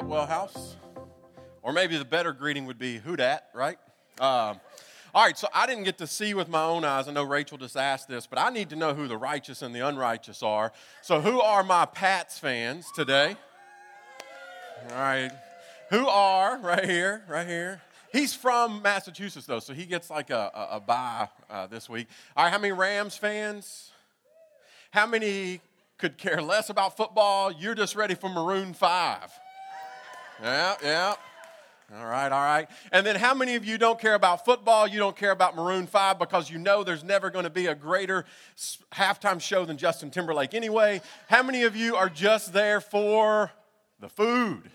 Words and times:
up, 0.00 0.06
Well 0.06 0.26
House? 0.26 0.76
Or 1.62 1.74
maybe 1.74 1.98
the 1.98 2.06
better 2.06 2.32
greeting 2.32 2.64
would 2.64 2.78
be, 2.78 2.96
Who 2.98 3.16
dat, 3.16 3.48
right? 3.52 3.78
Um, 4.18 4.58
all 5.12 5.24
right, 5.24 5.36
so 5.36 5.46
I 5.54 5.66
didn't 5.66 5.84
get 5.84 5.98
to 5.98 6.06
see 6.06 6.32
with 6.32 6.48
my 6.48 6.62
own 6.62 6.84
eyes. 6.84 7.06
I 7.06 7.12
know 7.12 7.24
Rachel 7.24 7.58
just 7.58 7.76
asked 7.76 8.08
this, 8.08 8.26
but 8.26 8.38
I 8.38 8.48
need 8.48 8.70
to 8.70 8.76
know 8.76 8.94
who 8.94 9.08
the 9.08 9.18
righteous 9.18 9.60
and 9.60 9.74
the 9.74 9.86
unrighteous 9.86 10.42
are. 10.42 10.72
So, 11.02 11.20
who 11.20 11.40
are 11.40 11.62
my 11.62 11.84
Pats 11.84 12.38
fans 12.38 12.90
today? 12.94 13.36
All 14.90 14.96
right. 14.96 15.30
Who 15.90 16.08
are, 16.08 16.58
right 16.58 16.84
here, 16.84 17.22
right 17.28 17.46
here? 17.46 17.82
He's 18.10 18.32
from 18.32 18.80
Massachusetts, 18.80 19.44
though, 19.44 19.60
so 19.60 19.74
he 19.74 19.84
gets 19.84 20.08
like 20.08 20.30
a, 20.30 20.50
a, 20.54 20.76
a 20.76 20.80
bye 20.80 21.28
uh, 21.50 21.66
this 21.66 21.90
week. 21.90 22.06
All 22.36 22.44
right, 22.44 22.52
how 22.52 22.58
many 22.58 22.72
Rams 22.72 23.16
fans? 23.16 23.90
How 24.92 25.06
many 25.06 25.60
could 25.98 26.16
care 26.16 26.40
less 26.40 26.70
about 26.70 26.96
football? 26.96 27.52
You're 27.52 27.74
just 27.74 27.96
ready 27.96 28.14
for 28.14 28.30
Maroon 28.30 28.72
5. 28.72 29.30
Yeah, 30.42 30.74
yeah. 30.82 31.14
All 31.96 32.06
right, 32.06 32.30
all 32.30 32.44
right. 32.44 32.68
And 32.92 33.04
then 33.04 33.16
how 33.16 33.34
many 33.34 33.56
of 33.56 33.64
you 33.64 33.76
don't 33.76 33.98
care 33.98 34.14
about 34.14 34.44
football? 34.44 34.86
You 34.86 35.00
don't 35.00 35.16
care 35.16 35.32
about 35.32 35.56
Maroon 35.56 35.88
5 35.88 36.20
because 36.20 36.48
you 36.48 36.56
know 36.56 36.84
there's 36.84 37.02
never 37.02 37.30
going 37.30 37.42
to 37.42 37.50
be 37.50 37.66
a 37.66 37.74
greater 37.74 38.24
halftime 38.92 39.40
show 39.40 39.64
than 39.64 39.76
Justin 39.76 40.10
Timberlake 40.10 40.54
anyway. 40.54 41.00
How 41.28 41.42
many 41.42 41.64
of 41.64 41.74
you 41.74 41.96
are 41.96 42.08
just 42.08 42.52
there 42.52 42.80
for 42.80 43.50
the 43.98 44.08
food? 44.08 44.70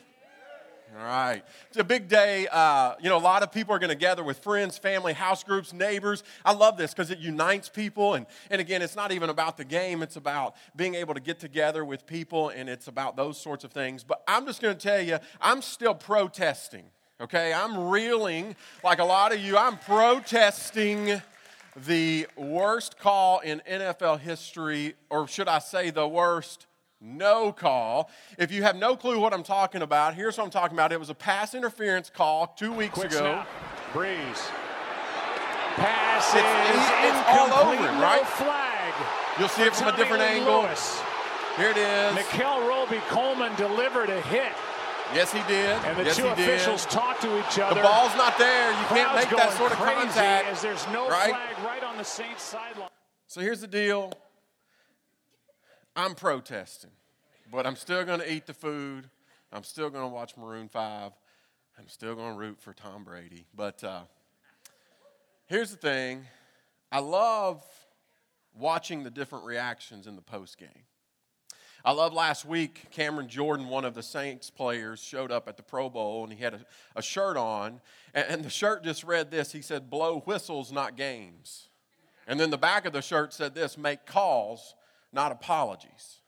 All 0.98 1.04
right. 1.04 1.44
It's 1.68 1.78
a 1.78 1.84
big 1.84 2.08
day. 2.08 2.48
Uh, 2.50 2.94
you 3.02 3.10
know, 3.10 3.18
a 3.18 3.20
lot 3.20 3.44
of 3.44 3.52
people 3.52 3.76
are 3.76 3.80
going 3.80 3.90
to 3.90 3.98
gather 3.98 4.24
with 4.24 4.40
friends, 4.40 4.78
family, 4.78 5.12
house 5.12 5.44
groups, 5.44 5.74
neighbors. 5.74 6.24
I 6.46 6.54
love 6.54 6.78
this 6.78 6.94
because 6.94 7.12
it 7.12 7.20
unites 7.20 7.68
people. 7.68 8.14
And, 8.14 8.26
and 8.50 8.62
again, 8.62 8.82
it's 8.82 8.96
not 8.96 9.12
even 9.12 9.30
about 9.30 9.58
the 9.58 9.66
game, 9.66 10.02
it's 10.02 10.16
about 10.16 10.56
being 10.74 10.96
able 10.96 11.14
to 11.14 11.20
get 11.20 11.38
together 11.38 11.84
with 11.84 12.08
people, 12.08 12.48
and 12.48 12.70
it's 12.70 12.88
about 12.88 13.18
those 13.18 13.38
sorts 13.38 13.66
of 13.66 13.74
things. 13.74 14.06
But 14.06 14.24
I'm 14.26 14.46
just 14.46 14.62
going 14.62 14.74
to 14.74 14.82
tell 14.82 15.02
you, 15.02 15.18
I'm 15.42 15.62
still 15.62 15.96
protesting, 15.96 16.86
okay? 17.20 17.52
I'm 17.52 17.90
reeling 17.90 18.56
like 18.82 19.00
a 19.00 19.06
lot 19.06 19.34
of 19.34 19.42
you. 19.42 19.58
I'm 19.58 19.78
protesting 19.78 21.22
the 21.76 22.26
worst 22.38 22.98
call 23.00 23.40
in 23.40 23.62
NFL 23.70 24.22
history, 24.22 24.96
or 25.10 25.28
should 25.28 25.50
I 25.50 25.60
say, 25.60 25.90
the 25.90 26.08
worst 26.08 26.68
no 27.06 27.52
call. 27.52 28.10
If 28.38 28.52
you 28.52 28.64
have 28.64 28.76
no 28.76 28.96
clue 28.98 29.20
what 29.20 29.34
I'm 29.34 29.44
talking 29.44 29.82
about, 29.82 30.16
here's 30.16 30.38
what 30.38 30.44
I'm 30.46 30.50
talking 30.50 30.76
about. 30.76 30.92
It 30.92 31.00
was 31.00 31.10
a 31.10 31.16
pass 31.16 31.54
interference 31.54 32.10
call 32.10 32.48
two 32.58 32.74
weeks 32.74 32.96
Quick 32.96 33.12
ago. 33.12 33.20
Snap. 33.20 33.48
Brees. 33.94 34.42
Pass 35.76 36.34
It's, 36.34 36.42
is 36.42 36.82
it's, 37.10 37.30
all 37.30 37.54
over, 37.66 37.72
incomplete. 37.74 38.02
right? 38.02 38.22
No 38.22 38.28
flag. 38.28 38.94
You'll 39.38 39.50
see 39.50 39.64
it 39.64 39.76
from 39.76 39.94
a 39.94 39.98
different 39.98 40.22
Lee 40.24 40.40
angle. 40.40 40.62
Lewis. 40.62 41.02
Here 41.58 41.70
it 41.70 41.78
is. 41.78 42.16
Mikel 42.16 42.68
Roby 42.68 42.98
Coleman 43.10 43.54
delivered 43.56 44.10
a 44.10 44.22
hit, 44.22 44.52
Yes, 45.14 45.32
he 45.32 45.40
did. 45.48 45.78
and 45.86 45.98
the 45.98 46.04
yes, 46.04 46.16
two 46.16 46.28
officials 46.28 46.86
talked 46.88 47.22
to 47.22 47.40
each 47.40 47.60
other. 47.60 47.76
The 47.76 47.82
ball's 47.82 48.16
not 48.16 48.38
there. 48.38 48.72
You 48.72 48.86
can't 48.88 49.16
make 49.16 49.30
that 49.30 49.54
sort 49.54 49.72
of 49.72 49.78
contact. 49.78 50.48
As 50.48 50.62
there's 50.62 50.86
no 50.88 51.08
right? 51.10 51.30
flag 51.30 51.66
right 51.66 51.84
on 51.84 51.98
the 51.98 52.04
Saints 52.04 52.42
sideline. 52.44 52.90
So 53.28 53.42
here's 53.42 53.62
the 53.62 53.68
deal. 53.68 54.12
I'm 55.96 56.14
protesting, 56.14 56.92
but 57.52 57.66
I'm 57.66 57.78
still 57.78 58.04
going 58.04 58.20
to 58.20 58.32
eat 58.32 58.48
the 58.48 58.54
food. 58.54 59.10
I'm 59.54 59.64
still 59.64 59.90
going 59.90 60.04
to 60.04 60.14
watch 60.14 60.36
Maroon 60.36 60.68
5. 60.68 61.12
I'm 61.78 61.88
still 61.88 62.16
going 62.16 62.34
to 62.34 62.38
root 62.38 62.60
for 62.60 62.74
Tom 62.74 63.04
Brady. 63.06 63.46
But 63.56 63.84
uh, 63.84 64.02
here's 65.46 65.72
the 65.72 65.78
thing 65.78 66.26
I 66.92 67.00
love 67.00 67.64
watching 68.58 69.04
the 69.04 69.10
different 69.10 69.46
reactions 69.46 70.08
in 70.08 70.16
the 70.16 70.22
post 70.22 70.58
game. 70.58 70.84
I 71.86 71.92
love 71.92 72.14
last 72.14 72.46
week, 72.46 72.88
Cameron 72.92 73.28
Jordan, 73.30 73.70
one 73.70 73.86
of 73.86 73.94
the 73.94 74.02
Saints 74.02 74.50
players, 74.50 75.00
showed 75.00 75.32
up 75.32 75.48
at 75.48 75.56
the 75.56 75.64
Pro 75.64 75.90
Bowl 75.90 76.24
and 76.24 76.34
he 76.34 76.44
had 76.44 76.56
a, 76.56 76.66
a 76.96 77.02
shirt 77.02 77.38
on. 77.38 77.80
And, 78.14 78.26
and 78.28 78.44
the 78.44 78.50
shirt 78.50 78.84
just 78.84 79.04
read 79.04 79.30
this 79.30 79.52
He 79.52 79.62
said, 79.62 79.90
Blow 79.90 80.22
whistles, 80.22 80.72
not 80.72 80.98
games. 80.98 81.70
And 82.28 82.40
then 82.40 82.50
the 82.50 82.58
back 82.58 82.86
of 82.86 82.94
the 82.94 83.04
shirt 83.04 83.34
said 83.34 83.54
this 83.54 83.78
Make 83.78 84.06
calls, 84.06 84.74
not 85.16 85.32
apologies. 85.32 86.20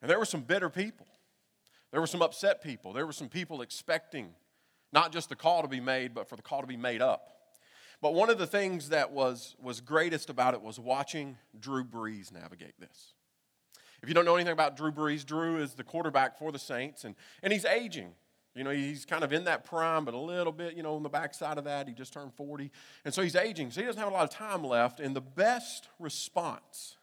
And 0.00 0.10
there 0.10 0.18
were 0.18 0.24
some 0.24 0.42
bitter 0.42 0.70
people. 0.70 1.06
There 1.90 2.00
were 2.00 2.06
some 2.06 2.22
upset 2.22 2.62
people. 2.62 2.92
There 2.92 3.06
were 3.06 3.12
some 3.12 3.28
people 3.28 3.62
expecting 3.62 4.34
not 4.92 5.12
just 5.12 5.28
the 5.28 5.36
call 5.36 5.62
to 5.62 5.68
be 5.68 5.80
made, 5.80 6.14
but 6.14 6.28
for 6.28 6.36
the 6.36 6.42
call 6.42 6.60
to 6.60 6.66
be 6.66 6.76
made 6.76 7.02
up. 7.02 7.30
But 8.02 8.14
one 8.14 8.30
of 8.30 8.38
the 8.38 8.46
things 8.46 8.90
that 8.90 9.12
was, 9.12 9.56
was 9.60 9.80
greatest 9.80 10.30
about 10.30 10.54
it 10.54 10.62
was 10.62 10.78
watching 10.78 11.36
Drew 11.58 11.84
Brees 11.84 12.32
navigate 12.32 12.78
this. 12.78 13.14
If 14.02 14.08
you 14.08 14.14
don't 14.14 14.24
know 14.24 14.36
anything 14.36 14.52
about 14.52 14.76
Drew 14.76 14.90
Brees, 14.90 15.24
Drew 15.26 15.58
is 15.58 15.74
the 15.74 15.84
quarterback 15.84 16.38
for 16.38 16.50
the 16.50 16.58
Saints, 16.58 17.04
and, 17.04 17.14
and 17.42 17.52
he's 17.52 17.66
aging. 17.66 18.12
You 18.54 18.64
know, 18.64 18.70
he's 18.70 19.04
kind 19.04 19.22
of 19.22 19.32
in 19.32 19.44
that 19.44 19.64
prime, 19.64 20.04
but 20.04 20.14
a 20.14 20.18
little 20.18 20.52
bit, 20.52 20.74
you 20.74 20.82
know, 20.82 20.96
on 20.96 21.02
the 21.02 21.08
backside 21.08 21.58
of 21.58 21.64
that. 21.64 21.86
He 21.86 21.94
just 21.94 22.12
turned 22.12 22.34
40. 22.34 22.70
And 23.04 23.14
so 23.14 23.22
he's 23.22 23.36
aging, 23.36 23.70
so 23.70 23.80
he 23.80 23.86
doesn't 23.86 24.00
have 24.00 24.10
a 24.10 24.14
lot 24.14 24.24
of 24.24 24.30
time 24.30 24.64
left. 24.64 24.98
And 24.98 25.14
the 25.14 25.20
best 25.20 25.88
response 25.98 26.96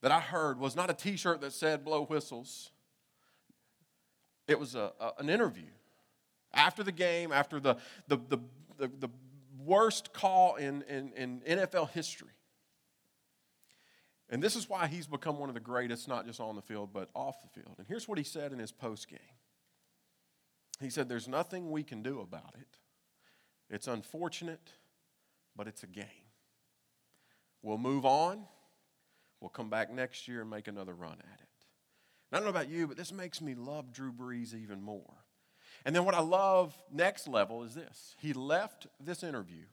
that 0.00 0.12
I 0.12 0.20
heard 0.20 0.58
was 0.58 0.76
not 0.76 0.90
a 0.90 0.94
t 0.94 1.16
shirt 1.16 1.40
that 1.40 1.52
said 1.52 1.84
blow 1.84 2.04
whistles, 2.04 2.70
it 4.46 4.58
was 4.58 4.74
a, 4.74 4.92
a, 5.00 5.12
an 5.18 5.28
interview. 5.28 5.70
After 6.52 6.82
the 6.82 6.92
game, 6.92 7.32
after 7.32 7.60
the, 7.60 7.76
the, 8.06 8.16
the, 8.16 8.38
the, 8.78 8.88
the 8.98 9.10
worst 9.64 10.12
call 10.12 10.56
in, 10.56 10.82
in, 10.82 11.12
in 11.12 11.40
NFL 11.40 11.90
history. 11.90 12.30
And 14.30 14.42
this 14.42 14.56
is 14.56 14.68
why 14.68 14.86
he's 14.86 15.06
become 15.06 15.38
one 15.38 15.48
of 15.48 15.54
the 15.54 15.60
greatest, 15.60 16.08
not 16.08 16.26
just 16.26 16.40
on 16.40 16.56
the 16.56 16.62
field, 16.62 16.90
but 16.92 17.08
off 17.14 17.40
the 17.40 17.48
field. 17.48 17.76
And 17.78 17.86
here's 17.86 18.08
what 18.08 18.18
he 18.18 18.24
said 18.24 18.52
in 18.52 18.58
his 18.58 18.72
post 18.72 19.08
game 19.08 19.18
He 20.80 20.90
said, 20.90 21.08
There's 21.08 21.28
nothing 21.28 21.70
we 21.70 21.82
can 21.82 22.02
do 22.02 22.20
about 22.20 22.54
it. 22.58 22.78
It's 23.70 23.86
unfortunate, 23.86 24.72
but 25.56 25.66
it's 25.66 25.82
a 25.82 25.86
game. 25.86 26.04
We'll 27.62 27.78
move 27.78 28.04
on. 28.04 28.44
We'll 29.40 29.50
come 29.50 29.70
back 29.70 29.92
next 29.92 30.28
year 30.28 30.42
and 30.42 30.50
make 30.50 30.68
another 30.68 30.94
run 30.94 31.12
at 31.12 31.40
it. 31.40 31.48
And 32.30 32.32
I 32.32 32.36
don't 32.36 32.44
know 32.44 32.50
about 32.50 32.68
you, 32.68 32.86
but 32.86 32.96
this 32.96 33.12
makes 33.12 33.40
me 33.40 33.54
love 33.54 33.92
Drew 33.92 34.12
Brees 34.12 34.54
even 34.54 34.82
more. 34.82 35.14
And 35.84 35.94
then 35.94 36.04
what 36.04 36.14
I 36.14 36.20
love 36.20 36.76
next 36.92 37.28
level 37.28 37.62
is 37.62 37.74
this 37.74 38.14
he 38.18 38.32
left 38.32 38.86
this 39.00 39.22
interview 39.22 39.64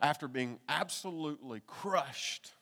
after 0.00 0.28
being 0.28 0.60
absolutely 0.68 1.62
crushed 1.66 2.52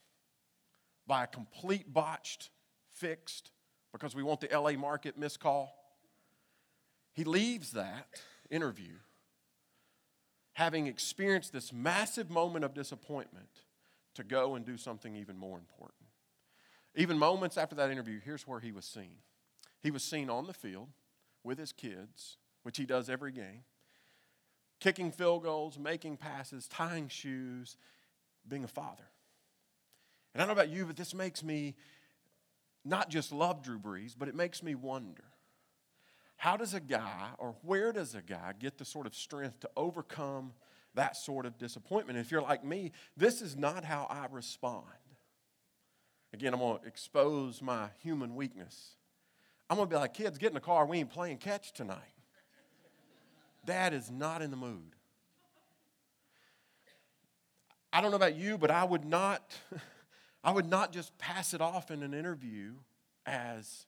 by 1.06 1.24
a 1.24 1.26
complete 1.26 1.92
botched, 1.92 2.50
fixed, 2.92 3.50
because 3.92 4.14
we 4.14 4.22
want 4.22 4.40
the 4.40 4.48
LA 4.52 4.72
market 4.72 5.18
miscall. 5.18 5.74
He 7.12 7.24
leaves 7.24 7.72
that 7.72 8.20
interview 8.50 8.94
having 10.56 10.86
experienced 10.86 11.52
this 11.52 11.70
massive 11.70 12.30
moment 12.30 12.64
of 12.64 12.72
disappointment 12.72 13.65
to 14.16 14.24
go 14.24 14.54
and 14.54 14.64
do 14.64 14.76
something 14.76 15.16
even 15.16 15.38
more 15.38 15.58
important. 15.58 15.94
Even 16.94 17.18
moments 17.18 17.56
after 17.56 17.74
that 17.76 17.90
interview, 17.90 18.20
here's 18.24 18.46
where 18.46 18.60
he 18.60 18.72
was 18.72 18.84
seen. 18.84 19.18
He 19.82 19.90
was 19.90 20.02
seen 20.02 20.30
on 20.30 20.46
the 20.46 20.54
field 20.54 20.88
with 21.44 21.58
his 21.58 21.72
kids, 21.72 22.38
which 22.62 22.76
he 22.76 22.86
does 22.86 23.08
every 23.08 23.32
game, 23.32 23.64
kicking 24.80 25.12
field 25.12 25.42
goals, 25.42 25.78
making 25.78 26.16
passes, 26.16 26.66
tying 26.66 27.08
shoes, 27.08 27.76
being 28.48 28.64
a 28.64 28.68
father. 28.68 29.04
And 30.34 30.42
I 30.42 30.46
don't 30.46 30.54
know 30.54 30.60
about 30.60 30.74
you, 30.74 30.86
but 30.86 30.96
this 30.96 31.14
makes 31.14 31.42
me 31.42 31.76
not 32.84 33.10
just 33.10 33.32
love 33.32 33.62
Drew 33.62 33.78
Brees, 33.78 34.14
but 34.18 34.28
it 34.28 34.34
makes 34.34 34.62
me 34.62 34.74
wonder 34.74 35.24
how 36.36 36.56
does 36.56 36.74
a 36.74 36.80
guy, 36.80 37.30
or 37.38 37.56
where 37.62 37.92
does 37.92 38.14
a 38.14 38.22
guy 38.22 38.52
get 38.58 38.78
the 38.78 38.84
sort 38.84 39.06
of 39.06 39.14
strength 39.14 39.60
to 39.60 39.70
overcome 39.76 40.52
that 40.96 41.16
sort 41.16 41.46
of 41.46 41.56
disappointment? 41.56 42.18
If 42.18 42.30
you're 42.30 42.42
like 42.42 42.64
me, 42.64 42.92
this 43.16 43.40
is 43.40 43.56
not 43.56 43.84
how 43.84 44.06
I 44.10 44.26
respond. 44.30 44.84
Again, 46.32 46.52
I'm 46.52 46.60
going 46.60 46.80
to 46.80 46.86
expose 46.86 47.62
my 47.62 47.88
human 48.02 48.34
weakness. 48.34 48.96
I'm 49.70 49.76
going 49.76 49.88
to 49.88 49.94
be 49.94 49.98
like, 49.98 50.12
kids, 50.12 50.36
get 50.38 50.48
in 50.48 50.54
the 50.54 50.60
car. 50.60 50.84
We 50.84 50.98
ain't 50.98 51.10
playing 51.10 51.38
catch 51.38 51.72
tonight. 51.72 51.98
Dad 53.64 53.94
is 53.94 54.10
not 54.10 54.42
in 54.42 54.50
the 54.50 54.56
mood. 54.56 54.94
I 57.92 58.00
don't 58.00 58.10
know 58.10 58.16
about 58.16 58.36
you, 58.36 58.58
but 58.58 58.70
I 58.70 58.84
would 58.84 59.04
not, 59.04 59.56
I 60.44 60.50
would 60.50 60.68
not 60.68 60.92
just 60.92 61.16
pass 61.18 61.54
it 61.54 61.60
off 61.60 61.90
in 61.90 62.02
an 62.02 62.12
interview 62.12 62.74
as, 63.24 63.86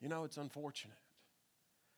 you 0.00 0.08
know, 0.08 0.24
it's 0.24 0.36
unfortunate. 0.36 0.96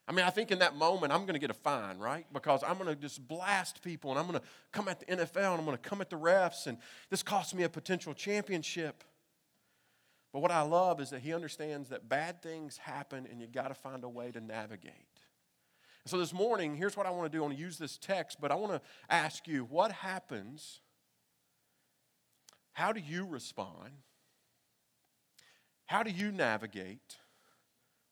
I 0.09 0.13
mean, 0.13 0.25
I 0.25 0.31
think 0.31 0.51
in 0.51 0.59
that 0.59 0.77
moment 0.77 1.13
I'm 1.13 1.23
going 1.23 1.35
to 1.35 1.39
get 1.39 1.51
a 1.51 1.55
fine, 1.55 1.99
right? 1.99 2.27
Because 2.33 2.63
I'm 2.67 2.77
going 2.77 2.89
to 2.89 3.01
just 3.01 3.27
blast 3.27 3.83
people 3.83 4.11
and 4.11 4.19
I'm 4.19 4.27
going 4.27 4.41
to 4.41 4.45
come 4.73 4.89
at 4.89 5.01
the 5.01 5.07
NFL 5.07 5.53
and 5.53 5.61
I'm 5.61 5.65
going 5.65 5.77
to 5.77 5.89
come 5.89 6.01
at 6.01 6.11
the 6.11 6.19
refs 6.19 6.67
and 6.67 6.79
this 7.09 7.23
costs 7.23 7.55
me 7.55 7.63
a 7.63 7.69
potential 7.69 8.13
championship. 8.13 9.05
But 10.33 10.41
what 10.41 10.51
I 10.51 10.63
love 10.63 11.01
is 11.01 11.11
that 11.11 11.21
he 11.21 11.33
understands 11.35 11.91
that 11.91 12.09
bad 12.09 12.43
things 12.43 12.79
happen 12.79 13.29
and 13.31 13.41
you 13.41 13.47
got 13.47 13.69
to 13.69 13.75
find 13.75 14.03
a 14.03 14.09
way 14.09 14.31
to 14.33 14.41
navigate. 14.41 14.95
So 16.05 16.19
this 16.19 16.33
morning, 16.33 16.75
here's 16.75 16.97
what 16.97 17.07
I 17.07 17.11
want 17.11 17.31
to 17.31 17.37
do. 17.37 17.45
I 17.45 17.47
want 17.47 17.57
to 17.57 17.63
use 17.63 17.79
this 17.79 17.97
text, 17.97 18.41
but 18.41 18.51
I 18.51 18.57
want 18.57 18.73
to 18.73 18.81
ask 19.09 19.47
you 19.47 19.65
what 19.65 19.93
happens? 19.93 20.81
How 22.73 22.93
do 22.93 23.01
you 23.01 23.25
respond? 23.25 23.93
How 25.87 26.03
do 26.03 26.11
you 26.11 26.33
navigate 26.33 27.19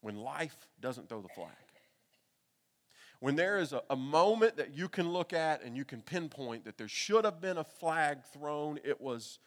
when 0.03 0.17
life 0.17 0.69
doesn't 0.81 1.09
throw 1.09 1.21
the 1.21 1.29
flag? 1.29 1.49
When 3.21 3.37
there 3.37 3.59
is 3.59 3.73
a, 3.73 3.83
a 3.91 3.97
moment 3.97 4.57
that 4.57 4.75
you 4.75 4.89
can 4.89 5.11
look 5.11 5.33
at 5.33 5.63
and 5.63 5.77
you 5.77 5.85
can 5.85 6.01
pinpoint 6.01 6.65
that 6.65 6.79
there 6.79 6.89
should 6.89 7.25
have 7.25 7.41
been 7.41 7.59
a 7.59 7.65
flag 7.65 8.25
thrown, 8.33 8.81
it 8.83 9.01
was 9.01 9.39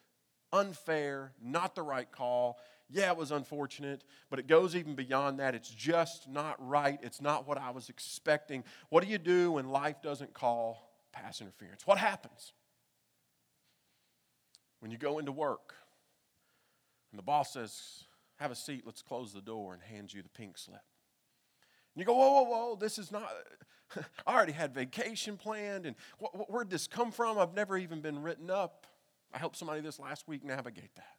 unfair, 0.52 1.34
not 1.42 1.74
the 1.74 1.82
right 1.82 2.10
call. 2.10 2.60
Yeah, 2.88 3.10
it 3.12 3.18
was 3.18 3.32
unfortunate, 3.32 4.04
but 4.30 4.38
it 4.38 4.46
goes 4.46 4.76
even 4.76 4.94
beyond 4.94 5.40
that. 5.40 5.56
It's 5.56 5.70
just 5.70 6.30
not 6.30 6.56
right. 6.66 7.00
It's 7.02 7.20
not 7.20 7.48
what 7.48 7.58
I 7.58 7.72
was 7.72 7.90
expecting. 7.90 8.64
What 8.90 9.04
do 9.04 9.10
you 9.10 9.18
do 9.18 9.54
when 9.54 9.70
life 9.70 10.02
doesn't 10.04 10.34
call 10.34 10.92
pass 11.12 11.42
interference? 11.42 11.88
What 11.88 11.98
happens? 11.98 12.54
When 14.80 14.92
you 14.92 14.98
go 15.00 15.18
into 15.18 15.32
work 15.32 15.74
and 17.12 17.18
the 17.18 17.24
boss 17.24 17.54
says, 17.54 18.04
Have 18.36 18.52
a 18.52 18.56
seat, 18.56 18.84
let's 18.86 19.02
close 19.02 19.34
the 19.34 19.42
door, 19.42 19.74
and 19.74 19.82
hands 19.82 20.14
you 20.14 20.22
the 20.22 20.30
pink 20.30 20.60
slip. 20.60 20.82
You 21.96 22.06
go, 22.06 22.14
Whoa, 22.14 22.32
whoa, 22.32 22.44
whoa, 22.44 22.76
this 22.76 22.98
is 22.98 23.12
not. 23.12 23.30
I 24.28 24.34
already 24.34 24.54
had 24.54 24.74
vacation 24.74 25.38
planned, 25.38 25.86
and 25.86 25.96
where'd 26.48 26.70
this 26.70 26.88
come 26.88 27.12
from? 27.12 27.38
I've 27.38 27.54
never 27.54 27.78
even 27.78 28.02
been 28.02 28.22
written 28.22 28.50
up. 28.50 28.88
I 29.34 29.38
helped 29.38 29.58
somebody 29.58 29.82
this 29.82 30.00
last 30.00 30.28
week 30.28 30.44
navigate 30.44 30.96
that. 30.96 31.16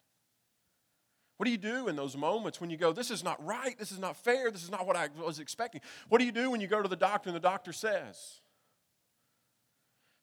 What 1.37 1.45
do 1.45 1.51
you 1.51 1.57
do 1.57 1.89
in 1.89 1.95
those 1.97 2.15
moments 2.15 2.61
when 2.61 2.69
you 2.69 2.77
go, 2.77 2.93
This 2.93 3.11
is 3.11 3.23
not 3.23 3.43
right, 3.45 3.77
this 3.77 3.91
is 3.91 3.99
not 3.99 4.15
fair, 4.15 4.51
this 4.51 4.63
is 4.63 4.71
not 4.71 4.87
what 4.87 4.95
I 4.95 5.09
was 5.21 5.39
expecting? 5.39 5.81
What 6.07 6.19
do 6.19 6.25
you 6.25 6.31
do 6.31 6.49
when 6.51 6.61
you 6.61 6.67
go 6.67 6.81
to 6.81 6.87
the 6.87 6.95
doctor 6.95 7.29
and 7.29 7.35
the 7.35 7.41
doctor 7.41 7.73
says, 7.73 8.41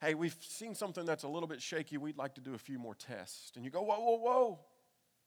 Hey, 0.00 0.14
we've 0.14 0.36
seen 0.40 0.74
something 0.74 1.04
that's 1.04 1.22
a 1.22 1.28
little 1.28 1.46
bit 1.46 1.60
shaky, 1.60 1.98
we'd 1.98 2.16
like 2.16 2.34
to 2.36 2.40
do 2.40 2.54
a 2.54 2.58
few 2.58 2.78
more 2.78 2.94
tests? 2.94 3.52
And 3.56 3.64
you 3.64 3.70
go, 3.70 3.82
Whoa, 3.82 4.00
whoa, 4.00 4.16
whoa. 4.16 4.58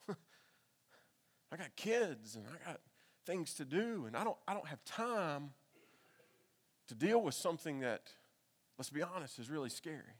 I 1.51 1.57
got 1.57 1.75
kids 1.75 2.35
and 2.35 2.45
I 2.47 2.71
got 2.71 2.79
things 3.25 3.53
to 3.55 3.65
do, 3.65 4.05
and 4.07 4.15
I 4.15 4.23
don't, 4.23 4.37
I 4.47 4.53
don't 4.53 4.67
have 4.67 4.83
time 4.85 5.51
to 6.87 6.95
deal 6.95 7.21
with 7.21 7.33
something 7.33 7.79
that, 7.79 8.11
let's 8.77 8.89
be 8.89 9.01
honest, 9.01 9.39
is 9.39 9.49
really 9.49 9.69
scary. 9.69 10.19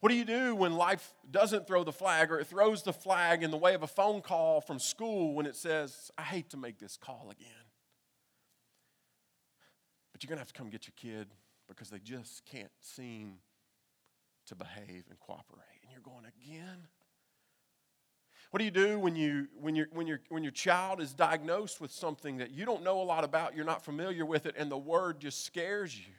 What 0.00 0.10
do 0.10 0.14
you 0.14 0.24
do 0.24 0.54
when 0.54 0.74
life 0.74 1.14
doesn't 1.30 1.66
throw 1.66 1.82
the 1.82 1.92
flag 1.92 2.30
or 2.30 2.38
it 2.38 2.46
throws 2.46 2.82
the 2.82 2.92
flag 2.92 3.42
in 3.42 3.50
the 3.50 3.56
way 3.56 3.74
of 3.74 3.82
a 3.82 3.86
phone 3.86 4.20
call 4.20 4.60
from 4.60 4.78
school 4.78 5.34
when 5.34 5.46
it 5.46 5.56
says, 5.56 6.10
I 6.18 6.22
hate 6.22 6.50
to 6.50 6.56
make 6.56 6.78
this 6.78 6.98
call 6.98 7.28
again? 7.30 7.48
But 10.12 10.22
you're 10.22 10.28
going 10.28 10.36
to 10.36 10.40
have 10.40 10.52
to 10.52 10.54
come 10.54 10.68
get 10.68 10.86
your 10.86 10.94
kid 10.96 11.28
because 11.68 11.88
they 11.88 11.98
just 11.98 12.44
can't 12.44 12.70
seem 12.80 13.38
to 14.46 14.54
behave 14.54 15.04
and 15.08 15.18
cooperate. 15.18 15.80
And 15.82 15.92
you're 15.92 16.00
going, 16.02 16.24
again? 16.26 16.88
What 18.50 18.58
do 18.58 18.64
you 18.64 18.70
do 18.70 18.98
when, 18.98 19.16
you, 19.16 19.48
when, 19.60 19.74
you 19.74 19.86
when, 19.92 20.06
you 20.06 20.18
when 20.28 20.42
your 20.42 20.52
child 20.52 21.00
is 21.00 21.12
diagnosed 21.12 21.80
with 21.80 21.90
something 21.90 22.38
that 22.38 22.52
you 22.52 22.64
don't 22.64 22.82
know 22.82 23.00
a 23.00 23.04
lot 23.04 23.24
about, 23.24 23.54
you're 23.54 23.64
not 23.64 23.84
familiar 23.84 24.24
with 24.24 24.46
it, 24.46 24.54
and 24.56 24.70
the 24.70 24.78
word 24.78 25.20
just 25.20 25.44
scares 25.44 25.96
you? 25.96 26.12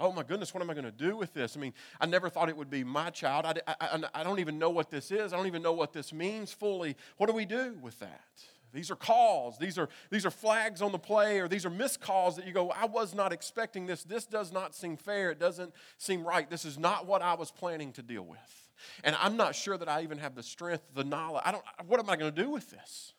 oh 0.00 0.12
my 0.12 0.22
goodness, 0.22 0.52
what 0.54 0.62
am 0.62 0.70
I 0.70 0.74
going 0.74 0.84
to 0.84 0.90
do 0.90 1.16
with 1.16 1.34
this? 1.34 1.56
I 1.56 1.60
mean, 1.60 1.74
I 2.00 2.06
never 2.06 2.28
thought 2.28 2.48
it 2.48 2.56
would 2.56 2.70
be 2.70 2.82
my 2.82 3.10
child. 3.10 3.44
I, 3.44 3.54
I, 3.80 4.02
I, 4.14 4.24
don't 4.24 4.40
even 4.40 4.58
know 4.58 4.70
what 4.70 4.90
this 4.90 5.10
is. 5.10 5.32
I 5.32 5.36
don't 5.36 5.46
even 5.46 5.62
know 5.62 5.74
what 5.74 5.92
this 5.92 6.12
means 6.12 6.52
fully. 6.52 6.96
What 7.18 7.26
do 7.26 7.34
we 7.34 7.44
do 7.44 7.76
with 7.80 7.98
that? 8.00 8.24
These 8.72 8.90
are 8.90 8.96
calls. 8.96 9.58
These 9.58 9.78
are, 9.78 9.88
these 10.10 10.24
are 10.24 10.30
flags 10.30 10.80
on 10.80 10.92
the 10.92 10.98
play, 10.98 11.40
or 11.40 11.48
these 11.48 11.66
are 11.66 11.70
missed 11.70 12.00
calls 12.00 12.36
that 12.36 12.46
you 12.46 12.52
go, 12.52 12.70
I 12.70 12.86
was 12.86 13.14
not 13.14 13.32
expecting 13.32 13.86
this. 13.86 14.02
This 14.02 14.26
does 14.26 14.52
not 14.52 14.74
seem 14.74 14.96
fair. 14.96 15.30
It 15.30 15.38
doesn't 15.38 15.72
seem 15.98 16.24
right. 16.24 16.48
This 16.48 16.64
is 16.64 16.78
not 16.78 17.06
what 17.06 17.20
I 17.20 17.34
was 17.34 17.50
planning 17.50 17.92
to 17.92 18.02
deal 18.02 18.24
with. 18.24 18.69
And 19.04 19.16
I'm 19.20 19.36
not 19.36 19.54
sure 19.54 19.76
that 19.76 19.88
I 19.88 20.02
even 20.02 20.18
have 20.18 20.34
the 20.34 20.42
strength, 20.42 20.82
the 20.94 21.04
knowledge. 21.04 21.42
I 21.44 21.52
don't, 21.52 21.64
what 21.86 22.00
am 22.00 22.10
I 22.10 22.16
going 22.16 22.34
to 22.34 22.42
do 22.42 22.50
with 22.50 22.70
this? 22.70 23.12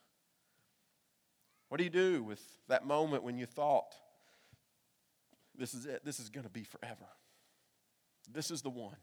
What 1.68 1.78
do 1.78 1.84
you 1.84 1.90
do 1.90 2.22
with 2.22 2.40
that 2.68 2.86
moment 2.86 3.22
when 3.22 3.38
you 3.38 3.46
thought, 3.46 3.94
this 5.56 5.74
is 5.74 5.86
it. 5.86 6.04
This 6.04 6.20
is 6.20 6.28
going 6.28 6.44
to 6.44 6.50
be 6.50 6.64
forever. 6.64 7.06
This 8.30 8.50
is 8.50 8.62
the 8.62 8.70
one. 8.70 8.96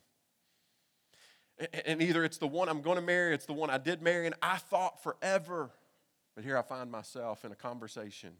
And 1.86 2.02
either 2.02 2.24
it's 2.24 2.38
the 2.38 2.48
one 2.48 2.70
I'm 2.70 2.82
going 2.82 2.96
to 2.96 3.02
marry, 3.02 3.34
it's 3.34 3.46
the 3.46 3.54
one 3.54 3.70
I 3.70 3.78
did 3.78 4.02
marry, 4.02 4.26
and 4.26 4.36
I 4.42 4.58
thought 4.58 5.04
forever. 5.04 5.72
But 6.36 6.46
here 6.46 6.58
I 6.58 6.62
find 6.62 6.90
myself 6.90 7.44
in 7.44 7.52
a 7.52 7.56
conversation 7.56 8.34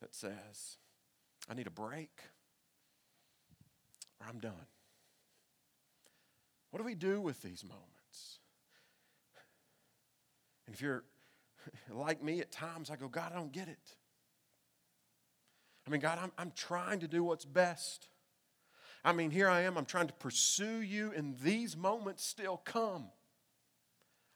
that 0.00 0.14
says, 0.14 0.78
I 1.48 1.54
need 1.54 1.66
a 1.66 1.70
break 1.70 2.10
or 4.20 4.26
I'm 4.28 4.38
done. 4.38 4.66
What 6.74 6.80
do 6.80 6.86
we 6.86 6.96
do 6.96 7.20
with 7.20 7.40
these 7.40 7.62
moments? 7.62 8.40
And 10.66 10.74
if 10.74 10.82
you're 10.82 11.04
like 11.92 12.20
me 12.20 12.40
at 12.40 12.50
times, 12.50 12.90
I 12.90 12.96
go, 12.96 13.06
God, 13.06 13.30
I 13.32 13.36
don't 13.36 13.52
get 13.52 13.68
it. 13.68 13.94
I 15.86 15.90
mean, 15.90 16.00
God, 16.00 16.18
I'm, 16.20 16.32
I'm 16.36 16.50
trying 16.56 16.98
to 16.98 17.06
do 17.06 17.22
what's 17.22 17.44
best. 17.44 18.08
I 19.04 19.12
mean, 19.12 19.30
here 19.30 19.48
I 19.48 19.60
am, 19.60 19.78
I'm 19.78 19.84
trying 19.84 20.08
to 20.08 20.14
pursue 20.14 20.80
you, 20.80 21.12
and 21.14 21.38
these 21.38 21.76
moments 21.76 22.26
still 22.26 22.56
come. 22.56 23.04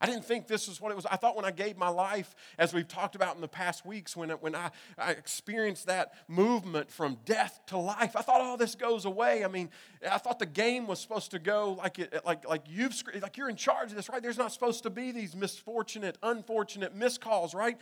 I 0.00 0.06
didn't 0.06 0.24
think 0.24 0.46
this 0.46 0.68
was 0.68 0.80
what 0.80 0.92
it 0.92 0.94
was. 0.94 1.06
I 1.06 1.16
thought 1.16 1.34
when 1.34 1.44
I 1.44 1.50
gave 1.50 1.76
my 1.76 1.88
life, 1.88 2.34
as 2.56 2.72
we've 2.72 2.86
talked 2.86 3.16
about 3.16 3.34
in 3.34 3.40
the 3.40 3.48
past 3.48 3.84
weeks, 3.84 4.16
when, 4.16 4.30
when 4.30 4.54
I, 4.54 4.70
I 4.96 5.10
experienced 5.12 5.86
that 5.86 6.12
movement 6.28 6.90
from 6.90 7.18
death 7.24 7.60
to 7.66 7.78
life, 7.78 8.14
I 8.14 8.22
thought 8.22 8.40
all 8.40 8.54
oh, 8.54 8.56
this 8.56 8.76
goes 8.76 9.04
away. 9.04 9.44
I 9.44 9.48
mean, 9.48 9.70
I 10.08 10.18
thought 10.18 10.38
the 10.38 10.46
game 10.46 10.86
was 10.86 11.00
supposed 11.00 11.32
to 11.32 11.40
go 11.40 11.72
like, 11.72 11.98
it, 11.98 12.24
like, 12.24 12.48
like, 12.48 12.62
you've, 12.68 12.94
like 13.20 13.36
you're 13.36 13.48
in 13.50 13.56
charge 13.56 13.90
of 13.90 13.96
this, 13.96 14.08
right? 14.08 14.22
There's 14.22 14.38
not 14.38 14.52
supposed 14.52 14.84
to 14.84 14.90
be 14.90 15.10
these 15.10 15.34
misfortunate, 15.34 16.16
unfortunate 16.22 16.96
miscalls, 16.96 17.54
right? 17.54 17.76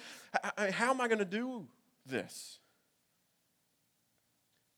How 0.73 0.91
am 0.91 1.01
I 1.01 1.09
going 1.09 1.19
to 1.19 1.25
do 1.25 1.67
this? 2.07 2.61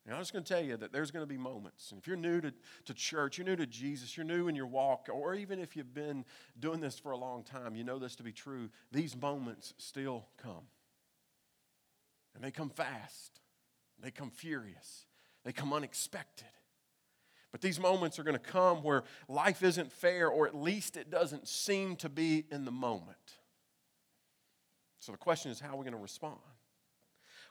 And 0.08 0.16
I'm 0.16 0.22
just 0.22 0.32
going 0.32 0.42
to 0.42 0.54
tell 0.54 0.64
you 0.64 0.78
that 0.78 0.90
there's 0.90 1.10
going 1.10 1.22
to 1.22 1.28
be 1.28 1.36
moments. 1.36 1.90
And 1.90 2.00
if 2.00 2.06
you're 2.06 2.16
new 2.16 2.40
to, 2.40 2.50
to 2.86 2.94
church, 2.94 3.36
you're 3.36 3.46
new 3.46 3.56
to 3.56 3.66
Jesus, 3.66 4.16
you're 4.16 4.24
new 4.24 4.48
in 4.48 4.56
your 4.56 4.66
walk, 4.66 5.08
or 5.12 5.34
even 5.34 5.58
if 5.58 5.76
you've 5.76 5.92
been 5.92 6.24
doing 6.58 6.80
this 6.80 6.98
for 6.98 7.10
a 7.10 7.16
long 7.18 7.42
time, 7.42 7.76
you 7.76 7.84
know 7.84 7.98
this 7.98 8.16
to 8.16 8.22
be 8.22 8.32
true. 8.32 8.70
These 8.90 9.14
moments 9.14 9.74
still 9.76 10.24
come. 10.42 10.64
And 12.34 12.42
they 12.42 12.50
come 12.50 12.70
fast, 12.70 13.40
they 14.00 14.10
come 14.10 14.30
furious, 14.30 15.04
they 15.44 15.52
come 15.52 15.74
unexpected. 15.74 16.46
But 17.52 17.60
these 17.60 17.78
moments 17.78 18.18
are 18.18 18.22
going 18.22 18.32
to 18.32 18.38
come 18.38 18.82
where 18.82 19.04
life 19.28 19.62
isn't 19.62 19.92
fair, 19.92 20.28
or 20.28 20.46
at 20.46 20.54
least 20.54 20.96
it 20.96 21.10
doesn't 21.10 21.48
seem 21.48 21.96
to 21.96 22.08
be 22.08 22.46
in 22.50 22.64
the 22.64 22.70
moment. 22.70 23.18
So 25.00 25.12
the 25.12 25.18
question 25.18 25.50
is, 25.50 25.60
how 25.60 25.74
are 25.74 25.76
we 25.76 25.84
going 25.84 25.92
to 25.92 26.00
respond? 26.00 26.38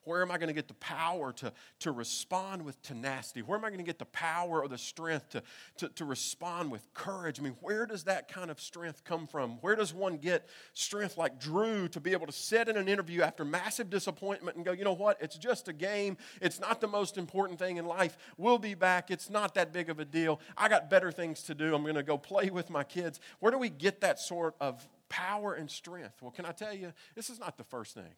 Where 0.07 0.21
am 0.21 0.31
I 0.31 0.37
going 0.37 0.47
to 0.47 0.53
get 0.53 0.69
the 0.69 0.73
power 0.75 1.33
to, 1.33 1.51
to 1.79 1.91
respond 1.91 2.63
with 2.63 2.81
tenacity? 2.81 3.41
Where 3.41 3.57
am 3.57 3.65
I 3.65 3.69
going 3.69 3.79
to 3.79 3.85
get 3.85 3.99
the 3.99 4.05
power 4.05 4.61
or 4.61 4.69
the 4.69 4.77
strength 4.77 5.29
to, 5.31 5.43
to, 5.79 5.89
to 5.89 6.05
respond 6.05 6.71
with 6.71 6.93
courage? 6.93 7.39
I 7.39 7.43
mean, 7.43 7.57
where 7.59 7.85
does 7.85 8.05
that 8.05 8.29
kind 8.29 8.49
of 8.49 8.61
strength 8.61 9.03
come 9.03 9.27
from? 9.27 9.57
Where 9.59 9.75
does 9.75 9.93
one 9.93 10.15
get 10.15 10.47
strength 10.73 11.17
like 11.17 11.39
Drew 11.39 11.89
to 11.89 11.99
be 11.99 12.13
able 12.13 12.25
to 12.25 12.31
sit 12.31 12.69
in 12.69 12.77
an 12.77 12.87
interview 12.87 13.21
after 13.21 13.43
massive 13.43 13.89
disappointment 13.89 14.55
and 14.55 14.65
go, 14.65 14.71
you 14.71 14.85
know 14.85 14.93
what? 14.93 15.17
It's 15.21 15.37
just 15.37 15.67
a 15.67 15.73
game. 15.73 16.15
It's 16.41 16.61
not 16.61 16.79
the 16.79 16.87
most 16.87 17.17
important 17.17 17.59
thing 17.59 17.75
in 17.75 17.85
life. 17.85 18.17
We'll 18.37 18.59
be 18.59 18.75
back. 18.75 19.11
It's 19.11 19.29
not 19.29 19.55
that 19.55 19.73
big 19.73 19.89
of 19.89 19.99
a 19.99 20.05
deal. 20.05 20.39
I 20.55 20.69
got 20.69 20.89
better 20.89 21.11
things 21.11 21.43
to 21.43 21.53
do. 21.53 21.75
I'm 21.75 21.83
going 21.83 21.95
to 21.95 22.03
go 22.03 22.17
play 22.17 22.49
with 22.49 22.69
my 22.69 22.85
kids. 22.85 23.19
Where 23.39 23.51
do 23.51 23.57
we 23.57 23.69
get 23.69 23.99
that 24.01 24.19
sort 24.19 24.55
of 24.61 24.87
power 25.09 25.53
and 25.53 25.69
strength? 25.69 26.21
Well, 26.21 26.31
can 26.31 26.45
I 26.45 26.51
tell 26.53 26.73
you, 26.73 26.93
this 27.13 27.29
is 27.29 27.39
not 27.39 27.57
the 27.57 27.65
first 27.65 27.93
thing. 27.93 28.13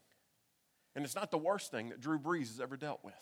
And 0.95 1.05
it's 1.05 1.15
not 1.15 1.31
the 1.31 1.37
worst 1.37 1.71
thing 1.71 1.89
that 1.89 2.01
Drew 2.01 2.19
Brees 2.19 2.47
has 2.47 2.59
ever 2.59 2.77
dealt 2.77 2.99
with. 3.03 3.13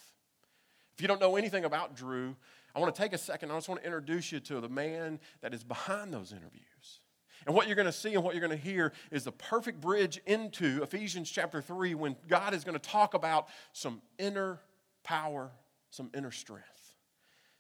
If 0.96 1.02
you 1.02 1.08
don't 1.08 1.22
know 1.22 1.36
anything 1.36 1.64
about 1.64 1.96
Drew, 1.96 2.36
I 2.76 2.80
want 2.80 2.94
to 2.94 3.02
take 3.02 3.14
a 3.14 3.18
second. 3.18 3.52
I 3.52 3.56
just 3.56 3.70
want 3.70 3.82
to 3.82 3.86
introduce 3.86 4.32
you 4.32 4.40
to 4.42 4.60
the 4.60 4.70
man 4.70 5.20
that 5.42 5.54
is 5.54 5.64
behind 5.64 6.14
those 6.14 6.32
interviews. 6.32 7.02
And 7.46 7.56
what 7.56 7.68
you're 7.68 7.76
going 7.76 7.86
to 7.86 7.92
see 7.92 8.16
and 8.16 8.24
what 8.24 8.34
you're 8.34 8.46
going 8.46 8.58
to 8.58 8.64
hear 8.64 8.94
is 9.12 9.24
the 9.24 9.32
perfect 9.32 9.80
bridge 9.80 10.20
into 10.26 10.82
Ephesians 10.82 11.30
chapter 11.30 11.62
3 11.62 11.94
when 11.96 12.16
God 12.28 12.54
is 12.54 12.64
going 12.64 12.78
to 12.78 12.90
talk 12.90 13.14
about 13.14 13.48
some 13.74 14.02
inner 14.18 14.60
power, 15.04 15.52
some 15.92 16.10
inner 16.16 16.32
strength 16.32 16.96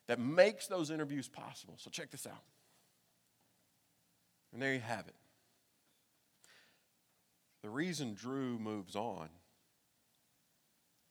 that 0.07 0.19
makes 0.19 0.67
those 0.67 0.89
interviews 0.89 1.27
possible. 1.27 1.75
So 1.77 1.89
check 1.89 2.11
this 2.11 2.25
out. 2.25 2.43
And 4.51 4.61
there 4.61 4.73
you 4.73 4.79
have 4.79 5.07
it. 5.07 5.15
The 7.61 7.69
reason 7.69 8.13
Drew 8.13 8.57
moves 8.57 8.95
on 8.95 9.29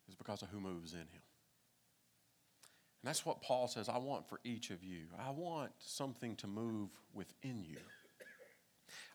is 0.09 0.15
because 0.15 0.43
of 0.43 0.49
who 0.49 0.61
moves 0.61 0.93
in 0.93 1.01
him. 1.01 1.23
And 3.03 3.09
that's 3.09 3.25
what 3.25 3.43
Paul 3.43 3.69
says 3.69 3.89
I 3.89 3.99
want 3.99 4.29
for 4.29 4.41
each 4.45 4.71
of 4.71 4.83
you. 4.83 5.07
I 5.19 5.31
want 5.31 5.73
something 5.79 6.37
to 6.37 6.47
move 6.47 6.91
within 7.13 7.63
you. 7.65 7.79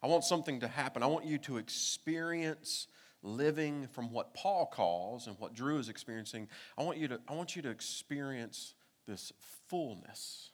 I 0.04 0.08
want 0.08 0.24
something 0.24 0.60
to 0.62 0.68
happen. 0.68 1.04
I 1.04 1.08
want 1.08 1.26
you 1.26 1.38
to 1.40 1.58
experience 1.58 2.88
living 3.24 3.88
from 3.92 4.12
what 4.12 4.34
Paul 4.34 4.66
calls 4.66 5.28
and 5.28 5.38
what 5.40 5.54
Drew 5.54 5.78
is 5.78 5.90
experiencing. 5.90 6.48
I 6.78 6.84
want 6.84 6.98
you 6.98 7.08
to, 7.10 7.20
I 7.28 7.34
want 7.34 7.56
you 7.56 7.62
to 7.64 7.70
experience 7.70 8.74
this 9.08 9.32
fullness 9.68 10.51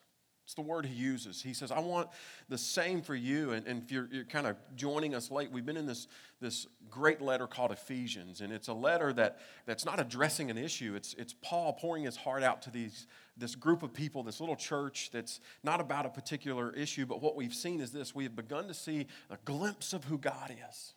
It's 0.48 0.54
the 0.54 0.62
word 0.62 0.86
he 0.86 0.96
uses. 0.96 1.42
He 1.42 1.54
says, 1.54 1.74
I 1.74 1.80
want 1.80 2.08
the 2.48 2.58
same 2.58 3.02
for 3.02 3.16
you. 3.16 3.52
And, 3.52 3.68
and 3.68 3.84
if 3.84 3.92
you're, 3.92 4.08
you're, 4.10 4.24
kind 4.24 4.48
of 4.48 4.56
joining 4.78 5.14
us 5.14 5.30
late, 5.30 5.52
we've 5.52 5.66
been 5.66 5.76
in 5.76 5.86
this, 5.86 6.08
this 6.40 6.68
great 6.90 7.20
letter 7.20 7.48
called 7.48 7.74
Ephesians. 7.74 8.40
And 8.40 8.54
it's 8.54 8.70
a 8.70 8.74
letter 8.74 9.12
that, 9.12 9.40
that's 9.66 9.84
not 9.84 10.00
addressing 10.00 10.50
an 10.50 10.58
issue. 10.58 10.94
It's, 10.96 11.14
it's 11.16 11.36
Paul 11.42 11.74
pouring 11.74 12.06
his 12.06 12.16
heart 12.16 12.44
out 12.44 12.62
to 12.62 12.70
these, 12.70 13.08
this 13.36 13.56
group 13.56 13.84
of 13.84 13.94
people, 13.94 14.24
this 14.24 14.40
little 14.40 14.56
church 14.56 15.10
that's 15.12 15.42
not 15.64 15.82
about 15.82 16.06
a 16.06 16.10
particular 16.10 16.72
issue. 16.72 17.06
But 17.06 17.22
what 17.22 17.36
we've 17.36 17.54
seen 17.54 17.82
is 17.82 17.92
this 17.92 18.16
we 18.16 18.24
have 18.24 18.38
begun 18.38 18.70
to 18.70 18.74
see 18.74 19.08
a 19.30 19.36
glimpse 19.44 19.92
of 19.92 20.06
who 20.06 20.18
God 20.18 20.56
is. 20.70 20.94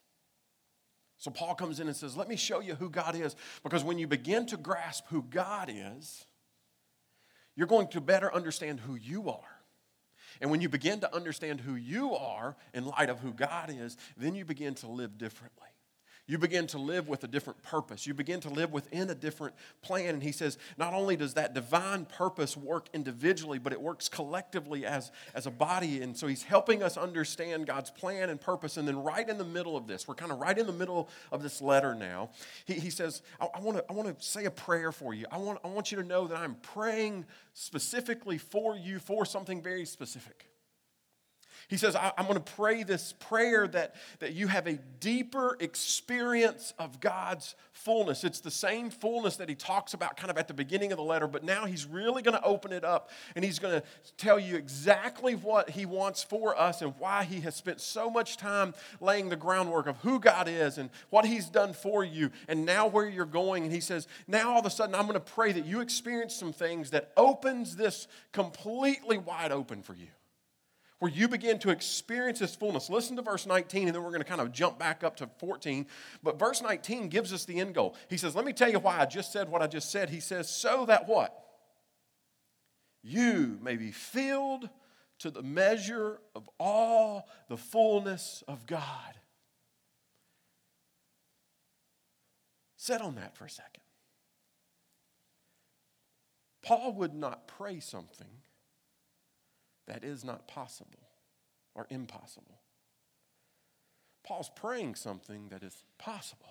So 1.17 1.33
Paul 1.33 1.57
comes 1.57 1.81
in 1.81 1.89
and 1.89 1.97
says, 1.97 2.17
Let 2.17 2.29
me 2.29 2.37
show 2.37 2.61
you 2.61 2.77
who 2.77 2.89
God 2.89 3.17
is. 3.17 3.35
Because 3.65 3.83
when 3.83 3.99
you 3.99 4.07
begin 4.07 4.47
to 4.47 4.57
grasp 4.57 5.07
who 5.09 5.25
God 5.29 5.73
is, 5.75 6.25
you're 7.57 7.67
going 7.67 7.89
to 7.89 8.01
better 8.01 8.33
understand 8.33 8.81
who 8.81 8.95
you 8.95 9.31
are. 9.31 9.61
And 10.41 10.51
when 10.51 10.61
you 10.61 10.69
begin 10.69 11.01
to 11.01 11.15
understand 11.15 11.61
who 11.61 11.75
you 11.75 12.15
are 12.15 12.57
in 12.73 12.87
light 12.87 13.11
of 13.11 13.21
who 13.21 13.33
God 13.33 13.71
is, 13.71 13.97
then 14.17 14.35
you 14.35 14.45
begin 14.45 14.75
to 14.77 14.87
live 14.87 15.19
differently. 15.19 15.69
You 16.31 16.39
begin 16.39 16.69
to 16.69 16.79
live 16.79 17.09
with 17.09 17.25
a 17.25 17.27
different 17.27 17.61
purpose. 17.65 18.07
You 18.07 18.15
begin 18.15 18.39
to 18.43 18.51
live 18.51 18.73
within 18.73 19.11
a 19.11 19.17
different 19.17 19.53
plan. 19.83 20.11
And 20.11 20.23
he 20.23 20.31
says, 20.31 20.59
not 20.79 20.95
only 20.95 21.17
does 21.17 21.35
that 21.35 21.55
divine 21.55 22.05
purpose 22.05 22.57
work 22.57 22.87
individually, 22.95 23.59
but 23.59 23.73
it 23.73 23.81
works 23.81 24.09
collectively 24.09 24.87
as, 24.87 25.11
as 25.35 25.47
a 25.47 25.51
body. 25.51 26.03
And 26.03 26.17
so 26.17 26.29
he's 26.29 26.45
helping 26.45 26.85
us 26.85 26.97
understand 26.97 27.67
God's 27.67 27.91
plan 27.91 28.31
and 28.31 28.41
purpose. 28.41 28.77
And 28.77 28.87
then, 28.87 29.03
right 29.03 29.29
in 29.29 29.39
the 29.39 29.45
middle 29.45 29.77
of 29.77 29.89
this, 29.89 30.07
we're 30.07 30.15
kind 30.15 30.31
of 30.31 30.39
right 30.39 30.57
in 30.57 30.69
the 30.69 30.73
middle 30.73 31.09
of 31.33 31.43
this 31.43 31.61
letter 31.61 31.97
now. 31.97 32.31
He, 32.65 32.75
he 32.75 32.91
says, 32.91 33.23
I, 33.41 33.49
I 33.53 33.59
want 33.61 33.89
to 33.89 34.15
say 34.25 34.45
a 34.45 34.53
prayer 34.53 34.93
for 34.93 35.13
you. 35.13 35.27
I 35.33 35.39
want, 35.39 35.59
I 35.65 35.67
want 35.67 35.91
you 35.91 36.01
to 36.01 36.05
know 36.05 36.29
that 36.29 36.39
I'm 36.39 36.55
praying 36.63 37.27
specifically 37.55 38.39
for 38.39 38.77
you 38.77 39.01
for 39.01 39.25
something 39.25 39.61
very 39.61 39.85
specific. 39.85 40.50
He 41.71 41.77
says, 41.77 41.95
I, 41.95 42.13
am 42.19 42.25
going 42.27 42.35
to 42.35 42.53
pray 42.53 42.83
this 42.83 43.13
prayer 43.13 43.69
that, 43.69 43.95
that 44.19 44.33
you 44.33 44.49
have 44.49 44.67
a 44.67 44.81
deeper 44.99 45.57
experience 45.61 46.75
of 46.81 46.99
God's 46.99 47.55
fullness. 47.73 48.25
It's 48.25 48.41
the 48.41 48.51
same 48.51 48.91
fullness 48.91 49.37
that 49.37 49.49
he 49.49 49.55
talks 49.55 49.95
about 49.95 50.17
kind 50.17 50.33
of 50.33 50.37
at 50.37 50.49
the 50.49 50.55
beginning 50.55 50.91
of 50.91 50.99
the 50.99 51.05
letter, 51.05 51.29
but 51.29 51.45
now 51.45 51.67
he's 51.67 51.87
really 51.87 52.23
going 52.23 52.37
to 52.37 52.43
open 52.43 52.73
it 52.73 52.83
up 52.83 53.11
and 53.37 53.45
he's 53.45 53.61
going 53.61 53.81
to 53.81 53.87
tell 54.17 54.37
you 54.37 54.57
exactly 54.57 55.37
what 55.37 55.71
he 55.71 55.87
wants 55.87 56.25
for 56.25 56.61
us 56.61 56.83
and 56.83 56.93
why 56.99 57.23
he 57.23 57.39
has 57.43 57.55
spent 57.55 57.81
so 57.81 58.11
much 58.11 58.37
time 58.37 58.75
laying 59.01 59.29
the 59.29 59.37
groundwork 59.37 59.87
of 59.87 59.97
who 59.99 60.19
God 60.19 60.49
is 60.49 60.77
and 60.77 60.91
what 61.11 61.25
he's 61.25 61.49
done 61.49 61.73
for 61.73 62.03
you 62.03 62.33
and 62.49 62.67
now 62.67 62.89
where 62.89 63.09
you're 63.09 63.25
going. 63.25 63.63
And 63.63 63.73
he 63.73 63.81
says, 63.81 64.09
Now 64.27 64.51
all 64.51 64.59
of 64.59 64.67
a 64.67 64.71
sudden, 64.71 64.97
I'm 64.97 65.07
going 65.07 65.15
to 65.15 65.21
pray 65.21 65.53
that 65.53 65.65
you 65.65 65.83
experience 65.83 66.35
some 66.35 66.53
things 66.53 66.91
that 66.91 67.13
opens 67.17 67.77
this 67.77 68.09
completely 68.33 69.19
wide 69.19 69.53
open 69.53 69.83
for 69.83 69.95
you 69.95 70.09
where 71.01 71.11
you 71.11 71.29
begin 71.29 71.59
to 71.59 71.71
experience 71.71 72.39
this 72.39 72.55
fullness. 72.55 72.91
Listen 72.91 73.17
to 73.17 73.23
verse 73.23 73.47
19, 73.47 73.89
and 73.89 73.95
then 73.95 74.03
we're 74.03 74.11
going 74.11 74.23
to 74.23 74.29
kind 74.29 74.41
of 74.41 74.53
jump 74.53 74.79
back 74.79 75.03
up 75.03 75.17
to 75.17 75.29
14. 75.39 75.87
But 76.23 76.39
verse 76.39 76.63
19 76.63 77.09
gives 77.09 77.33
us 77.33 77.47
the 77.47 77.59
end 77.59 77.75
goal. 77.75 77.97
He 78.09 78.19
says, 78.19 78.37
Let 78.37 78.45
me 78.45 78.53
tell 78.53 78.71
you 78.71 78.79
why 78.79 79.01
I 79.01 79.07
just 79.07 79.33
said 79.33 79.49
what 79.49 79.63
I 79.63 79.67
just 79.67 79.91
said. 79.91 80.11
He 80.11 80.21
says, 80.21 80.49
So 80.49 80.85
that 80.87 81.09
what? 81.09 81.35
You 83.03 83.59
may 83.63 83.77
be 83.77 83.93
filled 83.93 84.69
to 85.21 85.31
the 85.31 85.43
measure 85.43 86.19
of 86.35 86.49
all 86.59 87.29
the 87.49 87.57
fullness 87.57 88.45
of 88.47 88.67
God. 88.67 88.85
Sit 92.77 93.01
on 93.01 93.15
that 93.15 93.37
for 93.37 93.47
a 93.47 93.51
second. 93.51 93.83
Paul 96.63 96.93
would 96.95 97.15
not 97.15 97.49
pray 97.49 97.81
something 97.81 98.27
that 99.91 100.05
is 100.05 100.25
not 100.25 100.47
possible 100.47 101.09
or 101.75 101.87
impossible. 101.91 102.61
Paul's 104.23 104.51
praying 104.55 104.95
something 104.95 105.49
that 105.49 105.65
is 105.65 105.83
possible. 105.99 106.47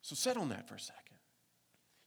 So 0.00 0.16
sit 0.16 0.36
on 0.36 0.48
that 0.48 0.68
for 0.68 0.74
a 0.74 0.80
second. 0.80 1.18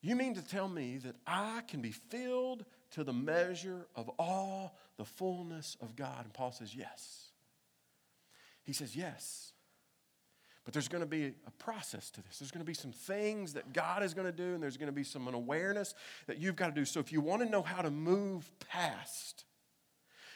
You 0.01 0.17
mean 0.17 0.35
to 0.35 0.45
tell 0.45 0.67
me 0.67 0.97
that 0.97 1.15
I 1.25 1.61
can 1.69 1.81
be 1.81 1.91
filled 1.91 2.65
to 2.91 3.05
the 3.05 3.13
measure 3.13 3.87
of 3.95 4.09
all 4.19 4.75
the 4.97 5.05
fullness 5.05 5.77
of 5.81 5.95
God? 5.95 6.25
And 6.25 6.33
Paul 6.33 6.51
says, 6.51 6.75
Yes. 6.75 7.29
He 8.63 8.73
says, 8.73 8.93
Yes. 8.95 9.53
But 10.65 10.73
there's 10.73 10.87
going 10.87 11.03
to 11.03 11.07
be 11.07 11.33
a 11.45 11.51
process 11.59 12.09
to 12.09 12.23
this. 12.23 12.39
There's 12.39 12.51
going 12.51 12.65
to 12.65 12.69
be 12.69 12.73
some 12.73 12.91
things 12.91 13.53
that 13.53 13.71
God 13.71 14.01
is 14.01 14.15
going 14.15 14.25
to 14.25 14.33
do, 14.33 14.55
and 14.55 14.61
there's 14.61 14.77
going 14.77 14.87
to 14.87 14.93
be 14.93 15.03
some 15.03 15.27
awareness 15.27 15.93
that 16.25 16.39
you've 16.39 16.55
got 16.55 16.67
to 16.67 16.73
do. 16.73 16.85
So 16.85 16.99
if 16.99 17.11
you 17.11 17.21
want 17.21 17.43
to 17.43 17.49
know 17.49 17.61
how 17.61 17.83
to 17.83 17.91
move 17.91 18.49
past, 18.67 19.45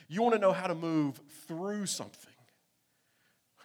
you 0.07 0.21
want 0.21 0.36
to 0.36 0.39
know 0.39 0.53
how 0.53 0.67
to 0.67 0.75
move 0.75 1.19
through 1.48 1.88
something, 1.88 2.31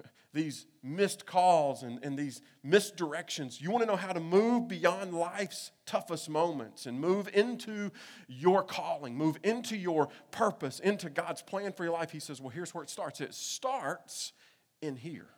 these 0.33 0.65
missed 0.83 1.27
calls 1.27 1.83
and, 1.83 2.03
and 2.03 2.19
these 2.19 2.41
misdirections, 2.67 3.61
you 3.61 3.71
want 3.71 3.83
to 3.83 3.87
know 3.87 3.97
how 3.97 4.15
to 4.15 4.21
move 4.21 4.67
beyond 4.67 5.13
life's 5.13 5.71
toughest 5.85 6.31
moments 6.31 6.87
and 6.87 6.99
move 6.99 7.29
into 7.35 7.91
your 8.27 8.63
calling, 8.63 9.15
move 9.15 9.37
into 9.43 9.77
your 9.77 10.09
purpose, 10.31 10.81
into 10.81 11.11
God's 11.11 11.43
plan 11.43 11.73
for 11.73 11.85
your 11.85 11.93
life. 11.93 12.11
He 12.11 12.21
says, 12.21 12.41
Well, 12.41 12.49
here's 12.49 12.75
where 12.75 12.83
it 12.83 12.89
starts. 12.89 13.21
It 13.21 13.35
starts 13.35 14.33
in 14.81 14.97
here. 14.97 15.29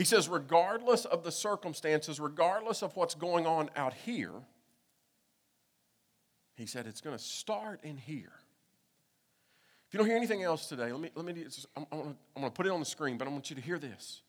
He 0.00 0.06
says, 0.06 0.30
regardless 0.30 1.04
of 1.04 1.24
the 1.24 1.30
circumstances, 1.30 2.18
regardless 2.18 2.82
of 2.82 2.96
what's 2.96 3.14
going 3.14 3.46
on 3.46 3.68
out 3.76 3.92
here, 3.92 4.32
he 6.56 6.64
said, 6.64 6.86
it's 6.86 7.02
going 7.02 7.14
to 7.14 7.22
start 7.22 7.80
in 7.82 7.98
here. 7.98 8.32
If 9.86 9.92
you 9.92 9.98
don't 9.98 10.06
hear 10.06 10.16
anything 10.16 10.42
else 10.42 10.70
today, 10.70 10.90
let 10.90 11.02
me, 11.02 11.10
let 11.14 11.26
me 11.26 11.44
I'm, 11.76 11.84
I'm 11.92 12.00
going 12.34 12.44
to 12.44 12.50
put 12.50 12.64
it 12.64 12.72
on 12.72 12.80
the 12.80 12.86
screen, 12.86 13.18
but 13.18 13.28
I 13.28 13.30
want 13.30 13.50
you 13.50 13.56
to 13.56 13.60
hear 13.60 13.78
this. 13.78 14.22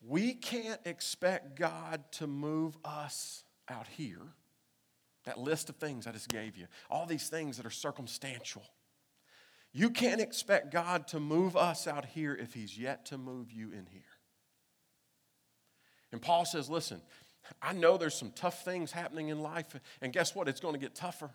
We 0.00 0.32
can't 0.32 0.80
expect 0.86 1.54
God 1.54 2.02
to 2.12 2.26
move 2.26 2.78
us 2.82 3.44
out 3.68 3.88
here. 3.88 4.22
That 5.26 5.36
list 5.36 5.68
of 5.68 5.76
things 5.76 6.06
I 6.06 6.12
just 6.12 6.30
gave 6.30 6.56
you, 6.56 6.66
all 6.88 7.04
these 7.04 7.28
things 7.28 7.58
that 7.58 7.66
are 7.66 7.70
circumstantial. 7.70 8.62
You 9.70 9.90
can't 9.90 10.22
expect 10.22 10.72
God 10.72 11.06
to 11.08 11.20
move 11.20 11.58
us 11.58 11.86
out 11.86 12.06
here 12.06 12.34
if 12.34 12.54
He's 12.54 12.78
yet 12.78 13.04
to 13.06 13.18
move 13.18 13.52
you 13.52 13.70
in 13.70 13.84
here. 13.90 14.13
And 16.14 16.22
Paul 16.22 16.44
says, 16.44 16.70
listen, 16.70 17.00
I 17.60 17.72
know 17.72 17.96
there's 17.96 18.14
some 18.14 18.30
tough 18.36 18.64
things 18.64 18.92
happening 18.92 19.30
in 19.30 19.40
life, 19.40 19.74
and 20.00 20.12
guess 20.12 20.32
what? 20.32 20.46
It's 20.46 20.60
going 20.60 20.74
to 20.74 20.78
get 20.78 20.94
tougher. 20.94 21.28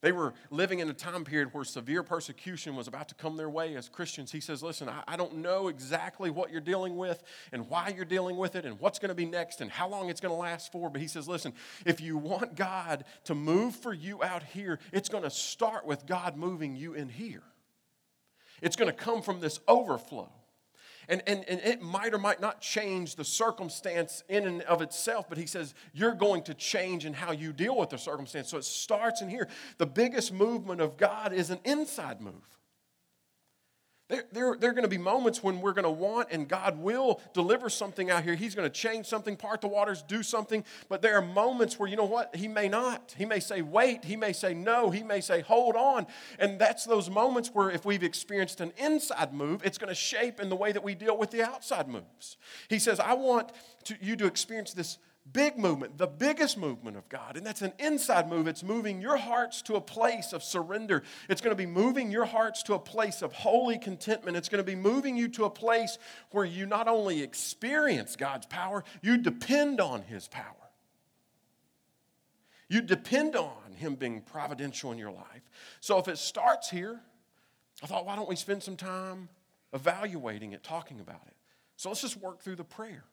They 0.00 0.10
were 0.10 0.34
living 0.50 0.80
in 0.80 0.90
a 0.90 0.92
time 0.92 1.24
period 1.24 1.54
where 1.54 1.62
severe 1.62 2.02
persecution 2.02 2.74
was 2.74 2.88
about 2.88 3.08
to 3.10 3.14
come 3.14 3.36
their 3.36 3.48
way 3.48 3.76
as 3.76 3.88
Christians. 3.88 4.32
He 4.32 4.40
says, 4.40 4.64
Listen, 4.64 4.88
I, 4.88 5.04
I 5.06 5.16
don't 5.16 5.36
know 5.36 5.68
exactly 5.68 6.28
what 6.28 6.50
you're 6.50 6.60
dealing 6.60 6.96
with 6.96 7.22
and 7.52 7.70
why 7.70 7.94
you're 7.94 8.04
dealing 8.04 8.36
with 8.36 8.56
it 8.56 8.64
and 8.64 8.80
what's 8.80 8.98
going 8.98 9.10
to 9.10 9.14
be 9.14 9.24
next 9.24 9.60
and 9.60 9.70
how 9.70 9.88
long 9.88 10.08
it's 10.08 10.20
going 10.20 10.34
to 10.34 10.40
last 10.40 10.72
for. 10.72 10.90
But 10.90 11.00
he 11.00 11.06
says, 11.06 11.28
Listen, 11.28 11.52
if 11.86 12.00
you 12.00 12.16
want 12.16 12.56
God 12.56 13.04
to 13.26 13.34
move 13.36 13.76
for 13.76 13.92
you 13.92 14.24
out 14.24 14.42
here, 14.42 14.80
it's 14.92 15.08
going 15.08 15.22
to 15.22 15.30
start 15.30 15.86
with 15.86 16.04
God 16.04 16.36
moving 16.36 16.74
you 16.74 16.94
in 16.94 17.08
here. 17.08 17.44
It's 18.60 18.74
going 18.74 18.90
to 18.90 18.96
come 18.96 19.22
from 19.22 19.38
this 19.38 19.60
overflow. 19.68 20.32
And, 21.08 21.22
and, 21.26 21.42
and 21.48 21.60
it 21.60 21.80
might 21.80 22.12
or 22.12 22.18
might 22.18 22.40
not 22.40 22.60
change 22.60 23.14
the 23.14 23.24
circumstance 23.24 24.22
in 24.28 24.46
and 24.46 24.62
of 24.62 24.82
itself, 24.82 25.26
but 25.28 25.38
he 25.38 25.46
says 25.46 25.74
you're 25.94 26.14
going 26.14 26.42
to 26.44 26.54
change 26.54 27.06
in 27.06 27.14
how 27.14 27.32
you 27.32 27.52
deal 27.52 27.78
with 27.78 27.88
the 27.88 27.98
circumstance. 27.98 28.50
So 28.50 28.58
it 28.58 28.64
starts 28.64 29.22
in 29.22 29.30
here. 29.30 29.48
The 29.78 29.86
biggest 29.86 30.32
movement 30.32 30.82
of 30.82 30.98
God 30.98 31.32
is 31.32 31.50
an 31.50 31.60
inside 31.64 32.20
move. 32.20 32.57
There, 34.08 34.24
there, 34.32 34.56
there 34.58 34.70
are 34.70 34.72
going 34.72 34.84
to 34.84 34.88
be 34.88 34.96
moments 34.96 35.42
when 35.42 35.60
we're 35.60 35.74
going 35.74 35.84
to 35.84 35.90
want, 35.90 36.28
and 36.30 36.48
God 36.48 36.78
will 36.78 37.20
deliver 37.34 37.68
something 37.68 38.10
out 38.10 38.24
here. 38.24 38.34
He's 38.34 38.54
going 38.54 38.68
to 38.68 38.72
change 38.72 39.04
something, 39.04 39.36
part 39.36 39.60
the 39.60 39.68
waters, 39.68 40.02
do 40.02 40.22
something. 40.22 40.64
But 40.88 41.02
there 41.02 41.16
are 41.16 41.22
moments 41.22 41.78
where, 41.78 41.88
you 41.90 41.96
know 41.96 42.06
what? 42.06 42.34
He 42.34 42.48
may 42.48 42.68
not. 42.68 43.14
He 43.18 43.26
may 43.26 43.38
say, 43.38 43.60
wait. 43.60 44.06
He 44.06 44.16
may 44.16 44.32
say, 44.32 44.54
no. 44.54 44.90
He 44.90 45.02
may 45.02 45.20
say, 45.20 45.42
hold 45.42 45.76
on. 45.76 46.06
And 46.38 46.58
that's 46.58 46.86
those 46.86 47.10
moments 47.10 47.50
where, 47.52 47.70
if 47.70 47.84
we've 47.84 48.02
experienced 48.02 48.62
an 48.62 48.72
inside 48.78 49.34
move, 49.34 49.60
it's 49.62 49.76
going 49.76 49.90
to 49.90 49.94
shape 49.94 50.40
in 50.40 50.48
the 50.48 50.56
way 50.56 50.72
that 50.72 50.82
we 50.82 50.94
deal 50.94 51.18
with 51.18 51.30
the 51.30 51.42
outside 51.42 51.86
moves. 51.86 52.38
He 52.70 52.78
says, 52.78 53.00
I 53.00 53.12
want 53.12 53.52
to, 53.84 53.96
you 54.00 54.16
to 54.16 54.26
experience 54.26 54.72
this 54.72 54.96
big 55.32 55.58
movement, 55.58 55.98
the 55.98 56.06
biggest 56.06 56.56
movement 56.56 56.96
of 56.96 57.08
God. 57.08 57.36
And 57.36 57.46
that's 57.46 57.62
an 57.62 57.72
inside 57.78 58.28
move. 58.28 58.46
It's 58.46 58.62
moving 58.62 59.00
your 59.00 59.16
hearts 59.16 59.62
to 59.62 59.76
a 59.76 59.80
place 59.80 60.32
of 60.32 60.42
surrender. 60.42 61.02
It's 61.28 61.40
going 61.40 61.56
to 61.56 61.56
be 61.56 61.66
moving 61.66 62.10
your 62.10 62.24
hearts 62.24 62.62
to 62.64 62.74
a 62.74 62.78
place 62.78 63.22
of 63.22 63.32
holy 63.32 63.78
contentment. 63.78 64.36
It's 64.36 64.48
going 64.48 64.64
to 64.64 64.70
be 64.70 64.76
moving 64.76 65.16
you 65.16 65.28
to 65.28 65.44
a 65.44 65.50
place 65.50 65.98
where 66.30 66.44
you 66.44 66.66
not 66.66 66.88
only 66.88 67.22
experience 67.22 68.16
God's 68.16 68.46
power, 68.46 68.84
you 69.02 69.16
depend 69.18 69.80
on 69.80 70.02
His 70.02 70.28
power. 70.28 70.54
You 72.68 72.82
depend 72.82 73.34
on 73.36 73.72
Him 73.76 73.94
being 73.94 74.20
providential 74.20 74.92
in 74.92 74.98
your 74.98 75.12
life. 75.12 75.48
So 75.80 75.98
if 75.98 76.08
it 76.08 76.18
starts 76.18 76.70
here, 76.70 77.00
I 77.82 77.86
thought, 77.86 78.04
why 78.04 78.16
don't 78.16 78.28
we 78.28 78.36
spend 78.36 78.62
some 78.62 78.76
time 78.76 79.28
evaluating 79.72 80.52
it, 80.52 80.62
talking 80.62 81.00
about 81.00 81.22
it? 81.26 81.34
So 81.76 81.88
let's 81.88 82.02
just 82.02 82.16
work 82.16 82.42
through 82.42 82.56
the 82.56 82.64
prayer. 82.64 83.04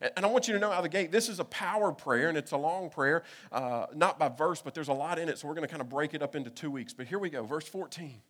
And 0.00 0.24
I 0.24 0.28
want 0.28 0.48
you 0.48 0.54
to 0.54 0.60
know 0.60 0.70
out 0.70 0.78
of 0.78 0.82
the 0.82 0.88
gate, 0.88 1.12
this 1.12 1.28
is 1.28 1.40
a 1.40 1.44
power 1.44 1.92
prayer, 1.92 2.28
and 2.28 2.38
it's 2.38 2.52
a 2.52 2.56
long 2.56 2.90
prayer, 2.90 3.22
uh, 3.52 3.86
not 3.94 4.18
by 4.18 4.28
verse, 4.28 4.62
but 4.62 4.74
there's 4.74 4.88
a 4.88 4.94
lot 4.94 5.18
in 5.18 5.28
it, 5.28 5.38
so 5.38 5.48
we're 5.48 5.54
going 5.54 5.66
to 5.66 5.70
kind 5.70 5.80
of 5.80 5.88
break 5.88 6.14
it 6.14 6.22
up 6.22 6.34
into 6.34 6.50
two 6.50 6.70
weeks. 6.70 6.92
But 6.92 7.06
here 7.06 7.18
we 7.18 7.30
go, 7.30 7.44
verse 7.44 7.66
14. 7.68 8.20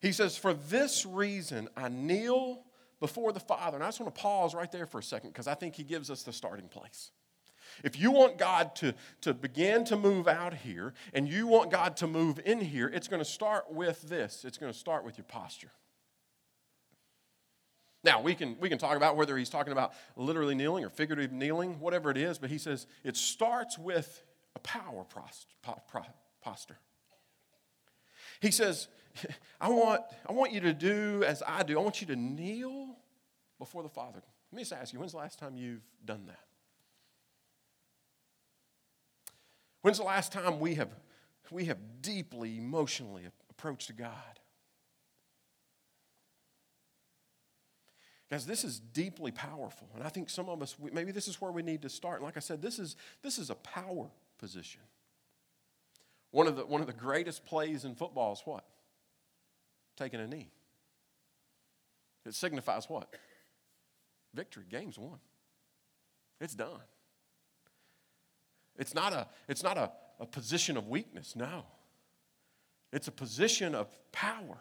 He 0.00 0.12
says, 0.12 0.36
For 0.36 0.54
this 0.54 1.06
reason 1.06 1.68
I 1.76 1.88
kneel 1.88 2.64
before 3.00 3.32
the 3.32 3.40
Father. 3.40 3.76
And 3.76 3.84
I 3.84 3.88
just 3.88 4.00
want 4.00 4.14
to 4.14 4.20
pause 4.20 4.54
right 4.54 4.70
there 4.70 4.86
for 4.86 4.98
a 4.98 5.02
second 5.02 5.30
because 5.30 5.46
I 5.46 5.54
think 5.54 5.74
he 5.74 5.84
gives 5.84 6.10
us 6.10 6.22
the 6.22 6.32
starting 6.32 6.68
place. 6.68 7.10
If 7.84 7.98
you 7.98 8.10
want 8.10 8.38
God 8.38 8.74
to, 8.76 8.94
to 9.22 9.34
begin 9.34 9.84
to 9.86 9.96
move 9.96 10.28
out 10.28 10.54
here 10.54 10.94
and 11.12 11.28
you 11.28 11.46
want 11.46 11.70
God 11.70 11.96
to 11.98 12.06
move 12.06 12.40
in 12.44 12.60
here, 12.60 12.88
it's 12.88 13.08
going 13.08 13.20
to 13.20 13.28
start 13.28 13.70
with 13.70 14.02
this 14.02 14.44
it's 14.44 14.58
going 14.58 14.72
to 14.72 14.78
start 14.78 15.04
with 15.04 15.18
your 15.18 15.26
posture. 15.26 15.72
Now, 18.06 18.20
we 18.20 18.36
can, 18.36 18.56
we 18.60 18.68
can 18.68 18.78
talk 18.78 18.96
about 18.96 19.16
whether 19.16 19.36
he's 19.36 19.50
talking 19.50 19.72
about 19.72 19.92
literally 20.14 20.54
kneeling 20.54 20.84
or 20.84 20.88
figurative 20.88 21.32
kneeling, 21.32 21.80
whatever 21.80 22.08
it 22.08 22.16
is, 22.16 22.38
but 22.38 22.50
he 22.50 22.56
says 22.56 22.86
it 23.02 23.16
starts 23.16 23.76
with 23.76 24.22
a 24.54 24.60
power 24.60 25.04
posture. 26.40 26.78
He 28.40 28.52
says, 28.52 28.86
I 29.60 29.70
want, 29.70 30.02
I 30.24 30.32
want 30.32 30.52
you 30.52 30.60
to 30.60 30.72
do 30.72 31.24
as 31.26 31.42
I 31.44 31.64
do. 31.64 31.80
I 31.80 31.82
want 31.82 32.00
you 32.00 32.06
to 32.06 32.14
kneel 32.14 32.94
before 33.58 33.82
the 33.82 33.88
Father. 33.88 34.22
Let 34.52 34.56
me 34.56 34.62
just 34.62 34.72
ask 34.72 34.92
you, 34.92 35.00
when's 35.00 35.10
the 35.10 35.18
last 35.18 35.40
time 35.40 35.56
you've 35.56 35.82
done 36.04 36.26
that? 36.26 36.38
When's 39.82 39.98
the 39.98 40.04
last 40.04 40.30
time 40.30 40.60
we 40.60 40.76
have, 40.76 40.90
we 41.50 41.64
have 41.64 41.78
deeply, 42.02 42.58
emotionally 42.58 43.24
approached 43.50 43.96
God? 43.96 44.12
Guys, 48.30 48.44
this 48.44 48.64
is 48.64 48.80
deeply 48.80 49.30
powerful. 49.30 49.88
And 49.94 50.02
I 50.02 50.08
think 50.08 50.28
some 50.30 50.48
of 50.48 50.60
us, 50.60 50.74
maybe 50.92 51.12
this 51.12 51.28
is 51.28 51.40
where 51.40 51.52
we 51.52 51.62
need 51.62 51.82
to 51.82 51.88
start. 51.88 52.22
Like 52.22 52.36
I 52.36 52.40
said, 52.40 52.60
this 52.60 52.78
is, 52.78 52.96
this 53.22 53.38
is 53.38 53.50
a 53.50 53.54
power 53.54 54.08
position. 54.38 54.80
One 56.32 56.48
of, 56.48 56.56
the, 56.56 56.66
one 56.66 56.80
of 56.80 56.86
the 56.86 56.92
greatest 56.92 57.46
plays 57.46 57.84
in 57.84 57.94
football 57.94 58.32
is 58.32 58.42
what? 58.44 58.64
taking 59.96 60.20
a 60.20 60.26
knee. 60.26 60.50
It 62.24 62.34
signifies 62.34 62.88
what? 62.88 63.08
Victory. 64.34 64.64
Game's 64.68 64.98
won. 64.98 65.18
It's 66.40 66.54
done. 66.54 66.80
It's 68.78 68.94
not 68.94 69.12
a, 69.12 69.26
it's 69.48 69.62
not 69.62 69.78
a, 69.78 69.90
a 70.20 70.26
position 70.26 70.76
of 70.76 70.88
weakness, 70.88 71.34
no. 71.34 71.64
It's 72.92 73.08
a 73.08 73.12
position 73.12 73.74
of 73.74 73.88
power. 74.12 74.58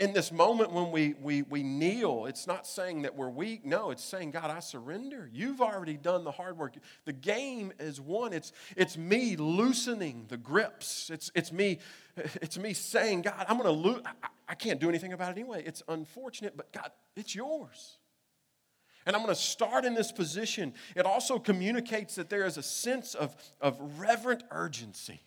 In 0.00 0.12
this 0.12 0.30
moment 0.30 0.72
when 0.72 0.90
we, 0.90 1.14
we, 1.20 1.42
we 1.42 1.62
kneel, 1.62 2.26
it's 2.26 2.46
not 2.46 2.66
saying 2.66 3.02
that 3.02 3.16
we're 3.16 3.30
weak. 3.30 3.64
No, 3.64 3.90
it's 3.90 4.04
saying, 4.04 4.32
God, 4.32 4.50
I 4.50 4.60
surrender. 4.60 5.28
You've 5.32 5.60
already 5.60 5.96
done 5.96 6.24
the 6.24 6.30
hard 6.30 6.58
work. 6.58 6.74
The 7.04 7.12
game 7.12 7.72
is 7.78 8.00
won. 8.00 8.32
It's, 8.32 8.52
it's 8.76 8.96
me 8.96 9.36
loosening 9.36 10.26
the 10.28 10.36
grips. 10.36 11.10
It's, 11.10 11.30
it's, 11.34 11.52
me, 11.52 11.78
it's 12.16 12.58
me 12.58 12.74
saying, 12.74 13.22
God, 13.22 13.46
I'm 13.48 13.58
going 13.58 13.74
to 13.74 13.88
lose. 13.88 14.02
I, 14.04 14.28
I 14.48 14.54
can't 14.54 14.80
do 14.80 14.88
anything 14.88 15.12
about 15.12 15.30
it 15.30 15.40
anyway. 15.40 15.62
It's 15.64 15.82
unfortunate, 15.88 16.56
but 16.56 16.72
God, 16.72 16.90
it's 17.16 17.34
yours. 17.34 17.98
And 19.06 19.16
I'm 19.16 19.22
going 19.22 19.34
to 19.34 19.40
start 19.40 19.84
in 19.84 19.94
this 19.94 20.12
position. 20.12 20.74
It 20.94 21.06
also 21.06 21.38
communicates 21.38 22.14
that 22.16 22.30
there 22.30 22.44
is 22.44 22.56
a 22.56 22.62
sense 22.62 23.14
of, 23.14 23.34
of 23.60 23.98
reverent 23.98 24.44
urgency. 24.50 25.22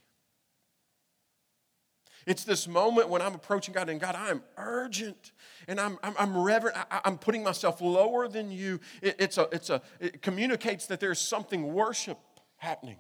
It's 2.26 2.44
this 2.44 2.68
moment 2.68 3.10
when 3.10 3.22
I'm 3.22 3.36
approaching 3.36 3.74
God 3.74 3.88
and 3.88 4.00
God, 4.00 4.16
I'm 4.16 4.42
urgent 4.58 5.32
and 5.68 5.80
I'm, 5.80 6.00
I'm, 6.02 6.16
I'm 6.18 6.38
reverent. 6.38 6.76
I, 6.90 7.02
am 7.06 7.18
putting 7.18 7.44
myself 7.44 7.82
lower 7.82 8.28
than 8.28 8.52
you. 8.52 8.80
It, 9.02 9.16
it's 9.20 9.38
a, 9.38 9.48
it's 9.52 9.70
a, 9.70 9.82
it 10.00 10.22
communicates 10.22 10.88
that 10.88 11.00
there's 11.00 11.20
something 11.20 11.74
worship 11.74 12.18
happening. 12.58 12.98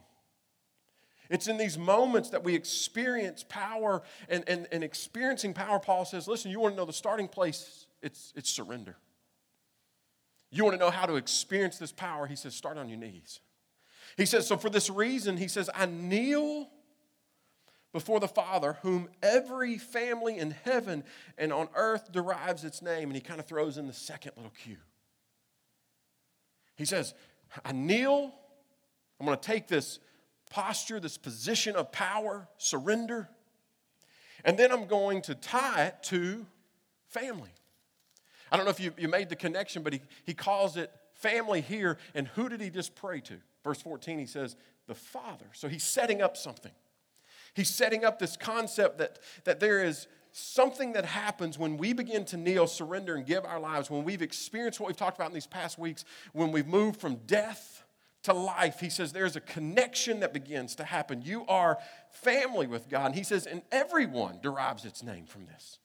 It's 1.29 1.48
in 1.48 1.58
these 1.58 1.77
moments 1.77 2.29
that 2.29 2.44
we 2.44 2.53
experience 2.53 3.44
power 3.48 4.03
and, 4.29 4.44
and, 4.48 4.67
and 4.72 4.84
experiencing 4.84 5.54
power. 5.54 5.80
Paul 5.80 6.06
says, 6.06 6.28
listen, 6.28 6.52
you 6.52 6.60
want 6.60 6.73
to 6.73 6.78
know 6.78 6.86
the 6.86 6.93
starting 6.93 7.28
place? 7.28 7.88
It's, 8.04 8.32
it's 8.36 8.50
surrender. 8.50 8.95
You 10.52 10.63
want 10.63 10.76
to 10.76 10.80
know 10.80 10.91
how 10.91 11.08
to 11.08 11.15
experience 11.15 11.80
this 11.80 11.91
power? 11.91 12.28
He 12.28 12.36
says, 12.36 12.54
start 12.54 12.78
on 12.78 12.89
your 12.89 13.00
knees. 13.00 13.39
He 14.17 14.28
says, 14.28 14.47
so 14.47 14.56
for 14.56 14.69
this 14.69 14.89
reason, 14.89 15.36
he 15.38 15.47
says, 15.47 15.69
I 15.73 15.88
kneel 15.88 16.69
before 17.95 18.19
the 18.19 18.27
Father, 18.27 18.77
whom 18.81 19.08
every 19.23 19.77
family 19.77 20.38
in 20.38 20.51
heaven 20.65 21.01
and 21.38 21.53
on 21.53 21.69
earth 21.75 22.12
derives 22.12 22.65
its 22.65 22.81
name. 22.81 23.03
And 23.03 23.15
he 23.15 23.21
kind 23.21 23.39
of 23.39 23.45
throws 23.45 23.77
in 23.77 23.88
the 23.88 23.93
second 23.93 24.34
little 24.36 24.51
cue. 24.51 24.75
He 26.75 26.84
says, 26.84 27.13
I 27.63 27.71
kneel. 27.71 28.36
I'm 29.17 29.25
going 29.25 29.38
to 29.38 29.41
take 29.41 29.69
this 29.69 29.99
posture, 30.49 30.99
this 30.99 31.17
position 31.17 31.77
of 31.77 31.93
power, 31.93 32.49
surrender, 32.58 33.29
and 34.43 34.60
then 34.60 34.73
I'm 34.73 34.88
going 34.88 35.21
to 35.21 35.34
tie 35.34 35.86
it 35.86 36.03
to 36.10 36.45
family. 37.08 37.51
I 38.51 38.58
don't 38.58 38.65
know 38.65 38.71
if 38.71 38.81
you, 38.81 38.91
you 38.97 39.08
made 39.08 39.29
the 39.29 39.38
connection, 39.38 39.84
but 39.84 39.93
he, 39.93 40.01
he 40.25 40.34
calls 40.34 40.75
it 40.75 40.91
family 41.13 41.62
here. 41.62 41.97
And 42.13 42.27
who 42.27 42.49
did 42.49 42.60
he 42.60 42.69
just 42.69 42.93
pray 42.93 43.21
to? 43.21 43.38
Verse 43.63 43.81
14, 43.81 44.19
he 44.19 44.25
says, 44.25 44.58
the 44.86 44.95
Father. 44.95 45.45
So 45.53 45.69
he's 45.69 45.86
setting 45.86 46.21
up 46.21 46.36
something. 46.36 46.73
He's 47.56 47.70
setting 47.70 48.04
up 48.04 48.20
this 48.20 48.38
concept 48.38 48.98
that, 49.00 49.20
that 49.46 49.60
there 49.60 49.84
is 49.84 50.08
something 50.34 50.94
that 50.94 51.06
happens 51.06 51.58
when 51.58 51.78
we 51.78 51.94
begin 51.94 52.26
to 52.26 52.38
kneel, 52.38 52.68
surrender, 52.68 53.15
and 53.15 53.26
give 53.26 53.46
our 53.46 53.60
lives, 53.60 53.89
when 53.89 54.04
we've 54.04 54.22
experienced 54.22 54.80
what 54.80 54.88
we've 54.88 54.98
talked 54.98 55.18
about 55.18 55.30
in 55.30 55.34
these 55.34 55.48
past 55.48 55.80
weeks, 55.80 56.04
when 56.34 56.52
we've 56.52 56.68
moved 56.68 57.00
from 57.00 57.15
death 57.26 57.84
to 58.24 58.34
life. 58.34 58.80
He 58.82 58.89
says 58.89 59.13
there's 59.13 59.38
a 59.38 59.41
connection 59.41 60.20
that 60.20 60.34
begins 60.34 60.76
to 60.76 60.84
happen. 60.84 61.22
You 61.22 61.46
are 61.48 61.78
family 62.10 62.68
with 62.68 62.89
God. 62.89 63.08
And 63.08 63.15
he 63.15 63.24
says, 63.24 63.46
and 63.46 63.62
everyone 63.72 64.39
derives 64.41 64.84
its 64.84 65.02
name 65.02 65.26
from 65.26 65.46
this 65.46 65.80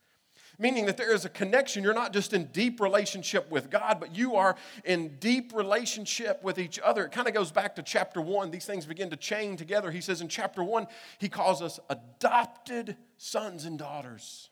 meaning 0.60 0.86
that 0.86 0.96
there 0.96 1.12
is 1.12 1.24
a 1.24 1.28
connection. 1.28 1.82
You're 1.82 1.94
not 1.94 2.12
just 2.12 2.32
in 2.32 2.44
deep 2.46 2.80
relationship 2.80 3.50
with 3.50 3.70
God, 3.70 3.98
but 3.98 4.14
you 4.14 4.36
are 4.36 4.56
in 4.84 5.16
deep 5.18 5.52
relationship 5.54 6.42
with 6.44 6.58
each 6.58 6.78
other. 6.78 7.06
It 7.06 7.12
kind 7.12 7.26
of 7.26 7.34
goes 7.34 7.50
back 7.50 7.74
to 7.76 7.82
chapter 7.82 8.20
one. 8.20 8.50
These 8.50 8.66
things 8.66 8.86
begin 8.86 9.10
to 9.10 9.16
chain 9.16 9.56
together. 9.56 9.90
He 9.90 10.00
says 10.00 10.20
in 10.20 10.28
chapter 10.28 10.62
one, 10.62 10.86
he 11.18 11.28
calls 11.28 11.62
us 11.62 11.80
adopted 11.88 12.96
sons 13.16 13.64
and 13.64 13.78
daughters. 13.78 14.50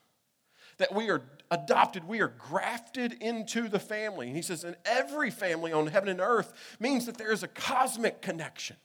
That 0.79 0.95
we 0.95 1.09
are 1.09 1.21
adopted, 1.51 2.07
we 2.07 2.21
are 2.21 2.29
grafted 2.29 3.13
into 3.21 3.67
the 3.67 3.79
family. 3.79 4.27
And 4.27 4.35
he 4.35 4.41
says, 4.41 4.63
and 4.63 4.77
every 4.85 5.29
family 5.29 5.73
on 5.73 5.87
heaven 5.87 6.09
and 6.09 6.21
earth 6.21 6.53
means 6.79 7.05
that 7.05 7.17
there 7.17 7.31
is 7.31 7.43
a 7.43 7.47
cosmic 7.47 8.21
connection. 8.21 8.77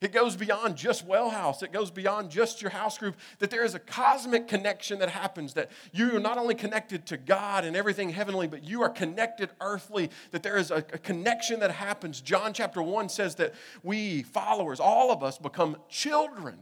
It 0.00 0.12
goes 0.12 0.36
beyond 0.36 0.76
just 0.76 1.04
well 1.04 1.28
house. 1.28 1.62
It 1.62 1.72
goes 1.72 1.90
beyond 1.90 2.30
just 2.30 2.62
your 2.62 2.70
house 2.70 2.98
group. 2.98 3.16
That 3.40 3.50
there 3.50 3.64
is 3.64 3.74
a 3.74 3.80
cosmic 3.80 4.46
connection 4.46 5.00
that 5.00 5.08
happens. 5.08 5.54
That 5.54 5.70
you 5.92 6.16
are 6.16 6.20
not 6.20 6.38
only 6.38 6.54
connected 6.54 7.04
to 7.06 7.16
God 7.16 7.64
and 7.64 7.76
everything 7.76 8.10
heavenly, 8.10 8.46
but 8.46 8.62
you 8.62 8.82
are 8.82 8.90
connected 8.90 9.50
earthly. 9.60 10.10
That 10.30 10.44
there 10.44 10.56
is 10.56 10.70
a, 10.70 10.76
a 10.76 10.98
connection 10.98 11.58
that 11.60 11.72
happens. 11.72 12.20
John 12.20 12.52
chapter 12.52 12.80
1 12.80 13.08
says 13.08 13.34
that 13.36 13.54
we, 13.82 14.22
followers, 14.22 14.78
all 14.78 15.10
of 15.10 15.24
us, 15.24 15.36
become 15.36 15.76
children 15.88 16.58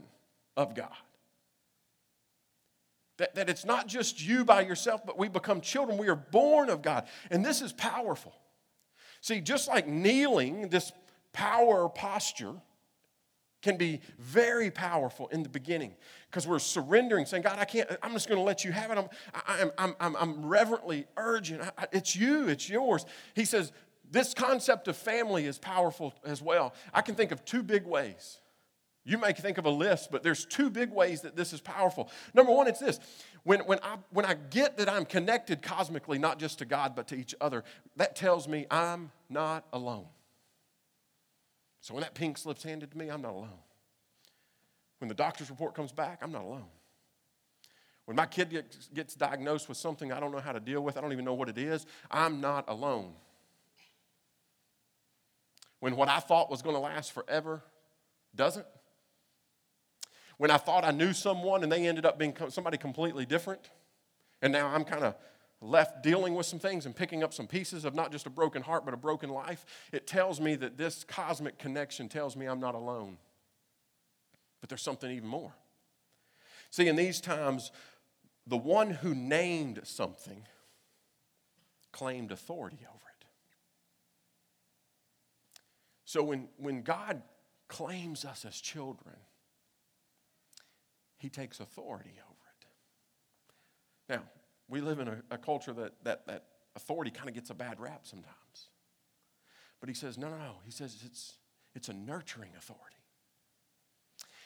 of 0.55 0.73
God. 0.73 0.89
That, 3.17 3.35
that 3.35 3.49
it's 3.51 3.65
not 3.65 3.87
just 3.87 4.25
you 4.25 4.45
by 4.45 4.61
yourself, 4.61 5.05
but 5.05 5.17
we 5.17 5.27
become 5.27 5.61
children. 5.61 5.99
We 5.99 6.07
are 6.07 6.15
born 6.15 6.71
of 6.71 6.81
God. 6.81 7.07
And 7.29 7.45
this 7.45 7.61
is 7.61 7.71
powerful. 7.71 8.33
See, 9.21 9.41
just 9.41 9.67
like 9.67 9.87
kneeling, 9.87 10.69
this 10.69 10.91
power 11.33 11.87
posture, 11.87 12.53
can 13.67 13.75
be 13.75 13.99
very 14.17 14.71
powerful 14.71 15.27
in 15.27 15.43
the 15.43 15.49
beginning 15.49 15.93
because 16.29 16.47
we're 16.47 16.57
surrendering, 16.57 17.25
saying, 17.25 17.43
God, 17.43 17.59
I 17.59 17.65
can't, 17.65 17.89
I'm 18.01 18.13
just 18.13 18.29
going 18.29 18.39
to 18.39 18.43
let 18.43 18.63
you 18.63 18.71
have 18.71 18.91
it. 18.91 18.97
I'm, 18.97 19.71
I'm, 19.77 19.93
I'm, 19.99 20.15
I'm, 20.15 20.45
reverently 20.45 21.05
urgent. 21.17 21.61
I, 21.77 21.87
it's 21.91 22.15
you, 22.15 22.47
it's 22.47 22.69
yours. 22.69 23.05
He 23.35 23.43
says, 23.43 23.73
this 24.09 24.33
concept 24.33 24.87
of 24.87 24.95
family 24.95 25.45
is 25.45 25.57
powerful 25.57 26.13
as 26.23 26.41
well. 26.41 26.73
I 26.93 27.01
can 27.01 27.15
think 27.15 27.33
of 27.33 27.43
two 27.43 27.61
big 27.61 27.85
ways. 27.85 28.39
You 29.03 29.17
may 29.17 29.33
think 29.33 29.57
of 29.57 29.65
a 29.65 29.69
list, 29.69 30.11
but 30.11 30.23
there's 30.23 30.45
two 30.45 30.69
big 30.69 30.93
ways 30.93 31.21
that 31.23 31.35
this 31.35 31.51
is 31.51 31.59
powerful. 31.59 32.09
Number 32.33 32.53
one, 32.53 32.67
it's 32.67 32.79
this. 32.79 33.01
When, 33.43 33.59
when, 33.61 33.79
I, 33.83 33.97
when 34.11 34.25
I 34.25 34.35
get 34.35 34.77
that 34.77 34.87
I'm 34.87 35.03
connected 35.03 35.61
cosmically, 35.61 36.19
not 36.19 36.39
just 36.39 36.59
to 36.59 36.65
God, 36.65 36.95
but 36.95 37.09
to 37.09 37.15
each 37.15 37.35
other, 37.41 37.65
that 37.97 38.15
tells 38.15 38.47
me 38.47 38.65
I'm 38.71 39.11
not 39.29 39.65
alone. 39.73 40.05
So 41.87 41.93
when 41.93 42.01
that 42.01 42.15
pink 42.15 42.37
slip's 42.37 42.63
handed 42.63 42.91
to 42.91 42.97
me, 42.97 43.07
I'm 43.07 43.21
not 43.21 43.31
alone. 43.31 43.47
When 44.99 45.07
the 45.07 45.15
doctor's 45.15 45.49
report 45.49 45.73
comes 45.73 45.93
back, 45.93 46.19
I'm 46.21 46.33
not 46.33 46.43
alone. 46.43 46.65
When 48.03 48.17
my 48.17 48.25
kid 48.25 48.65
gets, 48.93 49.15
diagnosed 49.15 49.69
with 49.69 49.77
something 49.77 50.11
I 50.11 50.19
don't 50.19 50.33
know 50.33 50.41
how 50.41 50.51
to 50.51 50.59
deal 50.59 50.81
with, 50.81 50.97
I 50.97 51.01
don't 51.01 51.13
even 51.13 51.23
know 51.23 51.33
what 51.33 51.47
it 51.47 51.57
is, 51.57 51.85
I'm 52.11 52.41
not 52.41 52.65
alone. 52.67 53.13
When 55.79 55.95
what 55.95 56.09
I 56.09 56.19
thought 56.19 56.51
was 56.51 56.61
going 56.61 56.75
to 56.75 56.81
last 56.81 57.13
forever 57.13 57.63
doesn't. 58.35 58.65
When 60.35 60.51
I 60.51 60.57
thought 60.57 60.83
I 60.83 60.91
knew 60.91 61.13
someone 61.13 61.63
and 61.63 61.71
they 61.71 61.87
ended 61.87 62.05
up 62.05 62.19
being 62.19 62.35
somebody 62.49 62.77
completely 62.77 63.25
different, 63.25 63.61
and 64.41 64.51
now 64.51 64.67
I'm 64.67 64.83
kind 64.83 65.05
of 65.05 65.15
left 65.61 66.03
dealing 66.03 66.35
with 66.35 66.45
some 66.45 66.59
things 66.59 66.85
and 66.85 66.95
picking 66.95 67.23
up 67.23 67.33
some 67.33 67.47
pieces 67.47 67.85
of 67.85 67.95
not 67.95 68.11
just 68.11 68.25
a 68.27 68.29
broken 68.29 68.61
heart, 68.61 68.85
but 68.85 68.93
a 68.93 68.97
broken 68.97 69.29
life, 69.29 69.65
it 69.91 70.05
tells 70.05 70.39
me 70.39 70.55
that 70.55 70.77
this 70.77 71.03
cosmic 71.03 71.57
connection 71.57 72.07
tells 72.09 72.35
me 72.35 72.45
I'm 72.45 72.59
not 72.59 72.75
alone. 72.75 73.17
But 74.61 74.69
there's 74.69 74.81
something 74.81 75.11
even 75.11 75.27
more. 75.27 75.53
See, 76.69 76.87
in 76.87 76.95
these 76.95 77.21
times, 77.21 77.71
the 78.45 78.57
one 78.57 78.91
who 78.91 79.15
named 79.15 79.81
something 79.83 80.43
claimed 81.91 82.31
authority 82.31 82.79
over 82.87 82.95
it. 83.19 83.25
So 86.05 86.23
when, 86.23 86.47
when 86.57 86.83
God 86.83 87.21
claims 87.67 88.23
us 88.23 88.45
as 88.45 88.55
children, 88.55 89.15
he 91.17 91.29
takes 91.29 91.59
authority 91.59 92.13
over 92.23 92.33
it. 92.61 92.67
Now, 94.13 94.23
we 94.69 94.81
live 94.81 94.99
in 94.99 95.07
a, 95.07 95.17
a 95.31 95.37
culture 95.37 95.73
that, 95.73 95.93
that, 96.03 96.27
that 96.27 96.43
authority 96.75 97.11
kind 97.11 97.29
of 97.29 97.35
gets 97.35 97.49
a 97.49 97.53
bad 97.53 97.79
rap 97.79 98.01
sometimes. 98.03 98.35
But 99.79 99.89
he 99.89 99.95
says, 99.95 100.17
no, 100.17 100.29
no, 100.29 100.37
no. 100.37 100.55
He 100.65 100.71
says 100.71 100.97
it's, 101.05 101.37
it's 101.75 101.89
a 101.89 101.93
nurturing 101.93 102.51
authority. 102.57 102.83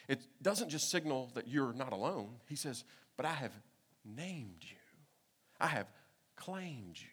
It 0.08 0.22
doesn't 0.42 0.70
just 0.70 0.90
signal 0.92 1.32
that 1.36 1.48
you're 1.48 1.74
not 1.74 1.94
alone. 1.94 2.36
He 2.50 2.56
says, 2.56 2.84
but 3.18 3.26
I 3.26 3.34
have 3.34 3.54
named 4.04 4.62
you, 4.62 4.78
I 5.60 5.68
have 5.68 5.88
claimed 6.36 6.98
you, 7.00 7.08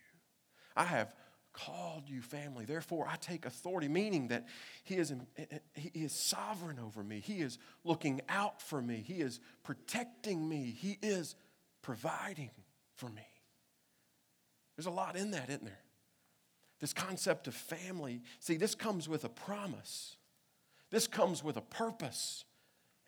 I 0.77 0.85
have 0.85 1.15
called 1.53 2.05
you 2.09 2.23
family. 2.23 2.65
Therefore, 2.65 3.07
I 3.09 3.17
take 3.17 3.45
authority, 3.45 3.89
meaning 3.89 4.29
that 4.29 4.47
he 4.85 4.97
is, 4.97 5.13
eh, 5.13 5.45
eh, 5.51 5.59
he 5.75 6.05
is 6.05 6.13
sovereign 6.13 6.79
over 6.79 7.03
me. 7.03 7.21
He 7.21 7.41
is 7.41 7.59
looking 7.85 8.21
out 8.29 8.63
for 8.63 8.81
me. 8.81 9.05
He 9.07 9.15
is 9.15 9.41
protecting 9.65 10.49
me. 10.49 10.75
He 10.77 10.99
is 11.03 11.35
providing 11.83 12.51
for 12.99 13.09
me. 13.09 13.27
There's 14.77 14.87
a 14.87 14.91
lot 14.91 15.17
in 15.17 15.31
that, 15.33 15.49
isn't 15.49 15.65
there? 15.65 15.81
This 16.81 16.93
concept 16.93 17.49
of 17.49 17.55
family. 17.55 18.23
See, 18.39 18.57
this 18.57 18.75
comes 18.75 19.09
with 19.09 19.25
a 19.25 19.29
promise, 19.29 20.17
this 20.91 21.07
comes 21.07 21.43
with 21.43 21.57
a 21.57 21.63
purpose, 21.63 22.45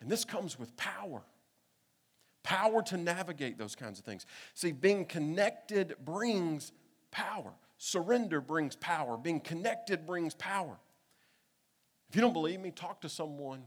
and 0.01 0.09
this 0.09 0.25
comes 0.25 0.57
with 0.57 0.75
power. 0.75 1.21
Power 2.43 2.81
to 2.83 2.97
navigate 2.97 3.59
those 3.59 3.75
kinds 3.75 3.99
of 3.99 4.05
things. 4.05 4.25
See, 4.55 4.71
being 4.71 5.05
connected 5.05 5.95
brings 6.03 6.71
power. 7.11 7.53
Surrender 7.77 8.41
brings 8.41 8.75
power. 8.75 9.15
Being 9.15 9.39
connected 9.39 10.07
brings 10.07 10.33
power. 10.33 10.77
If 12.09 12.15
you 12.15 12.21
don't 12.21 12.33
believe 12.33 12.59
me, 12.59 12.71
talk 12.71 13.01
to 13.01 13.09
someone 13.09 13.63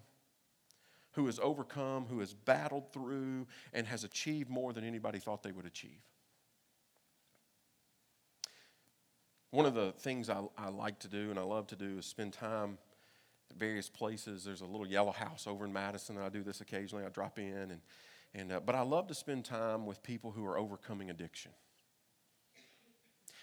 who 1.13 1.27
has 1.27 1.39
overcome, 1.39 2.07
who 2.07 2.19
has 2.19 2.35
battled 2.35 2.93
through, 2.93 3.47
and 3.73 3.87
has 3.87 4.03
achieved 4.03 4.51
more 4.51 4.73
than 4.73 4.85
anybody 4.85 5.21
thought 5.21 5.45
they 5.45 5.53
would 5.53 5.67
achieve. 5.67 6.01
One 9.55 9.67
of 9.67 9.75
the 9.75 9.93
things 9.99 10.29
I, 10.29 10.43
I 10.59 10.69
like 10.69 10.99
to 10.99 11.09
do 11.09 11.31
and 11.31 11.39
I 11.39 11.43
love 11.43 11.69
to 11.69 11.77
do 11.77 11.99
is 11.99 12.07
spend 12.07 12.33
time 12.33 12.77
at 13.53 13.57
various 13.57 13.89
places. 13.89 14.43
There's 14.43 14.63
a 14.63 14.67
little 14.67 14.85
yellow 14.85 15.13
house 15.13 15.47
over 15.47 15.65
in 15.65 15.73
Madison, 15.73 16.17
and 16.17 16.25
I 16.25 16.29
do 16.29 16.43
this 16.43 16.61
occasionally. 16.61 17.05
I 17.05 17.09
drop 17.09 17.39
in, 17.39 17.71
and, 17.71 17.81
and 18.35 18.51
uh, 18.51 18.59
but 18.59 18.75
I 18.75 18.81
love 18.81 19.07
to 19.07 19.15
spend 19.15 19.45
time 19.45 19.87
with 19.87 20.03
people 20.03 20.33
who 20.33 20.45
are 20.45 20.59
overcoming 20.59 21.09
addiction. 21.09 21.53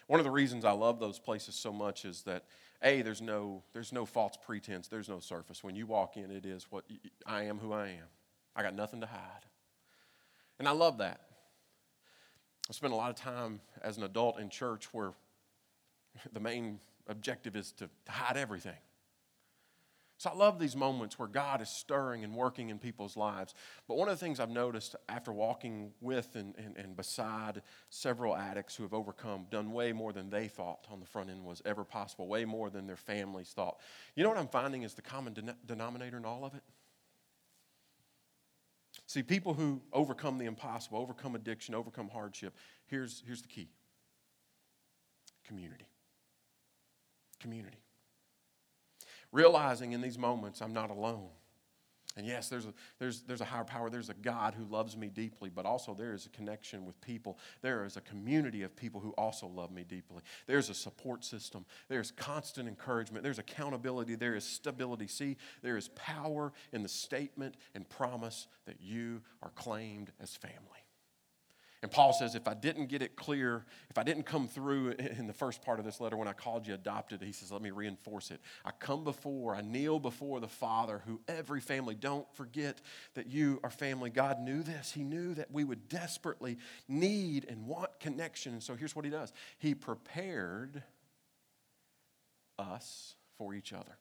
One 0.08 0.19
of 0.19 0.26
the 0.26 0.32
reasons 0.32 0.65
I 0.65 0.74
love 0.74 1.00
those 1.00 1.17
places 1.17 1.56
so 1.56 1.71
much 1.71 2.04
is 2.04 2.24
that 2.24 2.43
a 2.84 3.02
there's 3.04 3.21
no 3.21 3.63
there's 3.71 3.93
no 3.93 4.06
false 4.06 4.36
pretense, 4.36 4.89
there's 4.89 5.08
no 5.08 5.21
surface. 5.21 5.63
When 5.63 5.78
you 5.78 5.86
walk 5.86 6.17
in, 6.17 6.30
it 6.30 6.45
is 6.45 6.67
what 6.69 6.84
I 7.26 7.43
am 7.43 7.58
who 7.58 7.71
I 7.71 7.88
am. 7.88 8.10
I 8.54 8.63
got 8.63 8.76
nothing 8.76 9.00
to 9.00 9.08
hide, 9.08 9.45
and 10.60 10.67
I 10.67 10.71
love 10.71 10.97
that. 10.97 11.21
I 12.69 12.74
spent 12.74 12.91
a 12.91 12.97
lot 12.97 13.12
of 13.12 13.15
time 13.15 13.62
as 13.82 13.95
an 13.95 14.04
adult 14.04 14.41
in 14.41 14.50
church 14.50 14.93
where 14.93 15.13
the 16.34 16.39
main 16.39 16.80
objective 17.08 17.56
is 17.56 17.71
to, 17.74 17.89
to 18.06 18.12
hide 18.12 18.38
everything. 18.38 18.78
So 20.21 20.30
I 20.30 20.36
love 20.36 20.60
these 20.60 20.76
moments 20.76 21.17
where 21.17 21.28
God 21.28 21.63
is 21.63 21.69
stirring 21.69 22.24
and 22.24 22.36
working 22.36 22.69
in 22.69 22.78
people's 22.78 23.17
lives. 23.17 23.56
But 23.88 23.97
one 23.97 24.08
of 24.08 24.19
the 24.19 24.24
things 24.24 24.39
I've 24.39 24.52
noticed 24.52 24.95
after 25.10 25.32
walking 25.32 25.93
with 26.00 26.36
and, 26.36 26.54
and, 26.60 26.78
and, 26.78 26.95
beside 26.95 27.63
several 27.89 28.36
addicts 28.38 28.76
who 28.76 28.84
have 28.84 28.93
overcome, 28.93 29.47
done 29.50 29.71
way 29.71 29.93
more 29.93 30.13
than 30.13 30.30
they 30.30 30.47
thought 30.47 30.86
on 30.91 31.00
the 31.00 31.08
front 31.08 31.32
end 31.32 31.43
was 31.43 31.60
ever 31.65 31.84
possible, 31.84 32.28
way 32.28 32.45
more 32.45 32.69
than 32.69 32.86
their 32.86 32.97
families 32.97 33.50
thought. 33.50 33.80
You 34.15 34.21
know 34.21 34.30
what 34.30 34.38
I'm 34.38 34.47
finding 34.47 34.84
is 34.84 34.93
the 34.93 35.02
common 35.02 35.34
den- 35.34 35.56
denominator 35.65 36.17
in 36.17 36.26
all 36.26 36.45
of 36.45 36.54
it? 36.54 36.62
See, 39.08 39.24
people 39.24 39.56
who 39.56 39.82
overcome 39.91 40.38
the 40.38 40.45
impossible, 40.45 41.00
overcome 41.00 41.34
addiction, 41.34 41.74
overcome 41.74 42.10
hardship, 42.10 42.56
here's, 42.86 43.24
here's 43.26 43.41
the 43.41 43.47
key 43.47 43.69
community. 45.47 45.88
Community 47.42 47.82
realizing 49.32 49.94
in 49.94 50.02
these 50.02 50.18
moments 50.18 50.62
I'm 50.62 50.74
not 50.74 50.90
alone. 50.90 51.30
And 52.18 52.28
yes, 52.28 52.50
there's 52.50 52.66
a, 52.66 52.74
there's, 53.00 53.22
there's 53.22 53.40
a 53.40 53.46
higher 53.46 53.64
power. 53.64 53.90
There's 53.90 54.10
a 54.10 54.14
God 54.14 54.54
who 54.54 54.66
loves 54.66 54.98
me 54.98 55.08
deeply, 55.08 55.50
but 55.50 55.66
also 55.66 55.94
there 55.94 56.14
is 56.14 56.26
a 56.26 56.30
connection 56.30 56.86
with 56.86 57.00
people. 57.00 57.38
There 57.62 57.86
is 57.86 57.96
a 57.96 58.02
community 58.02 58.64
of 58.64 58.76
people 58.76 59.00
who 59.00 59.12
also 59.12 59.48
love 59.48 59.72
me 59.72 59.86
deeply. 59.86 60.22
There's 60.46 60.70
a 60.70 60.74
support 60.74 61.24
system. 61.24 61.66
There's 61.88 62.12
constant 62.12 62.68
encouragement. 62.68 63.24
There's 63.24 63.40
accountability. 63.40 64.16
There 64.16 64.36
is 64.36 64.44
stability. 64.44 65.08
See, 65.08 65.38
there 65.62 65.78
is 65.78 65.88
power 65.90 66.52
in 66.74 66.84
the 66.84 66.90
statement 66.90 67.56
and 67.76 67.88
promise 67.88 68.48
that 68.66 68.82
you 68.82 69.22
are 69.42 69.52
claimed 69.52 70.12
as 70.20 70.36
family. 70.36 70.81
And 71.82 71.89
Paul 71.89 72.13
says, 72.13 72.36
if 72.36 72.48
I 72.48 72.54
didn't 72.54 72.88
get 72.88 73.02
it 73.02 73.15
clear, 73.15 73.65
if 73.89 73.98
I 73.98 74.04
didn't 74.04 74.24
come 74.24 74.48
through 74.48 74.91
in 75.17 75.26
the 75.26 75.34
first 75.34 75.63
part 75.63 75.80
of 75.80 75.86
this 75.86 76.00
letter 76.00 76.15
when 76.15 76.28
I 76.28 76.34
called 76.34 76.67
you 76.67 76.76
adopted, 76.76 77.24
he 77.24 77.32
says, 77.32 77.52
let 77.52 77.62
me 77.63 77.72
reinforce 77.72 78.30
it. 78.30 78.39
I 78.63 78.70
come 78.70 79.04
before, 79.04 79.56
I 79.56 79.62
kneel 79.62 80.00
before 80.00 80.39
the 80.39 80.48
Father 80.48 81.02
who 81.08 81.22
every 81.28 81.60
family, 81.60 81.96
don't 81.96 82.32
forget 82.36 82.82
that 83.15 83.28
you 83.28 83.60
are 83.63 83.72
family. 83.72 84.12
God 84.12 84.39
knew 84.39 84.62
this. 84.62 84.91
He 84.91 85.04
knew 85.04 85.34
that 85.34 85.50
we 85.52 85.63
would 85.63 85.89
desperately 85.89 86.60
need 86.88 87.48
and 87.50 87.65
want 87.65 88.00
connection. 88.00 88.54
And 88.54 88.62
so 88.62 88.76
here's 88.76 88.96
what 88.96 89.06
he 89.06 89.12
does 89.12 89.34
He 89.58 89.74
prepared 89.74 90.84
us 92.60 93.15
for 93.39 93.56
each 93.56 93.74
other. 93.74 93.98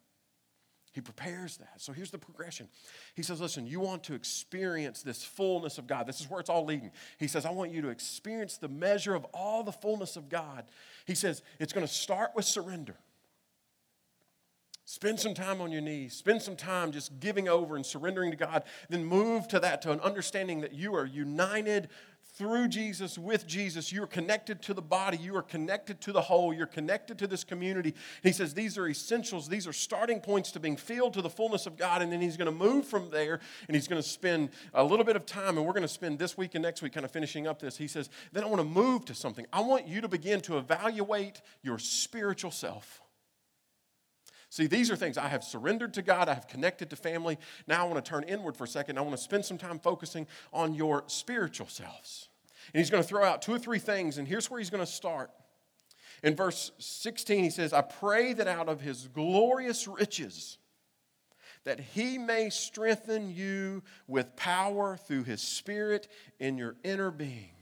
He 0.92 1.00
prepares 1.00 1.56
that. 1.58 1.74
So 1.80 1.92
here's 1.92 2.10
the 2.10 2.18
progression. 2.18 2.68
He 3.14 3.22
says, 3.22 3.40
Listen, 3.40 3.66
you 3.66 3.78
want 3.80 4.02
to 4.04 4.14
experience 4.14 5.02
this 5.02 5.22
fullness 5.22 5.78
of 5.78 5.86
God. 5.86 6.06
This 6.06 6.20
is 6.20 6.28
where 6.28 6.40
it's 6.40 6.50
all 6.50 6.64
leading. 6.64 6.90
He 7.18 7.28
says, 7.28 7.46
I 7.46 7.50
want 7.50 7.72
you 7.72 7.80
to 7.82 7.88
experience 7.88 8.56
the 8.56 8.68
measure 8.68 9.14
of 9.14 9.24
all 9.32 9.62
the 9.62 9.72
fullness 9.72 10.16
of 10.16 10.28
God. 10.28 10.64
He 11.06 11.14
says, 11.14 11.42
It's 11.60 11.72
going 11.72 11.86
to 11.86 11.92
start 11.92 12.30
with 12.34 12.44
surrender. 12.44 12.96
Spend 14.90 15.20
some 15.20 15.34
time 15.34 15.60
on 15.60 15.70
your 15.70 15.82
knees. 15.82 16.14
Spend 16.14 16.42
some 16.42 16.56
time 16.56 16.90
just 16.90 17.20
giving 17.20 17.48
over 17.48 17.76
and 17.76 17.86
surrendering 17.86 18.32
to 18.32 18.36
God. 18.36 18.64
Then 18.88 19.04
move 19.04 19.46
to 19.46 19.60
that, 19.60 19.82
to 19.82 19.92
an 19.92 20.00
understanding 20.00 20.62
that 20.62 20.72
you 20.72 20.96
are 20.96 21.06
united 21.06 21.90
through 22.40 22.68
Jesus, 22.68 23.18
with 23.18 23.46
Jesus, 23.46 23.92
you're 23.92 24.06
connected 24.06 24.62
to 24.62 24.72
the 24.72 24.80
body, 24.80 25.18
you 25.18 25.36
are 25.36 25.42
connected 25.42 26.00
to 26.00 26.10
the 26.10 26.22
whole, 26.22 26.54
you're 26.54 26.64
connected 26.64 27.18
to 27.18 27.26
this 27.26 27.44
community. 27.44 27.94
He 28.22 28.32
says 28.32 28.54
these 28.54 28.78
are 28.78 28.88
essentials, 28.88 29.46
these 29.46 29.66
are 29.66 29.74
starting 29.74 30.20
points 30.20 30.50
to 30.52 30.58
being 30.58 30.78
filled 30.78 31.12
to 31.12 31.20
the 31.20 31.28
fullness 31.28 31.66
of 31.66 31.76
God, 31.76 32.00
and 32.00 32.10
then 32.10 32.22
he's 32.22 32.38
going 32.38 32.46
to 32.46 32.56
move 32.56 32.86
from 32.86 33.10
there 33.10 33.40
and 33.68 33.74
he's 33.74 33.86
going 33.86 34.00
to 34.00 34.08
spend 34.08 34.48
a 34.72 34.82
little 34.82 35.04
bit 35.04 35.16
of 35.16 35.26
time, 35.26 35.58
and 35.58 35.66
we're 35.66 35.74
going 35.74 35.82
to 35.82 35.88
spend 35.88 36.18
this 36.18 36.38
week 36.38 36.54
and 36.54 36.62
next 36.62 36.80
week 36.80 36.94
kind 36.94 37.04
of 37.04 37.10
finishing 37.10 37.46
up 37.46 37.60
this. 37.60 37.76
He 37.76 37.86
says, 37.86 38.08
then 38.32 38.42
I 38.42 38.46
want 38.46 38.60
to 38.60 38.66
move 38.66 39.04
to 39.04 39.14
something. 39.14 39.44
I 39.52 39.60
want 39.60 39.86
you 39.86 40.00
to 40.00 40.08
begin 40.08 40.40
to 40.40 40.56
evaluate 40.56 41.42
your 41.62 41.78
spiritual 41.78 42.52
self. 42.52 43.02
See, 44.48 44.66
these 44.66 44.90
are 44.90 44.96
things 44.96 45.18
I 45.18 45.28
have 45.28 45.44
surrendered 45.44 45.92
to 45.92 46.00
God, 46.02 46.30
I 46.30 46.32
have 46.32 46.48
connected 46.48 46.88
to 46.88 46.96
family. 46.96 47.38
Now 47.66 47.84
I 47.84 47.88
want 47.90 48.02
to 48.02 48.10
turn 48.10 48.22
inward 48.22 48.56
for 48.56 48.64
a 48.64 48.66
second. 48.66 48.96
I 48.96 49.02
want 49.02 49.14
to 49.14 49.22
spend 49.22 49.44
some 49.44 49.58
time 49.58 49.78
focusing 49.78 50.26
on 50.54 50.72
your 50.74 51.04
spiritual 51.06 51.68
selves. 51.68 52.29
And 52.72 52.80
he's 52.80 52.90
going 52.90 53.02
to 53.02 53.08
throw 53.08 53.24
out 53.24 53.42
two 53.42 53.52
or 53.52 53.58
three 53.58 53.78
things, 53.78 54.18
and 54.18 54.26
here's 54.26 54.50
where 54.50 54.58
he's 54.58 54.70
going 54.70 54.84
to 54.84 54.90
start. 54.90 55.30
In 56.22 56.36
verse 56.36 56.72
16, 56.78 57.44
he 57.44 57.50
says, 57.50 57.72
I 57.72 57.80
pray 57.80 58.32
that 58.34 58.46
out 58.46 58.68
of 58.68 58.80
his 58.80 59.08
glorious 59.08 59.88
riches, 59.88 60.58
that 61.64 61.80
he 61.80 62.18
may 62.18 62.50
strengthen 62.50 63.30
you 63.30 63.82
with 64.06 64.36
power 64.36 64.96
through 64.96 65.24
his 65.24 65.40
spirit 65.40 66.08
in 66.38 66.58
your 66.58 66.76
inner 66.84 67.10
being, 67.10 67.54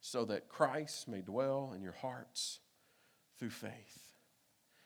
so 0.00 0.24
that 0.26 0.48
Christ 0.48 1.08
may 1.08 1.22
dwell 1.22 1.72
in 1.74 1.82
your 1.82 1.92
hearts 1.92 2.60
through 3.38 3.50
faith. 3.50 4.00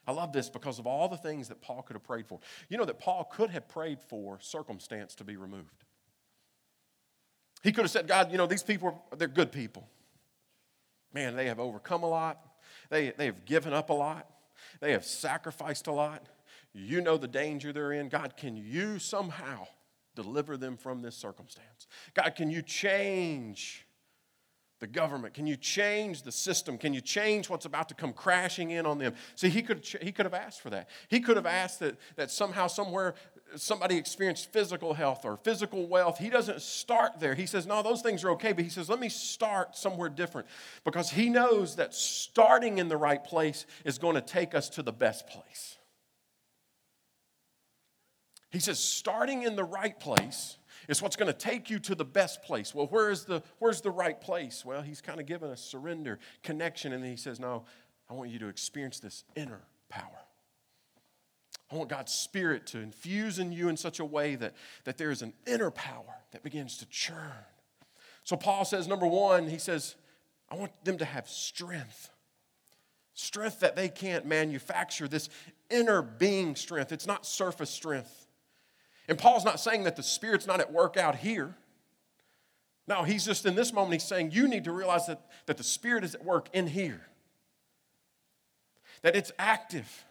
I 0.07 0.13
love 0.13 0.33
this 0.33 0.49
because 0.49 0.79
of 0.79 0.87
all 0.87 1.09
the 1.09 1.19
things 1.19 1.49
that 1.49 1.61
Paul 1.61 1.83
could 1.83 1.95
have 1.95 2.03
prayed 2.03 2.27
for. 2.27 2.41
You 2.71 2.79
know 2.79 2.87
that 2.87 2.99
Paul 2.99 3.25
could 3.25 3.51
have 3.51 3.69
prayed 3.69 4.01
for 4.01 4.39
circumstance 4.41 5.15
to 5.17 5.25
be 5.25 5.37
removed. 5.37 5.85
He 7.63 7.73
could 7.73 7.83
have 7.83 7.91
said, 7.91 8.07
God, 8.07 8.31
you 8.31 8.39
know, 8.39 8.47
these 8.47 8.63
people, 8.63 9.03
they're 9.17 9.29
good 9.29 9.53
people. 9.53 9.89
Man, 11.13 11.37
they 11.37 11.47
have 11.47 11.59
overcome 11.59 12.03
a 12.03 12.09
lot. 12.09 12.41
They, 12.91 13.11
they 13.11 13.27
have 13.27 13.45
given 13.45 13.73
up 13.73 13.91
a 13.91 13.95
lot. 13.95 14.29
They 14.81 14.93
have 14.93 15.05
sacrificed 15.05 15.87
a 15.87 15.93
lot. 15.93 16.27
You 16.73 17.01
know 17.01 17.17
the 17.17 17.29
danger 17.29 17.73
they're 17.73 17.93
in. 17.93 18.09
God, 18.09 18.37
can 18.37 18.57
you 18.57 18.99
somehow 18.99 19.67
deliver 20.15 20.57
them 20.57 20.77
from 20.77 21.03
this 21.03 21.17
circumstance? 21.17 21.87
God, 22.15 22.35
can 22.37 22.51
you 22.51 22.63
change 22.63 23.87
the 24.81 24.87
government? 24.87 25.35
Can 25.35 25.47
you 25.47 25.57
change 25.57 26.23
the 26.23 26.33
system? 26.33 26.79
Can 26.79 26.95
you 26.95 27.01
change 27.01 27.51
what's 27.51 27.67
about 27.67 27.89
to 27.89 27.95
come 27.95 28.13
crashing 28.13 28.71
in 28.71 28.87
on 28.87 28.99
them? 28.99 29.15
See, 29.35 29.49
he 29.49 29.63
could, 29.63 29.85
he 30.01 30.13
could 30.13 30.27
have 30.27 30.35
asked 30.35 30.61
for 30.61 30.71
that. 30.71 30.89
He 31.09 31.21
could 31.21 31.37
have 31.37 31.47
asked 31.47 31.81
that, 31.81 31.97
that 32.17 32.31
somehow, 32.31 32.69
somewhere, 32.69 33.15
somebody 33.57 33.97
experienced 33.97 34.53
physical 34.53 34.95
health 34.95 35.25
or 35.25 35.37
physical 35.37 35.87
wealth. 35.87 36.19
He 36.19 36.31
doesn't 36.31 36.63
start 36.63 37.21
there. 37.21 37.35
He 37.35 37.47
says, 37.47 37.67
No, 37.67 37.83
those 37.83 38.03
things 38.03 38.25
are 38.25 38.31
okay, 38.31 38.53
but 38.53 38.65
he 38.65 38.71
says, 38.71 38.89
Let 38.89 39.01
me 39.01 39.09
start 39.09 39.77
somewhere 39.77 40.09
different 40.09 40.49
because 40.85 41.11
he 41.11 41.29
knows 41.29 41.77
that 41.77 41.95
starting 41.95 42.79
in 42.79 42.89
the 42.89 42.97
right 42.97 43.23
place 43.23 43.67
is 43.85 43.99
going 43.99 44.15
to 44.15 44.21
take 44.21 44.55
us 44.55 44.69
to 44.71 44.83
the 44.83 44.93
best 44.93 45.27
place. 45.27 45.77
He 48.51 48.61
says, 48.61 48.79
Starting 48.79 49.43
in 49.43 49.57
the 49.57 49.65
right 49.65 49.99
place 49.99 50.59
is 50.89 51.03
what's 51.03 51.17
going 51.17 51.33
to 51.33 51.39
take 51.39 51.71
you 51.71 51.79
to 51.81 51.95
the 51.95 52.05
best 52.05 52.43
place. 52.43 52.75
Well, 52.75 52.87
where 52.87 53.11
is 53.11 53.25
the, 53.25 53.43
where's 53.59 53.81
the 53.81 53.91
right 53.91 54.21
place? 54.21 54.65
Well, 54.65 54.83
he's 54.83 55.01
kind 55.01 55.21
of 55.21 55.27
given 55.27 55.51
us 55.51 55.61
surrender, 55.61 56.19
connection, 56.43 56.93
and 56.93 57.03
then 57.03 57.11
he 57.11 57.17
says, 57.17 57.39
No, 57.39 57.65
I 58.09 58.15
want 58.15 58.31
you 58.31 58.39
to 58.41 58.49
experience 58.49 59.01
this 59.01 59.25
inner 59.37 59.63
power. 59.89 60.28
I 61.71 61.77
want 61.77 61.91
God's 61.91 62.13
Spirit 62.13 62.67
to 62.69 62.79
infuse 62.79 63.39
in 63.39 63.53
you 63.53 63.69
in 63.69 63.77
such 63.77 64.01
a 64.01 64.05
way 64.05 64.37
that, 64.37 64.55
that 64.85 64.97
there 64.97 65.11
is 65.11 65.23
an 65.23 65.35
inner 65.47 65.71
power 65.71 66.23
that 66.33 66.43
begins 66.43 66.79
to 66.79 66.87
churn. 66.87 67.45
So 68.25 68.37
Paul 68.37 68.65
says, 68.65 68.89
number 68.89 69.07
one, 69.07 69.49
he 69.49 69.59
says, 69.59 69.95
I 70.51 70.55
want 70.55 70.73
them 70.85 70.99
to 70.99 71.05
have 71.05 71.29
strength. 71.29 72.11
Strength 73.15 73.61
that 73.61 73.77
they 73.77 73.89
can't 73.89 74.25
manufacture, 74.27 75.09
this 75.09 75.29
inner 75.71 76.03
being 76.03 76.55
strength. 76.57 76.93
It's 76.93 77.07
not 77.07 77.27
surface 77.27 77.71
strength. 77.71 78.27
And 79.09 79.19
Paul's 79.19 79.45
not 79.45 79.61
saying 79.61 79.85
that 79.85 79.97
the 79.97 80.03
Spirit's 80.03 80.47
not 80.47 80.61
at 80.61 80.73
work 80.73 80.97
out 80.97 81.17
here. 81.17 81.55
No, 82.87 83.03
he's 83.03 83.25
just 83.25 83.45
in 83.45 83.55
this 83.55 83.73
moment, 83.73 83.95
he's 83.95 84.09
saying 84.09 84.31
you 84.33 84.49
need 84.49 84.65
to 84.65 84.73
realize 84.73 85.07
that, 85.07 85.21
that 85.47 85.59
the 85.59 85.65
Spirit 85.65 86.05
is 86.05 86.15
at 86.15 86.25
work 86.25 86.49
in 86.55 86.67
here, 86.67 87.03
that 89.03 89.15
it's 89.15 89.33
active, 89.39 90.05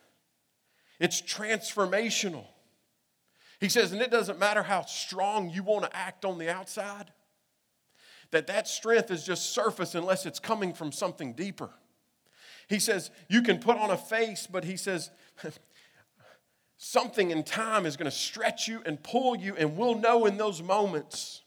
it's 0.99 1.21
transformational. 1.21 2.45
He 3.59 3.69
says, 3.69 3.91
and 3.91 4.01
it 4.01 4.11
doesn't 4.11 4.39
matter 4.39 4.63
how 4.63 4.83
strong 4.83 5.49
you 5.49 5.63
want 5.63 5.85
to 5.85 5.95
act 5.95 6.25
on 6.25 6.37
the 6.37 6.49
outside, 6.49 7.11
that 8.31 8.47
that 8.47 8.67
strength 8.67 9.09
is 9.09 9.25
just 9.25 9.53
surface 9.53 9.95
unless 9.95 10.25
it's 10.25 10.39
coming 10.39 10.73
from 10.73 10.91
something 10.91 11.33
deeper. 11.33 11.69
He 12.67 12.79
says, 12.79 13.11
you 13.29 13.41
can 13.41 13.59
put 13.59 13.77
on 13.77 13.89
a 13.89 13.97
face, 13.97 14.47
but 14.51 14.65
he 14.65 14.77
says, 14.77 15.09
something 16.77 17.31
in 17.31 17.43
time 17.43 17.85
is 17.85 17.95
going 17.95 18.09
to 18.09 18.15
stretch 18.15 18.67
you 18.67 18.81
and 18.85 19.01
pull 19.01 19.35
you, 19.35 19.55
and 19.55 19.77
we'll 19.77 19.97
know 19.97 20.25
in 20.25 20.37
those 20.37 20.61
moments 20.61 21.41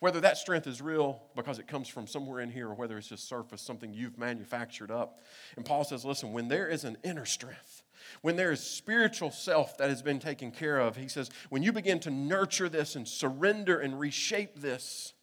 whether 0.00 0.20
that 0.20 0.38
strength 0.38 0.66
is 0.66 0.80
real 0.80 1.22
because 1.36 1.58
it 1.58 1.68
comes 1.68 1.86
from 1.86 2.06
somewhere 2.06 2.40
in 2.40 2.50
here 2.50 2.68
or 2.68 2.74
whether 2.74 2.98
it's 2.98 3.08
just 3.08 3.28
surface, 3.28 3.60
something 3.60 3.92
you've 3.92 4.18
manufactured 4.18 4.90
up. 4.90 5.20
And 5.56 5.64
Paul 5.64 5.84
says, 5.84 6.04
listen, 6.04 6.32
when 6.32 6.48
there 6.48 6.68
is 6.68 6.84
an 6.84 6.96
inner 7.04 7.26
strength, 7.26 7.79
when 8.22 8.36
there 8.36 8.52
is 8.52 8.60
spiritual 8.60 9.30
self 9.30 9.78
that 9.78 9.88
has 9.88 10.02
been 10.02 10.18
taken 10.18 10.50
care 10.50 10.78
of, 10.78 10.96
he 10.96 11.08
says, 11.08 11.30
when 11.48 11.62
you 11.62 11.72
begin 11.72 12.00
to 12.00 12.10
nurture 12.10 12.68
this 12.68 12.96
and 12.96 13.06
surrender 13.06 13.78
and 13.80 13.98
reshape 13.98 14.60
this, 14.60 15.14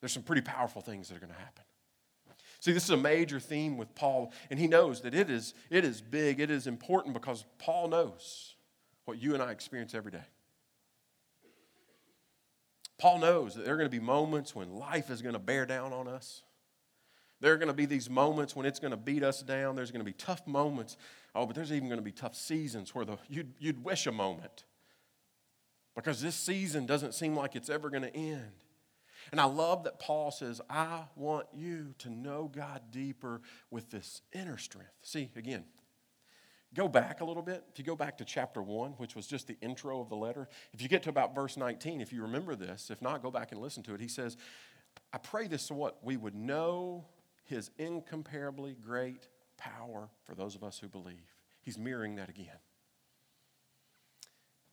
there's 0.00 0.12
some 0.12 0.22
pretty 0.22 0.42
powerful 0.42 0.82
things 0.82 1.08
that 1.08 1.16
are 1.16 1.20
going 1.20 1.32
to 1.32 1.38
happen. 1.38 1.64
See, 2.60 2.72
this 2.72 2.84
is 2.84 2.90
a 2.90 2.96
major 2.96 3.40
theme 3.40 3.76
with 3.76 3.92
Paul, 3.94 4.32
and 4.48 4.58
he 4.58 4.68
knows 4.68 5.00
that 5.00 5.14
it 5.14 5.28
is, 5.28 5.52
it 5.68 5.84
is 5.84 6.00
big, 6.00 6.38
it 6.38 6.50
is 6.50 6.68
important 6.68 7.12
because 7.12 7.44
Paul 7.58 7.88
knows 7.88 8.54
what 9.04 9.20
you 9.20 9.34
and 9.34 9.42
I 9.42 9.50
experience 9.50 9.94
every 9.94 10.12
day. 10.12 10.22
Paul 12.98 13.18
knows 13.18 13.56
that 13.56 13.64
there 13.64 13.74
are 13.74 13.76
going 13.76 13.90
to 13.90 13.96
be 13.96 14.04
moments 14.04 14.54
when 14.54 14.76
life 14.76 15.10
is 15.10 15.22
going 15.22 15.32
to 15.32 15.40
bear 15.40 15.66
down 15.66 15.92
on 15.92 16.06
us. 16.06 16.42
There 17.42 17.52
are 17.52 17.56
going 17.56 17.68
to 17.68 17.74
be 17.74 17.86
these 17.86 18.08
moments 18.08 18.54
when 18.54 18.64
it's 18.64 18.78
going 18.78 18.92
to 18.92 18.96
beat 18.96 19.24
us 19.24 19.42
down. 19.42 19.74
There's 19.74 19.90
going 19.90 20.00
to 20.00 20.04
be 20.04 20.12
tough 20.12 20.46
moments. 20.46 20.96
Oh, 21.34 21.44
but 21.44 21.56
there's 21.56 21.72
even 21.72 21.88
going 21.88 21.98
to 21.98 22.04
be 22.04 22.12
tough 22.12 22.36
seasons 22.36 22.94
where 22.94 23.04
the, 23.04 23.18
you'd, 23.28 23.52
you'd 23.58 23.84
wish 23.84 24.06
a 24.06 24.12
moment 24.12 24.64
because 25.96 26.22
this 26.22 26.36
season 26.36 26.86
doesn't 26.86 27.14
seem 27.14 27.34
like 27.34 27.56
it's 27.56 27.68
ever 27.68 27.90
going 27.90 28.04
to 28.04 28.16
end. 28.16 28.52
And 29.32 29.40
I 29.40 29.44
love 29.44 29.84
that 29.84 29.98
Paul 29.98 30.30
says, 30.30 30.60
I 30.70 31.02
want 31.16 31.46
you 31.52 31.94
to 31.98 32.10
know 32.10 32.48
God 32.54 32.80
deeper 32.92 33.40
with 33.70 33.90
this 33.90 34.22
inner 34.32 34.56
strength. 34.56 34.92
See, 35.02 35.30
again, 35.36 35.64
Go 36.74 36.88
back 36.88 37.20
a 37.20 37.24
little 37.24 37.42
bit. 37.42 37.64
If 37.70 37.78
you 37.78 37.84
go 37.84 37.96
back 37.96 38.16
to 38.16 38.24
chapter 38.24 38.62
1, 38.62 38.92
which 38.92 39.14
was 39.14 39.26
just 39.26 39.46
the 39.46 39.58
intro 39.60 40.00
of 40.00 40.08
the 40.08 40.16
letter, 40.16 40.48
if 40.72 40.80
you 40.80 40.88
get 40.88 41.02
to 41.02 41.10
about 41.10 41.34
verse 41.34 41.58
19, 41.58 42.00
if 42.00 42.14
you 42.14 42.22
remember 42.22 42.54
this, 42.54 42.90
if 42.90 43.02
not, 43.02 43.22
go 43.22 43.30
back 43.30 43.52
and 43.52 43.60
listen 43.60 43.82
to 43.82 43.94
it. 43.94 44.00
He 44.00 44.08
says, 44.08 44.38
I 45.12 45.18
pray 45.18 45.48
this 45.48 45.64
so 45.64 45.74
what? 45.74 45.98
We 46.02 46.16
would 46.16 46.34
know 46.34 47.04
his 47.44 47.70
incomparably 47.78 48.74
great 48.74 49.28
power 49.56 50.08
for 50.24 50.34
those 50.34 50.54
of 50.54 50.64
us 50.64 50.78
who 50.78 50.88
believe. 50.88 51.36
He's 51.60 51.78
mirroring 51.78 52.16
that 52.16 52.28
again. 52.28 52.58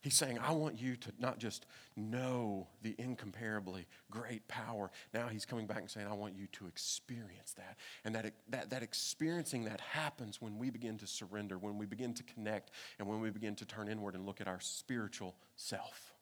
He's 0.01 0.15
saying, 0.15 0.39
I 0.39 0.53
want 0.53 0.79
you 0.79 0.95
to 0.95 1.11
not 1.19 1.39
just 1.39 1.65
know 1.97 2.67
the 2.81 2.95
incomparably 2.97 3.85
great 4.09 4.47
power. 4.47 4.91
Now 5.13 5.27
he's 5.27 5.45
coming 5.45 5.67
back 5.67 5.79
and 5.79 5.89
saying, 5.89 6.07
I 6.07 6.13
want 6.13 6.35
you 6.37 6.47
to 6.53 6.67
experience 6.67 7.53
that. 7.57 7.75
And 8.05 8.15
that, 8.15 8.33
that, 8.47 8.69
that 8.69 8.81
experiencing 8.81 9.65
that 9.65 9.81
happens 9.81 10.41
when 10.41 10.57
we 10.57 10.69
begin 10.69 10.97
to 10.99 11.07
surrender, 11.07 11.57
when 11.57 11.77
we 11.77 11.85
begin 11.85 12.13
to 12.13 12.23
connect, 12.23 12.71
and 12.97 13.09
when 13.09 13.19
we 13.19 13.29
begin 13.29 13.55
to 13.55 13.65
turn 13.65 13.89
inward 13.89 14.15
and 14.15 14.25
look 14.25 14.39
at 14.39 14.47
our 14.47 14.61
spiritual 14.61 15.35
self. 15.57 16.13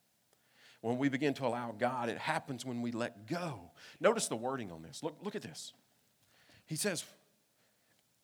When 0.81 0.97
we 0.97 1.07
begin 1.07 1.35
to 1.35 1.45
allow 1.45 1.71
God, 1.77 2.09
it 2.09 2.17
happens 2.17 2.65
when 2.65 2.81
we 2.81 2.91
let 2.91 3.27
go. 3.27 3.71
Notice 3.99 4.27
the 4.27 4.35
wording 4.35 4.71
on 4.71 4.81
this. 4.81 5.03
Look, 5.03 5.17
look 5.21 5.35
at 5.35 5.43
this. 5.43 5.73
He 6.67 6.75
says, 6.75 7.03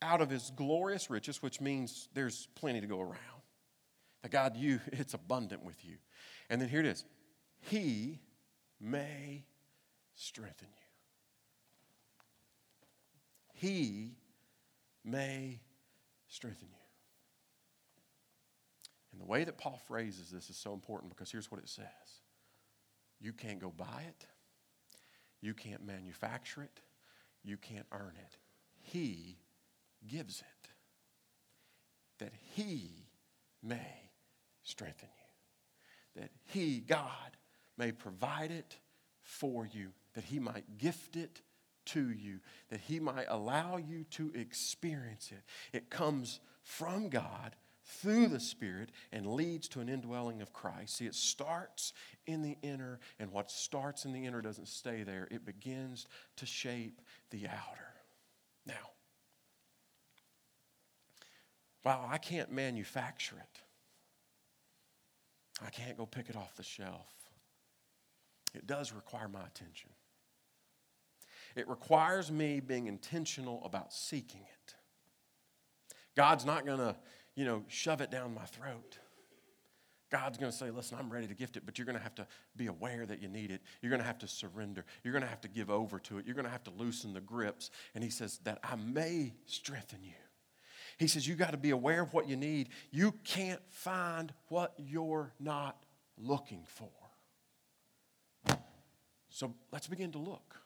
out 0.01 0.21
of 0.21 0.29
his 0.29 0.51
glorious 0.55 1.09
riches, 1.09 1.41
which 1.41 1.59
means 1.59 2.09
there's 2.13 2.47
plenty 2.55 2.81
to 2.81 2.87
go 2.87 3.01
around 3.01 3.17
that 4.23 4.31
God, 4.31 4.57
you, 4.57 4.79
it's 4.91 5.13
abundant 5.13 5.63
with 5.63 5.85
you. 5.85 5.97
And 6.49 6.59
then 6.59 6.69
here 6.69 6.79
it 6.79 6.85
is 6.85 7.05
He 7.61 8.19
may 8.81 9.45
strengthen 10.15 10.67
you. 10.69 10.73
He 13.53 14.15
may 15.05 15.59
strengthen 16.27 16.67
you. 16.69 16.75
And 19.11 19.21
the 19.21 19.25
way 19.25 19.43
that 19.43 19.57
Paul 19.57 19.79
phrases 19.87 20.31
this 20.31 20.49
is 20.49 20.57
so 20.57 20.73
important 20.73 21.11
because 21.11 21.31
here's 21.31 21.51
what 21.51 21.61
it 21.61 21.69
says 21.69 21.85
You 23.21 23.31
can't 23.31 23.59
go 23.59 23.71
buy 23.75 24.05
it, 24.07 24.25
you 25.41 25.53
can't 25.53 25.85
manufacture 25.85 26.63
it, 26.63 26.81
you 27.43 27.57
can't 27.57 27.85
earn 27.91 28.13
it. 28.17 28.37
He 28.81 29.37
gives 30.07 30.39
it. 30.39 30.69
That 32.19 32.33
He 32.55 33.07
may 33.61 34.11
strengthen 34.63 35.09
you. 36.15 36.21
That 36.21 36.31
He, 36.45 36.79
God, 36.79 37.37
may 37.77 37.91
provide 37.91 38.51
it 38.51 38.77
for 39.21 39.65
you, 39.65 39.89
that 40.13 40.25
He 40.25 40.39
might 40.39 40.77
gift 40.77 41.15
it 41.15 41.41
to 41.85 42.09
you, 42.09 42.39
that 42.69 42.81
He 42.81 42.99
might 42.99 43.25
allow 43.29 43.77
you 43.77 44.05
to 44.11 44.31
experience 44.35 45.31
it. 45.31 45.43
It 45.75 45.89
comes 45.89 46.39
from 46.61 47.09
God 47.09 47.55
through 47.85 48.27
the 48.27 48.39
Spirit 48.39 48.91
and 49.11 49.25
leads 49.27 49.67
to 49.69 49.81
an 49.81 49.89
indwelling 49.89 50.41
of 50.41 50.53
Christ. 50.53 50.97
See, 50.97 51.05
it 51.05 51.15
starts 51.15 51.93
in 52.25 52.41
the 52.41 52.57
inner, 52.61 52.99
and 53.19 53.31
what 53.31 53.51
starts 53.51 54.05
in 54.05 54.13
the 54.13 54.25
inner 54.25 54.41
doesn't 54.41 54.69
stay 54.69 55.03
there, 55.03 55.27
it 55.31 55.45
begins 55.45 56.07
to 56.37 56.45
shape 56.45 57.01
the 57.33 57.47
outer. 57.47 57.87
Now, 58.65 58.91
wow, 61.83 62.07
I 62.09 62.19
can't 62.19 62.51
manufacture 62.51 63.35
it. 63.37 63.61
I 65.65 65.69
can't 65.71 65.97
go 65.97 66.05
pick 66.05 66.29
it 66.29 66.35
off 66.35 66.55
the 66.55 66.63
shelf. 66.63 67.07
It 68.53 68.67
does 68.67 68.93
require 68.93 69.27
my 69.27 69.41
attention. 69.41 69.89
It 71.55 71.67
requires 71.67 72.31
me 72.31 72.59
being 72.59 72.87
intentional 72.87 73.63
about 73.65 73.93
seeking 73.93 74.41
it. 74.41 74.75
God's 76.15 76.45
not 76.45 76.65
going 76.67 76.77
to, 76.77 76.95
you 77.35 77.45
know, 77.45 77.63
shove 77.67 78.01
it 78.01 78.11
down 78.11 78.35
my 78.35 78.45
throat. 78.45 78.99
God's 80.13 80.37
going 80.37 80.51
to 80.51 80.55
say, 80.55 80.69
listen, 80.69 80.99
I'm 80.99 81.09
ready 81.09 81.25
to 81.25 81.33
gift 81.33 81.57
it, 81.57 81.63
but 81.65 81.79
you're 81.79 81.87
going 81.87 81.97
to 81.97 82.03
have 82.03 82.13
to 82.15 82.27
be 82.55 82.67
aware 82.67 83.03
that 83.03 83.19
you 83.19 83.27
need 83.27 83.49
it. 83.49 83.61
You're 83.81 83.89
going 83.89 83.99
to 83.99 84.05
have 84.05 84.19
to 84.19 84.27
surrender. 84.27 84.85
You're 85.03 85.11
going 85.11 85.23
to 85.23 85.27
have 85.27 85.41
to 85.41 85.47
give 85.47 85.71
over 85.71 85.97
to 86.01 86.19
it. 86.19 86.27
You're 86.27 86.35
going 86.35 86.45
to 86.45 86.51
have 86.51 86.63
to 86.65 86.69
loosen 86.69 87.13
the 87.13 87.19
grips. 87.19 87.71
And 87.95 88.03
he 88.03 88.11
says, 88.11 88.39
that 88.43 88.59
I 88.63 88.75
may 88.75 89.33
strengthen 89.47 90.03
you. 90.03 90.13
He 90.99 91.07
says, 91.07 91.27
You 91.27 91.33
got 91.33 91.49
to 91.49 91.57
be 91.57 91.71
aware 91.71 92.03
of 92.03 92.13
what 92.13 92.29
you 92.29 92.35
need. 92.35 92.69
You 92.91 93.13
can't 93.23 93.59
find 93.71 94.31
what 94.49 94.75
you're 94.77 95.33
not 95.39 95.83
looking 96.15 96.67
for. 96.67 96.91
So 99.29 99.55
let's 99.71 99.87
begin 99.87 100.11
to 100.11 100.19
look. 100.19 100.57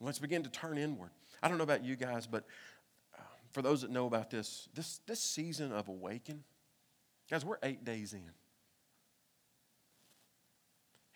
Let's 0.00 0.18
begin 0.18 0.42
to 0.44 0.50
turn 0.50 0.78
inward. 0.78 1.10
I 1.42 1.48
don't 1.48 1.58
know 1.58 1.64
about 1.64 1.84
you 1.84 1.96
guys, 1.96 2.26
but 2.26 2.46
uh, 3.14 3.20
for 3.52 3.60
those 3.60 3.82
that 3.82 3.90
know 3.90 4.06
about 4.06 4.30
this, 4.30 4.70
this, 4.72 5.02
this 5.06 5.20
season 5.20 5.70
of 5.70 5.88
awaken, 5.88 6.44
guys, 7.30 7.44
we're 7.44 7.58
eight 7.62 7.84
days 7.84 8.14
in. 8.14 8.30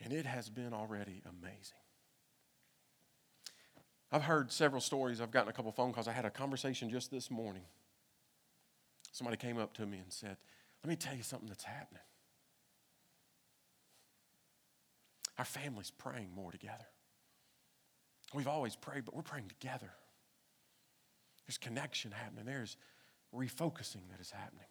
And 0.04 0.12
it 0.12 0.26
has 0.26 0.50
been 0.50 0.74
already 0.74 1.22
amazing. 1.24 1.78
I've 4.12 4.22
heard 4.22 4.52
several 4.52 4.82
stories. 4.82 5.20
I've 5.20 5.30
gotten 5.30 5.48
a 5.48 5.52
couple 5.52 5.72
phone 5.72 5.92
calls. 5.92 6.06
I 6.06 6.12
had 6.12 6.26
a 6.26 6.30
conversation 6.30 6.90
just 6.90 7.10
this 7.10 7.30
morning. 7.30 7.64
Somebody 9.12 9.38
came 9.38 9.58
up 9.58 9.72
to 9.74 9.86
me 9.86 9.98
and 9.98 10.12
said, 10.12 10.36
Let 10.84 10.90
me 10.90 10.96
tell 10.96 11.16
you 11.16 11.22
something 11.22 11.48
that's 11.48 11.64
happening. 11.64 12.02
Our 15.38 15.44
family's 15.44 15.90
praying 15.90 16.28
more 16.34 16.52
together. 16.52 16.86
We've 18.34 18.46
always 18.46 18.76
prayed, 18.76 19.04
but 19.04 19.16
we're 19.16 19.22
praying 19.22 19.48
together. 19.48 19.90
There's 21.46 21.58
connection 21.58 22.12
happening, 22.12 22.44
there's 22.44 22.76
refocusing 23.34 24.10
that 24.10 24.20
is 24.20 24.30
happening. 24.30 24.66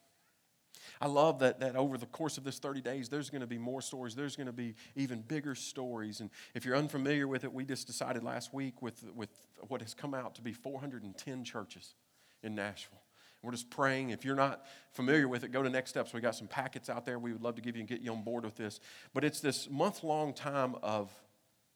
I 1.01 1.07
love 1.07 1.39
that, 1.39 1.59
that 1.59 1.75
over 1.75 1.97
the 1.97 2.05
course 2.05 2.37
of 2.37 2.43
this 2.43 2.59
30 2.59 2.81
days, 2.81 3.09
there's 3.09 3.29
going 3.29 3.41
to 3.41 3.47
be 3.47 3.57
more 3.57 3.81
stories. 3.81 4.15
There's 4.15 4.35
going 4.35 4.47
to 4.47 4.53
be 4.53 4.75
even 4.95 5.21
bigger 5.21 5.55
stories. 5.55 6.19
And 6.19 6.29
if 6.53 6.65
you're 6.65 6.75
unfamiliar 6.75 7.27
with 7.27 7.43
it, 7.43 7.53
we 7.53 7.65
just 7.65 7.87
decided 7.87 8.23
last 8.23 8.53
week 8.53 8.81
with, 8.81 9.03
with 9.15 9.29
what 9.67 9.81
has 9.81 9.93
come 9.93 10.13
out 10.13 10.35
to 10.35 10.41
be 10.41 10.53
410 10.53 11.43
churches 11.43 11.95
in 12.41 12.55
Nashville. 12.55 13.01
We're 13.41 13.51
just 13.51 13.69
praying. 13.69 14.11
If 14.11 14.23
you're 14.23 14.37
not 14.37 14.65
familiar 14.91 15.27
with 15.27 15.43
it, 15.43 15.51
go 15.51 15.61
to 15.61 15.69
Next 15.69 15.89
Steps. 15.89 16.13
We 16.13 16.21
got 16.21 16.35
some 16.35 16.47
packets 16.47 16.89
out 16.89 17.05
there. 17.05 17.19
We 17.19 17.33
would 17.33 17.41
love 17.41 17.55
to 17.55 17.61
give 17.61 17.75
you 17.75 17.81
and 17.81 17.89
get 17.89 17.99
you 17.99 18.11
on 18.11 18.23
board 18.23 18.45
with 18.45 18.55
this. 18.55 18.79
But 19.13 19.25
it's 19.25 19.41
this 19.41 19.69
month 19.69 20.03
long 20.03 20.33
time 20.33 20.75
of 20.81 21.13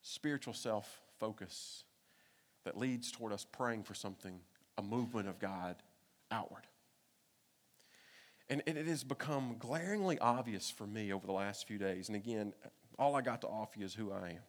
spiritual 0.02 0.54
self 0.54 1.02
focus 1.20 1.84
that 2.64 2.78
leads 2.78 3.12
toward 3.12 3.34
us 3.34 3.46
praying 3.46 3.84
for 3.84 3.94
something, 3.94 4.40
a 4.78 4.82
movement 4.82 5.28
of 5.28 5.40
God 5.40 5.76
outward. 6.32 6.64
And 8.50 8.64
it 8.66 8.88
has 8.88 9.04
become 9.04 9.58
glaringly 9.60 10.18
obvious 10.20 10.70
for 10.72 10.88
me 10.88 11.12
over 11.12 11.28
the 11.28 11.34
last 11.34 11.68
few 11.68 11.78
days. 11.78 12.08
And 12.08 12.16
again, 12.16 12.54
all 12.98 13.16
I 13.16 13.22
got 13.22 13.42
to 13.42 13.48
offer 13.48 13.80
you 13.80 13.86
is 13.86 13.94
who 13.94 14.12
I 14.12 14.30
am. 14.30 14.44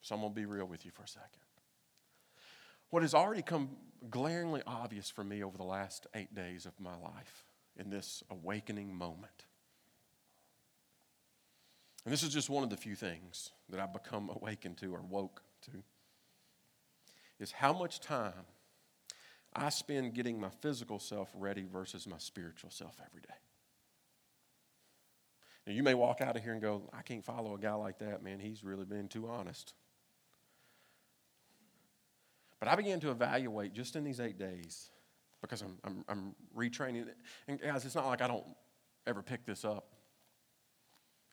So 0.00 0.14
I'm 0.14 0.22
going 0.22 0.32
to 0.32 0.40
be 0.40 0.46
real 0.46 0.64
with 0.64 0.84
you 0.84 0.90
for 0.90 1.02
a 1.02 1.08
second. 1.08 1.28
What 2.88 3.02
has 3.02 3.14
already 3.14 3.42
come 3.42 3.70
glaringly 4.10 4.62
obvious 4.66 5.10
for 5.10 5.24
me 5.24 5.44
over 5.44 5.56
the 5.56 5.64
last 5.64 6.06
eight 6.14 6.34
days 6.34 6.66
of 6.66 6.72
my 6.80 6.96
life 6.96 7.44
in 7.76 7.90
this 7.90 8.22
awakening 8.30 8.94
moment. 8.94 9.44
And 12.04 12.12
this 12.12 12.22
is 12.22 12.30
just 12.30 12.50
one 12.50 12.64
of 12.64 12.70
the 12.70 12.76
few 12.76 12.94
things 12.94 13.50
that 13.68 13.80
I've 13.80 13.92
become 13.92 14.28
awakened 14.28 14.76
to 14.78 14.92
or 14.92 15.02
woke 15.02 15.42
to 15.62 15.82
is 17.38 17.52
how 17.52 17.72
much 17.72 18.00
time 18.00 18.46
I 19.54 19.68
spend 19.68 20.14
getting 20.14 20.40
my 20.40 20.50
physical 20.60 20.98
self 20.98 21.30
ready 21.34 21.66
versus 21.70 22.06
my 22.06 22.18
spiritual 22.18 22.70
self 22.70 22.96
every 23.04 23.20
day. 23.20 23.34
Now, 25.66 25.74
you 25.74 25.82
may 25.82 25.94
walk 25.94 26.20
out 26.20 26.36
of 26.36 26.42
here 26.42 26.52
and 26.52 26.60
go, 26.60 26.90
I 26.92 27.02
can't 27.02 27.24
follow 27.24 27.54
a 27.54 27.58
guy 27.58 27.74
like 27.74 27.98
that, 28.00 28.22
man. 28.22 28.40
He's 28.40 28.64
really 28.64 28.84
been 28.84 29.08
too 29.08 29.28
honest. 29.28 29.74
But 32.58 32.68
I 32.68 32.74
began 32.74 33.00
to 33.00 33.10
evaluate 33.10 33.72
just 33.72 33.94
in 33.94 34.04
these 34.04 34.20
eight 34.20 34.38
days 34.38 34.90
because 35.40 35.62
I'm, 35.62 35.78
I'm, 35.84 36.04
I'm 36.08 36.34
retraining. 36.56 37.06
And 37.46 37.60
guys, 37.60 37.84
it's 37.84 37.94
not 37.94 38.06
like 38.06 38.22
I 38.22 38.28
don't 38.28 38.46
ever 39.06 39.22
pick 39.22 39.44
this 39.44 39.64
up. 39.64 39.88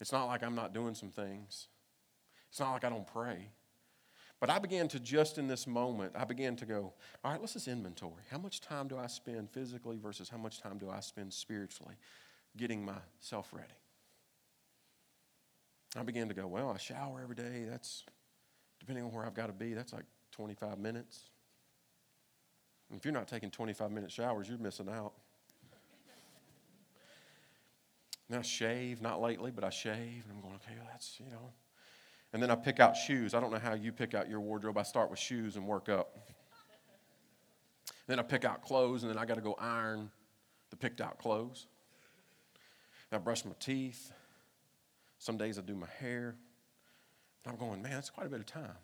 It's 0.01 0.11
not 0.11 0.25
like 0.25 0.43
I'm 0.43 0.55
not 0.55 0.73
doing 0.73 0.95
some 0.95 1.09
things. 1.09 1.67
It's 2.49 2.59
not 2.59 2.71
like 2.71 2.83
I 2.83 2.89
don't 2.89 3.05
pray. 3.05 3.51
But 4.39 4.49
I 4.49 4.59
began 4.59 4.87
to 4.89 4.99
just 4.99 5.37
in 5.37 5.47
this 5.47 5.67
moment, 5.67 6.13
I 6.15 6.23
began 6.23 6.55
to 6.57 6.65
go, 6.65 6.93
all 7.23 7.31
right, 7.31 7.41
let's 7.41 7.53
just 7.53 7.67
inventory. 7.67 8.23
How 8.31 8.37
much 8.37 8.61
time 8.61 8.87
do 8.87 8.97
I 8.97 9.07
spend 9.07 9.49
physically 9.49 9.97
versus 9.97 10.29
how 10.29 10.37
much 10.37 10.61
time 10.61 10.77
do 10.77 10.89
I 10.89 11.01
spend 11.01 11.33
spiritually 11.33 11.95
getting 12.55 12.85
myself 12.85 13.49
ready? 13.51 13.67
I 15.97 16.03
began 16.03 16.29
to 16.29 16.33
go, 16.33 16.47
well, 16.47 16.69
I 16.69 16.77
shower 16.77 17.19
every 17.21 17.35
day. 17.35 17.65
That's, 17.69 18.05
depending 18.79 19.03
on 19.03 19.11
where 19.11 19.25
I've 19.25 19.33
got 19.33 19.47
to 19.47 19.53
be, 19.53 19.73
that's 19.73 19.91
like 19.91 20.05
25 20.31 20.77
minutes. 20.77 21.29
And 22.89 22.97
if 22.97 23.03
you're 23.03 23.13
not 23.13 23.27
taking 23.27 23.51
25 23.51 23.91
minute 23.91 24.11
showers, 24.11 24.47
you're 24.47 24.57
missing 24.57 24.87
out. 24.89 25.13
Now, 28.29 28.39
I 28.39 28.41
shave, 28.43 29.01
not 29.01 29.19
lately, 29.19 29.49
but 29.49 29.63
I 29.63 29.71
shave, 29.71 30.23
and 30.23 30.31
I'm 30.31 30.41
going, 30.41 30.53
okay, 30.55 30.75
well, 30.77 30.87
that's, 30.91 31.19
you 31.19 31.31
know, 31.31 31.51
and 32.33 32.41
then 32.41 32.51
I 32.51 32.55
pick 32.55 32.79
out 32.79 32.95
shoes. 32.95 33.33
I 33.33 33.39
don't 33.39 33.51
know 33.51 33.59
how 33.59 33.73
you 33.73 33.91
pick 33.91 34.13
out 34.13 34.29
your 34.29 34.39
wardrobe. 34.39 34.77
I 34.77 34.83
start 34.83 35.09
with 35.09 35.19
shoes 35.19 35.55
and 35.55 35.65
work 35.65 35.89
up. 35.89 36.17
Then 38.07 38.19
I 38.19 38.23
pick 38.23 38.45
out 38.45 38.63
clothes, 38.63 39.03
and 39.03 39.11
then 39.11 39.17
I 39.17 39.25
got 39.25 39.35
to 39.35 39.41
go 39.41 39.55
iron 39.59 40.09
the 40.69 40.75
picked 40.75 41.01
out 41.01 41.17
clothes. 41.17 41.67
I 43.11 43.17
brush 43.17 43.43
my 43.45 43.53
teeth. 43.59 44.11
Some 45.17 45.37
days 45.37 45.57
I 45.57 45.61
do 45.61 45.75
my 45.75 45.87
hair. 45.99 46.35
And 47.43 47.53
I'm 47.53 47.59
going, 47.59 47.81
man, 47.81 47.93
that's 47.93 48.09
quite 48.09 48.27
a 48.27 48.29
bit 48.29 48.39
of 48.39 48.45
time. 48.45 48.77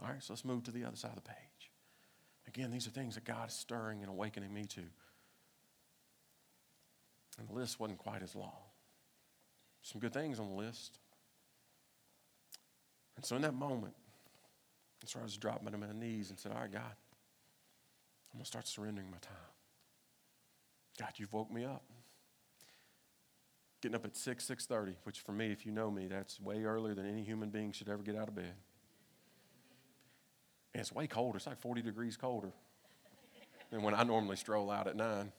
All 0.00 0.08
right, 0.08 0.22
so 0.22 0.32
let's 0.32 0.44
move 0.44 0.62
to 0.64 0.70
the 0.70 0.84
other 0.84 0.96
side 0.96 1.10
of 1.10 1.16
the 1.16 1.22
page. 1.22 1.70
Again, 2.46 2.70
these 2.70 2.86
are 2.86 2.90
things 2.90 3.14
that 3.14 3.24
God 3.24 3.48
is 3.48 3.54
stirring 3.54 4.02
and 4.02 4.10
awakening 4.10 4.52
me 4.52 4.64
to. 4.66 4.82
And 7.38 7.48
the 7.48 7.54
list 7.54 7.80
wasn't 7.80 7.98
quite 7.98 8.22
as 8.22 8.34
long. 8.34 8.52
Some 9.82 10.00
good 10.00 10.12
things 10.12 10.38
on 10.38 10.48
the 10.48 10.54
list. 10.54 10.98
And 13.16 13.24
so 13.24 13.36
in 13.36 13.42
that 13.42 13.54
moment, 13.54 13.94
that's 15.00 15.14
where 15.14 15.22
I 15.22 15.24
was 15.24 15.36
dropping 15.36 15.70
to 15.70 15.78
my 15.78 15.92
knees 15.92 16.30
and 16.30 16.38
said, 16.38 16.52
All 16.52 16.60
right, 16.60 16.70
God, 16.72 16.82
I'm 16.82 18.38
going 18.38 18.42
to 18.42 18.46
start 18.46 18.66
surrendering 18.66 19.10
my 19.10 19.18
time. 19.18 19.36
God, 20.98 21.12
you've 21.16 21.32
woke 21.32 21.50
me 21.50 21.64
up. 21.64 21.82
Getting 23.82 23.94
up 23.94 24.04
at 24.04 24.16
6, 24.16 24.44
6.30, 24.44 24.94
which 25.04 25.20
for 25.20 25.32
me, 25.32 25.52
if 25.52 25.66
you 25.66 25.72
know 25.72 25.90
me, 25.90 26.06
that's 26.06 26.40
way 26.40 26.64
earlier 26.64 26.94
than 26.94 27.06
any 27.06 27.22
human 27.22 27.50
being 27.50 27.72
should 27.72 27.88
ever 27.88 28.02
get 28.02 28.16
out 28.16 28.28
of 28.28 28.34
bed. 28.34 28.54
And 30.72 30.80
it's 30.80 30.92
way 30.92 31.06
colder. 31.06 31.36
It's 31.36 31.46
like 31.46 31.60
40 31.60 31.82
degrees 31.82 32.16
colder 32.16 32.52
than 33.70 33.82
when 33.82 33.94
I 33.94 34.02
normally 34.02 34.36
stroll 34.36 34.70
out 34.70 34.86
at 34.86 34.96
9. 34.96 35.32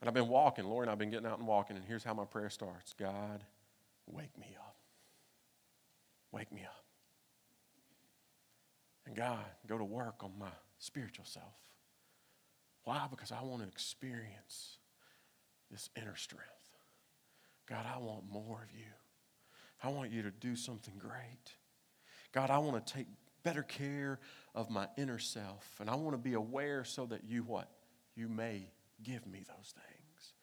And 0.00 0.08
I've 0.08 0.14
been 0.14 0.28
walking. 0.28 0.64
Lori 0.64 0.84
and 0.84 0.90
I've 0.90 0.98
been 0.98 1.10
getting 1.10 1.26
out 1.26 1.38
and 1.38 1.46
walking, 1.46 1.76
and 1.76 1.84
here's 1.84 2.04
how 2.04 2.14
my 2.14 2.24
prayer 2.24 2.50
starts 2.50 2.94
God, 2.98 3.44
Wake 4.12 4.36
me 4.38 4.56
up. 4.58 4.76
Wake 6.32 6.52
me 6.52 6.62
up. 6.62 6.84
And 9.06 9.16
God, 9.16 9.44
go 9.66 9.78
to 9.78 9.84
work 9.84 10.22
on 10.22 10.32
my 10.38 10.50
spiritual 10.78 11.24
self. 11.24 11.54
Why? 12.84 13.06
Because 13.10 13.32
I 13.32 13.42
want 13.42 13.62
to 13.62 13.68
experience 13.68 14.78
this 15.70 15.90
inner 15.96 16.16
strength. 16.16 16.46
God, 17.68 17.86
I 17.86 17.98
want 17.98 18.24
more 18.30 18.62
of 18.62 18.76
you. 18.76 18.86
I 19.82 19.88
want 19.88 20.10
you 20.10 20.22
to 20.22 20.30
do 20.30 20.56
something 20.56 20.94
great. 20.98 21.54
God, 22.32 22.50
I 22.50 22.58
want 22.58 22.84
to 22.84 22.92
take 22.92 23.06
better 23.42 23.62
care 23.62 24.18
of 24.54 24.70
my 24.70 24.88
inner 24.98 25.18
self. 25.18 25.66
And 25.80 25.88
I 25.88 25.94
want 25.94 26.12
to 26.12 26.18
be 26.18 26.34
aware 26.34 26.84
so 26.84 27.06
that 27.06 27.24
you 27.24 27.42
what? 27.42 27.70
You 28.14 28.28
may 28.28 28.68
give 29.02 29.26
me 29.26 29.44
those 29.46 29.72
things. 29.72 30.34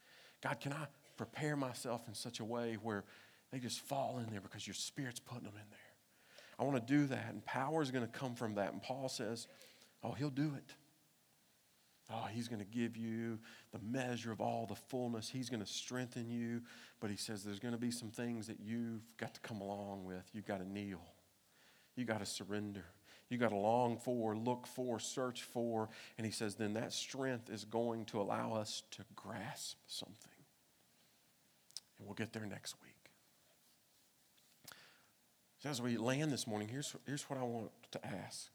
God, 0.42 0.60
can 0.60 0.74
I 0.74 0.88
prepare 1.18 1.56
myself 1.56 2.08
in 2.08 2.14
such 2.14 2.40
a 2.40 2.46
way 2.46 2.78
where 2.82 3.04
they 3.52 3.60
just 3.60 3.80
fall 3.82 4.20
in 4.20 4.30
there 4.32 4.42
because 4.42 4.68
your 4.68 4.74
Spirit's 4.74 5.20
putting 5.20 5.46
them 5.46 5.56
in 5.56 5.70
there. 5.70 5.80
I 6.60 6.64
want 6.64 6.88
to 6.88 6.94
do 6.94 7.06
that, 7.08 7.28
and 7.30 7.46
power 7.46 7.82
is 7.82 7.92
going 7.92 8.06
to 8.06 8.12
come 8.12 8.36
from 8.36 8.56
that. 8.56 8.74
And 8.74 8.82
Paul 8.82 9.10
says, 9.10 9.48
Oh, 10.04 10.12
he'll 10.12 10.30
do 10.30 10.54
it. 10.56 10.74
Oh, 12.10 12.28
he's 12.32 12.48
going 12.48 12.60
to 12.60 12.66
give 12.66 12.96
you 12.96 13.38
the 13.74 13.80
measure 13.80 14.32
of 14.32 14.40
all 14.40 14.66
the 14.66 14.76
fullness. 14.76 15.30
He's 15.30 15.50
going 15.50 15.60
to 15.60 15.68
strengthen 15.68 16.30
you. 16.30 16.62
But 17.02 17.10
he 17.10 17.18
says 17.18 17.44
there's 17.44 17.60
going 17.60 17.74
to 17.74 17.80
be 17.80 17.92
some 17.92 18.10
things 18.10 18.48
that 18.48 18.60
you've 18.62 19.04
got 19.18 19.34
to 19.34 19.42
come 19.42 19.60
along 19.60 20.06
with. 20.06 20.24
You've 20.34 20.46
got 20.46 20.60
to 20.60 20.70
kneel. 20.70 21.02
You've 21.96 22.08
got 22.08 22.20
to 22.20 22.26
surrender. 22.26 22.86
You've 23.30 23.42
got 23.42 23.50
to 23.50 23.58
long 23.58 23.98
for, 23.98 24.38
look 24.38 24.68
for, 24.68 25.00
search 25.00 25.44
for. 25.44 25.90
And 26.18 26.26
he 26.26 26.32
says 26.32 26.56
then 26.56 26.74
that 26.76 26.94
strength 26.94 27.50
is 27.50 27.66
going 27.66 28.06
to 28.06 28.22
allow 28.22 28.54
us 28.54 28.84
to 28.92 29.04
grasp 29.16 29.78
something. 29.88 30.32
And 31.98 32.08
we'll 32.08 32.16
get 32.16 32.32
there 32.32 32.46
next 32.46 32.76
week. 32.82 32.97
So 35.60 35.70
as 35.70 35.82
we 35.82 35.98
land 35.98 36.32
this 36.32 36.46
morning, 36.46 36.68
here's, 36.68 36.96
here's 37.06 37.24
what 37.24 37.40
I 37.40 37.44
want 37.44 37.72
to 37.92 38.06
ask. 38.06 38.52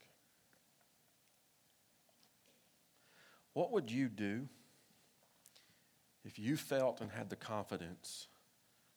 What 3.53 3.71
would 3.71 3.91
you 3.91 4.07
do 4.07 4.47
if 6.23 6.39
you 6.39 6.55
felt 6.55 7.01
and 7.01 7.11
had 7.11 7.29
the 7.29 7.35
confidence 7.35 8.27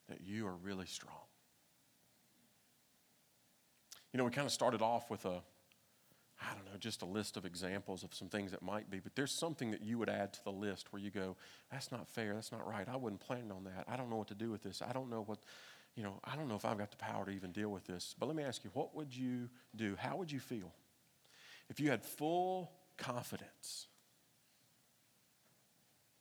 that 0.07 0.21
you 0.21 0.47
are 0.47 0.55
really 0.55 0.85
strong? 0.85 1.13
You 4.13 4.17
know, 4.17 4.23
we 4.23 4.31
kind 4.31 4.47
of 4.47 4.53
started 4.53 4.81
off 4.81 5.11
with 5.11 5.25
a, 5.25 5.41
I 6.41 6.53
don't 6.53 6.65
know, 6.65 6.77
just 6.79 7.01
a 7.01 7.05
list 7.05 7.35
of 7.35 7.45
examples 7.45 8.03
of 8.03 8.13
some 8.13 8.29
things 8.29 8.51
that 8.51 8.61
might 8.61 8.89
be, 8.89 8.99
but 8.99 9.15
there's 9.15 9.33
something 9.33 9.69
that 9.71 9.81
you 9.81 9.97
would 9.97 10.09
add 10.09 10.33
to 10.33 10.43
the 10.43 10.51
list 10.51 10.93
where 10.93 11.01
you 11.01 11.11
go, 11.11 11.35
that's 11.71 11.91
not 11.91 12.07
fair, 12.07 12.33
that's 12.33 12.51
not 12.51 12.65
right, 12.65 12.87
I 12.87 12.95
wasn't 12.95 13.19
planning 13.19 13.51
on 13.51 13.65
that, 13.65 13.85
I 13.87 13.97
don't 13.97 14.09
know 14.09 14.15
what 14.15 14.29
to 14.29 14.35
do 14.35 14.49
with 14.49 14.63
this, 14.63 14.81
I 14.81 14.93
don't 14.93 15.09
know 15.09 15.23
what, 15.23 15.39
you 15.97 16.03
know, 16.03 16.19
I 16.23 16.35
don't 16.35 16.47
know 16.47 16.55
if 16.55 16.63
I've 16.63 16.77
got 16.77 16.91
the 16.91 16.97
power 16.97 17.25
to 17.25 17.31
even 17.31 17.51
deal 17.51 17.69
with 17.69 17.87
this, 17.87 18.15
but 18.19 18.27
let 18.27 18.35
me 18.35 18.43
ask 18.43 18.63
you, 18.63 18.69
what 18.73 18.95
would 18.95 19.13
you 19.13 19.49
do? 19.75 19.95
How 19.97 20.15
would 20.15 20.31
you 20.31 20.39
feel 20.39 20.71
if 21.69 21.79
you 21.79 21.89
had 21.89 22.05
full 22.05 22.71
confidence 22.97 23.87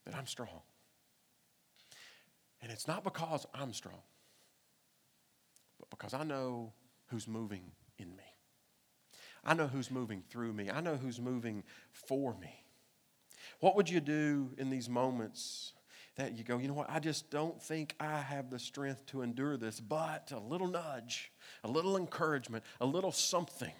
that 0.06 0.14
I'm 0.14 0.26
strong? 0.26 0.62
And 2.62 2.72
it's 2.72 2.88
not 2.88 3.04
because 3.04 3.46
I'm 3.54 3.74
strong, 3.74 4.00
but 5.78 5.90
because 5.90 6.14
I 6.14 6.24
know 6.24 6.72
who's 7.08 7.28
moving 7.28 7.70
in 7.98 8.16
me. 8.16 8.24
I 9.44 9.52
know 9.52 9.66
who's 9.66 9.90
moving 9.90 10.22
through 10.30 10.54
me, 10.54 10.70
I 10.70 10.80
know 10.80 10.96
who's 10.96 11.20
moving 11.20 11.62
for 11.92 12.34
me. 12.40 12.64
What 13.60 13.76
would 13.76 13.90
you 13.90 14.00
do 14.00 14.52
in 14.56 14.70
these 14.70 14.88
moments 14.88 15.74
that 16.16 16.36
you 16.36 16.44
go, 16.44 16.58
you 16.58 16.68
know 16.68 16.74
what, 16.74 16.90
I 16.90 16.98
just 16.98 17.30
don't 17.30 17.62
think 17.62 17.94
I 18.00 18.18
have 18.18 18.50
the 18.50 18.58
strength 18.58 19.06
to 19.06 19.22
endure 19.22 19.56
this, 19.56 19.80
but 19.80 20.32
a 20.34 20.38
little 20.38 20.68
nudge, 20.68 21.30
a 21.62 21.68
little 21.68 21.96
encouragement, 21.96 22.64
a 22.80 22.86
little 22.86 23.12
something. 23.12 23.72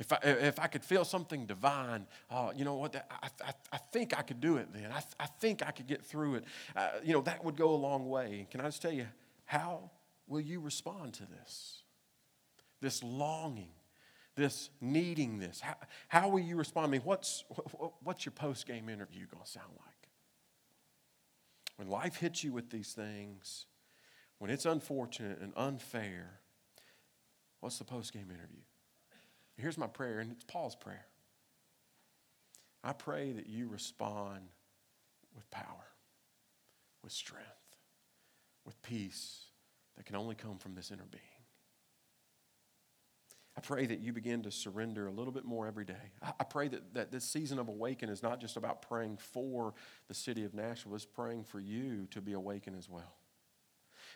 If 0.00 0.12
I, 0.12 0.18
if 0.22 0.58
I 0.58 0.66
could 0.66 0.82
feel 0.82 1.04
something 1.04 1.46
divine, 1.46 2.06
uh, 2.30 2.52
you 2.56 2.64
know 2.64 2.74
what, 2.76 2.96
I, 2.96 3.28
I, 3.44 3.52
I 3.72 3.76
think 3.92 4.18
I 4.18 4.22
could 4.22 4.40
do 4.40 4.56
it 4.56 4.72
then. 4.72 4.90
I, 4.90 5.02
I 5.20 5.26
think 5.26 5.62
I 5.64 5.70
could 5.72 5.86
get 5.86 6.02
through 6.02 6.36
it. 6.36 6.44
Uh, 6.74 6.88
you 7.04 7.12
know, 7.12 7.20
that 7.20 7.44
would 7.44 7.56
go 7.56 7.74
a 7.74 7.76
long 7.76 8.08
way. 8.08 8.46
Can 8.50 8.62
I 8.62 8.64
just 8.64 8.80
tell 8.80 8.92
you, 8.92 9.06
how 9.44 9.90
will 10.26 10.40
you 10.40 10.58
respond 10.58 11.12
to 11.14 11.26
this? 11.26 11.82
This 12.80 13.02
longing, 13.02 13.72
this 14.36 14.70
needing 14.80 15.38
this. 15.38 15.60
How, 15.60 15.76
how 16.08 16.28
will 16.30 16.40
you 16.40 16.56
respond? 16.56 16.86
I 16.86 16.90
mean, 16.90 17.02
what's, 17.02 17.44
what, 17.76 17.92
what's 18.02 18.24
your 18.24 18.32
post 18.32 18.66
game 18.66 18.88
interview 18.88 19.26
going 19.26 19.44
to 19.44 19.50
sound 19.50 19.72
like? 19.84 19.89
When 21.80 21.88
life 21.88 22.16
hits 22.16 22.44
you 22.44 22.52
with 22.52 22.68
these 22.68 22.92
things, 22.92 23.64
when 24.36 24.50
it's 24.50 24.66
unfortunate 24.66 25.40
and 25.40 25.54
unfair, 25.56 26.40
what's 27.60 27.78
the 27.78 27.84
post 27.84 28.12
game 28.12 28.28
interview? 28.28 28.60
Here's 29.56 29.78
my 29.78 29.86
prayer, 29.86 30.18
and 30.18 30.30
it's 30.30 30.44
Paul's 30.44 30.76
prayer. 30.76 31.06
I 32.84 32.92
pray 32.92 33.32
that 33.32 33.46
you 33.48 33.66
respond 33.66 34.40
with 35.34 35.50
power, 35.50 35.86
with 37.02 37.12
strength, 37.12 37.48
with 38.66 38.82
peace 38.82 39.46
that 39.96 40.04
can 40.04 40.16
only 40.16 40.34
come 40.34 40.58
from 40.58 40.74
this 40.74 40.90
inner 40.90 41.08
being. 41.10 41.22
I 43.56 43.60
pray 43.60 43.84
that 43.86 43.98
you 44.00 44.12
begin 44.12 44.42
to 44.44 44.50
surrender 44.50 45.06
a 45.06 45.10
little 45.10 45.32
bit 45.32 45.44
more 45.44 45.66
every 45.66 45.84
day. 45.84 46.12
I 46.22 46.44
pray 46.44 46.68
that, 46.68 46.94
that 46.94 47.10
this 47.10 47.24
season 47.24 47.58
of 47.58 47.68
awaken 47.68 48.08
is 48.08 48.22
not 48.22 48.40
just 48.40 48.56
about 48.56 48.82
praying 48.82 49.18
for 49.18 49.74
the 50.08 50.14
city 50.14 50.44
of 50.44 50.54
Nashville, 50.54 50.94
it's 50.94 51.04
praying 51.04 51.44
for 51.44 51.58
you 51.58 52.06
to 52.12 52.20
be 52.20 52.32
awakened 52.32 52.76
as 52.76 52.88
well. 52.88 53.16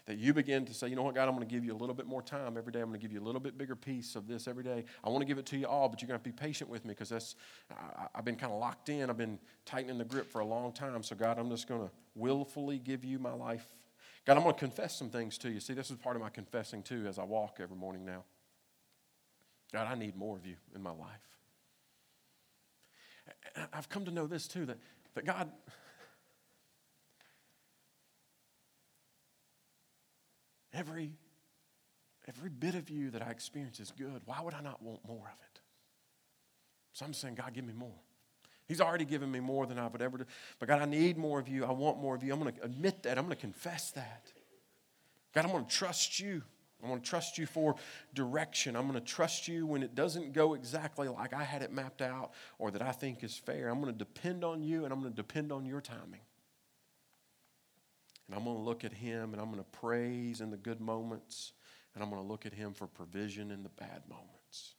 That 0.07 0.18
you 0.18 0.35
begin 0.35 0.66
to 0.66 0.74
say, 0.74 0.89
you 0.89 0.97
know 0.97 1.03
what, 1.03 1.14
God, 1.14 1.28
I'm 1.28 1.35
going 1.35 1.47
to 1.47 1.53
give 1.53 1.64
you 1.64 1.72
a 1.72 1.76
little 1.76 1.95
bit 1.95 2.07
more 2.07 2.20
time 2.20 2.59
every 2.59 2.72
day. 2.72 2.80
I'm 2.80 2.89
going 2.89 3.01
to 3.01 3.03
give 3.03 3.12
you 3.12 3.20
a 3.20 3.24
little 3.24 3.41
bit 3.41 3.57
bigger 3.57 3.74
piece 3.74 4.16
of 4.16 4.28
this 4.28 4.47
every 4.47 4.62
day. 4.62 4.85
I 5.03 5.09
want 5.09 5.22
to 5.22 5.26
give 5.26 5.39
it 5.39 5.47
to 5.47 5.57
you 5.57 5.66
all, 5.66 5.89
but 5.89 6.03
you're 6.03 6.09
going 6.09 6.20
to 6.20 6.28
have 6.28 6.35
to 6.35 6.43
be 6.43 6.47
patient 6.47 6.68
with 6.68 6.85
me 6.85 6.91
because 6.91 7.09
that's 7.09 7.37
I, 7.70 8.07
I've 8.14 8.24
been 8.24 8.37
kind 8.37 8.53
of 8.53 8.59
locked 8.59 8.91
in. 8.91 9.09
I've 9.09 9.16
been 9.16 9.39
tightening 9.64 9.97
the 9.97 10.05
grip 10.05 10.30
for 10.30 10.41
a 10.41 10.45
long 10.45 10.72
time. 10.72 11.03
So, 11.03 11.16
God, 11.16 11.39
I'm 11.39 11.49
just 11.49 11.66
going 11.66 11.80
to 11.80 11.91
willfully 12.14 12.78
give 12.78 13.03
you 13.03 13.18
my 13.18 13.32
life. 13.32 13.66
God, 14.26 14.37
I'm 14.37 14.43
going 14.43 14.55
to 14.55 14.61
confess 14.61 14.95
some 14.97 15.09
things 15.09 15.39
to 15.39 15.51
you. 15.51 15.59
See, 15.59 15.72
this 15.72 15.91
is 15.91 15.97
part 15.97 16.16
of 16.16 16.22
my 16.22 16.30
confessing 16.30 16.82
too 16.82 17.07
as 17.07 17.18
I 17.18 17.24
walk 17.24 17.59
every 17.61 17.76
morning 17.76 18.05
now. 18.05 18.24
God, 19.72 19.88
I 19.88 19.94
need 19.94 20.16
more 20.16 20.36
of 20.36 20.46
you 20.46 20.56
in 20.74 20.82
my 20.82 20.90
life. 20.90 21.20
I've 23.72 23.88
come 23.88 24.04
to 24.04 24.10
know 24.10 24.26
this 24.26 24.46
too 24.46 24.66
that, 24.66 24.78
that 25.14 25.24
God, 25.24 25.50
every, 30.72 31.12
every 32.28 32.50
bit 32.50 32.74
of 32.74 32.90
you 32.90 33.10
that 33.10 33.22
I 33.22 33.30
experience 33.30 33.80
is 33.80 33.90
good. 33.90 34.22
Why 34.24 34.40
would 34.40 34.54
I 34.54 34.60
not 34.60 34.82
want 34.82 35.06
more 35.06 35.26
of 35.26 35.40
it? 35.52 35.60
So 36.92 37.04
I'm 37.04 37.12
saying, 37.12 37.34
God, 37.34 37.52
give 37.52 37.64
me 37.64 37.72
more. 37.72 38.00
He's 38.66 38.80
already 38.80 39.04
given 39.04 39.30
me 39.30 39.40
more 39.40 39.66
than 39.66 39.78
I 39.78 39.86
would 39.86 40.00
ever 40.00 40.18
do. 40.18 40.24
But 40.58 40.68
God, 40.68 40.80
I 40.80 40.86
need 40.86 41.18
more 41.18 41.38
of 41.38 41.48
you. 41.48 41.64
I 41.64 41.72
want 41.72 41.98
more 41.98 42.14
of 42.14 42.22
you. 42.22 42.32
I'm 42.32 42.40
going 42.40 42.54
to 42.54 42.64
admit 42.64 43.02
that. 43.02 43.18
I'm 43.18 43.24
going 43.24 43.36
to 43.36 43.40
confess 43.40 43.90
that. 43.92 44.32
God, 45.34 45.44
I'm 45.44 45.50
going 45.50 45.66
to 45.66 45.70
trust 45.70 46.18
you. 46.20 46.42
I'm 46.85 46.91
going 46.91 47.01
to 47.01 47.09
trust 47.09 47.39
you 47.39 47.47
for 47.47 47.76
direction. 48.14 48.76
I'm 48.76 48.87
going 48.87 49.01
to 49.01 49.01
trust 49.01 49.49
you 49.49 49.66
when 49.66 49.82
it 49.82 49.95
doesn't 49.95 50.35
go 50.35 50.53
exactly 50.53 51.09
like 51.09 51.32
I 51.32 51.43
had 51.43 51.62
it 51.62 51.72
mapped 51.72 52.03
out 52.03 52.32
or 52.59 52.70
that 52.72 52.82
I 52.82 52.93
think 52.93 53.24
is 53.24 53.35
fair. 53.35 53.70
I'm 53.70 53.80
going 53.80 53.93
to 53.93 53.99
depend 53.99 54.45
on 54.45 54.62
you 54.62 54.85
and 54.85 54.93
I'm 54.93 55.01
going 55.01 55.11
to 55.11 55.16
depend 55.16 55.51
on 55.51 55.64
your 55.64 55.80
timing. 55.80 56.20
And 58.26 58.37
I'm 58.37 58.45
going 58.45 58.57
to 58.57 58.62
look 58.62 58.85
at 58.85 58.93
Him 58.93 59.32
and 59.32 59.41
I'm 59.41 59.51
going 59.51 59.64
to 59.64 59.78
praise 59.78 60.43
in 60.43 60.51
the 60.51 60.59
good 60.59 60.80
moments 60.80 61.53
and 61.95 62.05
I'm 62.05 62.11
going 62.11 62.20
to 62.20 62.28
look 62.28 62.45
at 62.45 62.53
Him 62.53 62.74
for 62.74 62.87
provision 62.87 63.51
in 63.51 63.62
the 63.62 63.70
bad 63.70 64.03
moments. 64.07 64.74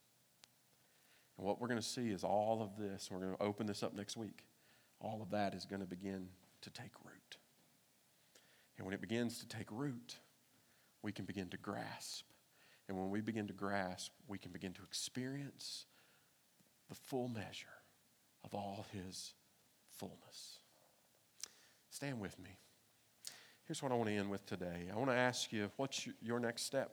And 1.37 1.47
what 1.47 1.59
we're 1.59 1.67
going 1.67 1.81
to 1.81 1.85
see 1.85 2.09
is 2.09 2.23
all 2.23 2.61
of 2.61 2.77
this. 2.79 3.09
We're 3.09 3.19
going 3.19 3.35
to 3.35 3.43
open 3.43 3.65
this 3.65 3.81
up 3.81 3.95
next 3.95 4.15
week. 4.15 4.45
All 4.99 5.23
of 5.23 5.31
that 5.31 5.55
is 5.55 5.65
going 5.65 5.81
to 5.81 5.87
begin 5.87 6.27
to 6.61 6.69
take 6.69 6.91
root. 7.03 7.37
And 8.77 8.85
when 8.85 8.93
it 8.93 9.01
begins 9.01 9.39
to 9.39 9.47
take 9.47 9.67
root, 9.71 10.17
we 11.05 11.11
can 11.11 11.25
begin 11.25 11.47
to 11.49 11.57
grasp. 11.57 12.25
And 12.89 12.97
when 12.97 13.11
we 13.11 13.21
begin 13.21 13.45
to 13.47 13.53
grasp, 13.53 14.11
we 14.27 14.39
can 14.39 14.51
begin 14.51 14.73
to 14.73 14.81
experience 14.81 15.85
the 16.89 16.95
full 16.95 17.27
measure 17.27 17.67
of 18.43 18.55
all 18.55 18.87
His 18.91 19.35
fullness. 19.91 20.59
Stand 21.91 22.19
with 22.19 22.39
me. 22.39 22.57
Here's 23.65 23.83
what 23.83 23.91
I 23.91 23.95
want 23.95 24.09
to 24.09 24.15
end 24.15 24.31
with 24.31 24.47
today. 24.47 24.89
I 24.91 24.95
want 24.97 25.11
to 25.11 25.15
ask 25.15 25.53
you, 25.53 25.71
what's 25.77 26.07
your 26.23 26.39
next 26.39 26.63
step? 26.63 26.91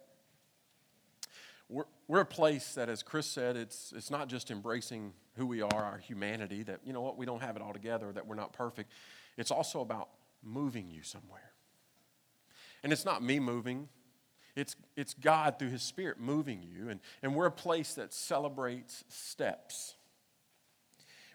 We're, 1.70 1.84
we're 2.06 2.20
a 2.20 2.26
place 2.26 2.74
that, 2.74 2.90
as 2.90 3.02
Chris 3.02 3.26
said, 3.26 3.56
it's, 3.56 3.94
it's 3.96 4.10
not 4.10 4.28
just 4.28 4.50
embracing 4.50 5.14
who 5.36 5.46
we 5.46 5.62
are, 5.62 5.84
our 5.84 5.98
humanity, 5.98 6.62
that, 6.64 6.80
you 6.84 6.92
know 6.92 7.00
what, 7.00 7.16
we 7.16 7.24
don't 7.24 7.40
have 7.40 7.56
it 7.56 7.62
all 7.62 7.72
together, 7.72 8.12
that 8.12 8.26
we're 8.26 8.34
not 8.34 8.52
perfect. 8.52 8.92
It's 9.38 9.50
also 9.50 9.80
about 9.80 10.10
moving 10.42 10.90
you 10.90 11.02
somewhere. 11.02 11.52
And 12.82 12.92
it's 12.92 13.06
not 13.06 13.22
me 13.22 13.38
moving, 13.38 13.88
it's, 14.54 14.76
it's 14.96 15.14
God 15.14 15.58
through 15.58 15.70
His 15.70 15.82
Spirit 15.82 16.20
moving 16.20 16.62
you. 16.62 16.88
And, 16.88 17.00
and 17.22 17.34
we're 17.34 17.46
a 17.46 17.52
place 17.52 17.94
that 17.94 18.12
celebrates 18.12 19.04
steps. 19.08 19.94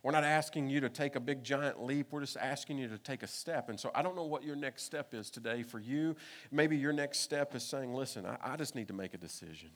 We're 0.03 0.11
not 0.11 0.23
asking 0.23 0.69
you 0.69 0.79
to 0.81 0.89
take 0.89 1.15
a 1.15 1.19
big 1.19 1.43
giant 1.43 1.83
leap. 1.83 2.07
We're 2.11 2.21
just 2.21 2.37
asking 2.37 2.77
you 2.77 2.87
to 2.87 2.97
take 2.97 3.23
a 3.23 3.27
step. 3.27 3.69
And 3.69 3.79
so 3.79 3.91
I 3.95 4.01
don't 4.01 4.15
know 4.15 4.25
what 4.25 4.43
your 4.43 4.55
next 4.55 4.83
step 4.83 5.13
is 5.13 5.29
today 5.29 5.63
for 5.63 5.79
you. 5.79 6.15
Maybe 6.51 6.77
your 6.77 6.93
next 6.93 7.19
step 7.19 7.55
is 7.55 7.63
saying, 7.63 7.93
listen, 7.93 8.25
I, 8.25 8.37
I 8.41 8.55
just 8.55 8.75
need 8.75 8.87
to 8.89 8.93
make 8.93 9.13
a 9.13 9.17
decision. 9.17 9.69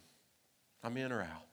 I'm 0.84 0.96
in 0.98 1.12
or 1.12 1.22
out. 1.22 1.48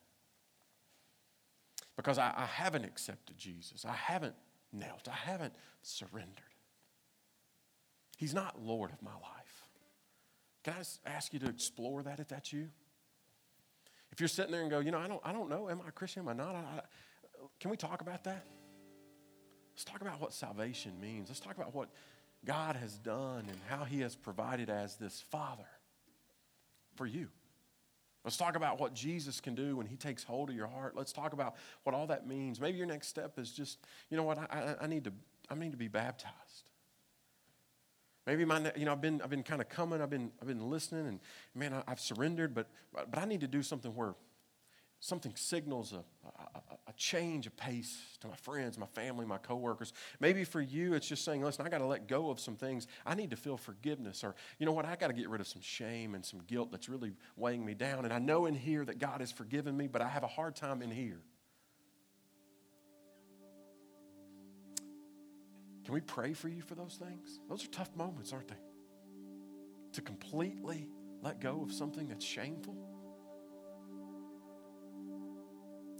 Because 1.96 2.18
I, 2.18 2.32
I 2.36 2.44
haven't 2.44 2.84
accepted 2.84 3.36
Jesus. 3.38 3.84
I 3.84 3.94
haven't 3.94 4.34
knelt. 4.72 5.08
I 5.08 5.16
haven't 5.16 5.54
surrendered. 5.82 6.44
He's 8.16 8.34
not 8.34 8.62
Lord 8.62 8.92
of 8.92 9.02
my 9.02 9.12
life. 9.14 9.37
Can 10.64 10.74
I 10.74 11.08
ask 11.10 11.32
you 11.32 11.38
to 11.40 11.48
explore 11.48 12.02
that 12.02 12.20
if 12.20 12.28
that's 12.28 12.52
you? 12.52 12.68
If 14.10 14.20
you're 14.20 14.28
sitting 14.28 14.52
there 14.52 14.62
and 14.62 14.70
go, 14.70 14.80
you 14.80 14.90
know, 14.90 14.98
I 14.98 15.06
don't, 15.06 15.20
I 15.24 15.32
don't 15.32 15.48
know, 15.48 15.68
am 15.68 15.80
I 15.84 15.88
a 15.88 15.92
Christian? 15.92 16.22
Am 16.22 16.28
I 16.28 16.32
not? 16.32 16.54
I, 16.54 16.58
I, 16.58 16.80
can 17.60 17.70
we 17.70 17.76
talk 17.76 18.00
about 18.00 18.24
that? 18.24 18.44
Let's 19.74 19.84
talk 19.84 20.00
about 20.00 20.20
what 20.20 20.32
salvation 20.32 21.00
means. 21.00 21.28
Let's 21.28 21.40
talk 21.40 21.56
about 21.56 21.74
what 21.74 21.88
God 22.44 22.76
has 22.76 22.98
done 22.98 23.44
and 23.48 23.58
how 23.68 23.84
He 23.84 24.00
has 24.00 24.16
provided 24.16 24.70
as 24.70 24.96
this 24.96 25.22
Father 25.30 25.66
for 26.96 27.06
you. 27.06 27.28
Let's 28.24 28.36
talk 28.36 28.56
about 28.56 28.80
what 28.80 28.92
Jesus 28.94 29.40
can 29.40 29.54
do 29.54 29.76
when 29.76 29.86
He 29.86 29.96
takes 29.96 30.24
hold 30.24 30.50
of 30.50 30.56
your 30.56 30.66
heart. 30.66 30.96
Let's 30.96 31.12
talk 31.12 31.32
about 31.32 31.54
what 31.84 31.94
all 31.94 32.08
that 32.08 32.26
means. 32.26 32.60
Maybe 32.60 32.76
your 32.76 32.86
next 32.86 33.06
step 33.08 33.38
is 33.38 33.52
just, 33.52 33.78
you 34.10 34.16
know 34.16 34.24
what, 34.24 34.38
I, 34.38 34.46
I, 34.50 34.84
I 34.84 34.86
need, 34.88 35.04
to, 35.04 35.12
I 35.48 35.54
need 35.54 35.70
to 35.70 35.78
be 35.78 35.88
baptized. 35.88 36.34
Maybe 38.28 38.44
my, 38.44 38.70
you 38.76 38.84
know, 38.84 38.92
I've 38.92 39.00
been, 39.00 39.22
I've 39.22 39.30
been 39.30 39.42
kind 39.42 39.62
of 39.62 39.70
coming, 39.70 40.02
I've 40.02 40.10
been, 40.10 40.30
I've 40.42 40.46
been 40.46 40.68
listening, 40.68 41.06
and 41.06 41.18
man, 41.54 41.72
I, 41.72 41.82
have 41.88 41.98
surrendered, 41.98 42.54
but, 42.54 42.66
but 42.92 43.18
I 43.18 43.24
need 43.24 43.40
to 43.40 43.48
do 43.48 43.62
something 43.62 43.94
where 43.94 44.16
something 45.00 45.32
signals 45.34 45.94
a, 45.94 46.04
a, 46.26 46.60
a, 46.88 46.92
change 46.98 47.46
of 47.46 47.56
pace 47.56 48.02
to 48.20 48.26
my 48.26 48.34
friends, 48.34 48.76
my 48.76 48.84
family, 48.88 49.24
my 49.24 49.38
coworkers. 49.38 49.94
Maybe 50.20 50.44
for 50.44 50.60
you, 50.60 50.92
it's 50.92 51.08
just 51.08 51.24
saying, 51.24 51.42
listen, 51.42 51.64
I 51.64 51.70
got 51.70 51.78
to 51.78 51.86
let 51.86 52.06
go 52.06 52.28
of 52.28 52.38
some 52.38 52.54
things. 52.54 52.86
I 53.06 53.14
need 53.14 53.30
to 53.30 53.36
feel 53.36 53.56
forgiveness, 53.56 54.22
or 54.22 54.34
you 54.58 54.66
know 54.66 54.72
what, 54.72 54.84
I 54.84 54.94
got 54.96 55.06
to 55.06 55.14
get 55.14 55.30
rid 55.30 55.40
of 55.40 55.46
some 55.46 55.62
shame 55.62 56.14
and 56.14 56.22
some 56.22 56.40
guilt 56.46 56.70
that's 56.70 56.90
really 56.90 57.14
weighing 57.34 57.64
me 57.64 57.72
down. 57.72 58.04
And 58.04 58.12
I 58.12 58.18
know 58.18 58.44
in 58.44 58.54
here 58.54 58.84
that 58.84 58.98
God 58.98 59.20
has 59.20 59.32
forgiven 59.32 59.74
me, 59.74 59.86
but 59.86 60.02
I 60.02 60.08
have 60.08 60.22
a 60.22 60.28
hard 60.28 60.54
time 60.54 60.82
in 60.82 60.90
here. 60.90 61.22
Can 65.88 65.94
we 65.94 66.02
pray 66.02 66.34
for 66.34 66.48
you 66.48 66.60
for 66.60 66.74
those 66.74 67.00
things? 67.02 67.40
Those 67.48 67.64
are 67.64 67.68
tough 67.68 67.96
moments, 67.96 68.34
aren't 68.34 68.48
they? 68.48 68.58
To 69.94 70.02
completely 70.02 70.86
let 71.22 71.40
go 71.40 71.62
of 71.62 71.72
something 71.72 72.08
that's 72.08 72.26
shameful. 72.26 72.76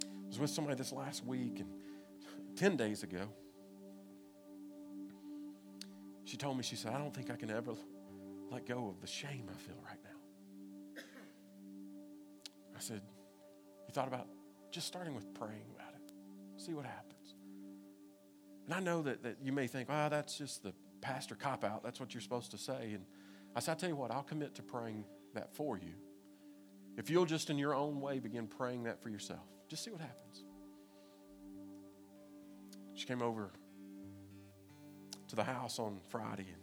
I 0.04 0.26
was 0.26 0.38
with 0.38 0.50
somebody 0.50 0.76
this 0.76 0.92
last 0.92 1.24
week, 1.24 1.60
and 1.60 1.70
10 2.54 2.76
days 2.76 3.02
ago, 3.02 3.30
she 6.26 6.36
told 6.36 6.58
me, 6.58 6.62
she 6.62 6.76
said, 6.76 6.92
I 6.92 6.98
don't 6.98 7.14
think 7.14 7.30
I 7.30 7.36
can 7.36 7.50
ever 7.50 7.72
let 8.50 8.66
go 8.66 8.88
of 8.88 9.00
the 9.00 9.06
shame 9.06 9.48
I 9.48 9.56
feel 9.56 9.82
right 9.88 10.00
now. 10.04 11.02
I 12.76 12.80
said, 12.80 13.00
You 13.86 13.94
thought 13.94 14.08
about 14.08 14.26
just 14.70 14.86
starting 14.86 15.14
with 15.14 15.32
praying 15.32 15.70
about 15.74 15.94
it, 15.94 16.12
see 16.58 16.74
what 16.74 16.84
happens. 16.84 17.17
And 18.68 18.74
I 18.74 18.80
know 18.80 19.00
that, 19.00 19.22
that 19.22 19.38
you 19.42 19.50
may 19.50 19.66
think, 19.66 19.88
oh, 19.90 20.10
that's 20.10 20.36
just 20.36 20.62
the 20.62 20.74
pastor 21.00 21.34
cop 21.34 21.64
out. 21.64 21.82
That's 21.82 21.98
what 21.98 22.12
you're 22.12 22.20
supposed 22.20 22.50
to 22.50 22.58
say. 22.58 22.92
And 22.92 23.06
I 23.56 23.60
said, 23.60 23.72
I'll 23.72 23.76
tell 23.78 23.88
you 23.88 23.96
what, 23.96 24.10
I'll 24.10 24.22
commit 24.22 24.54
to 24.56 24.62
praying 24.62 25.06
that 25.32 25.54
for 25.54 25.78
you. 25.78 25.94
If 26.98 27.08
you'll 27.08 27.24
just 27.24 27.48
in 27.48 27.56
your 27.56 27.74
own 27.74 27.98
way 27.98 28.18
begin 28.18 28.46
praying 28.46 28.82
that 28.82 29.02
for 29.02 29.08
yourself, 29.08 29.40
just 29.68 29.84
see 29.84 29.90
what 29.90 30.02
happens. 30.02 30.44
She 32.92 33.06
came 33.06 33.22
over 33.22 33.52
to 35.28 35.36
the 35.36 35.44
house 35.44 35.78
on 35.78 36.00
Friday 36.10 36.48
and 36.52 36.62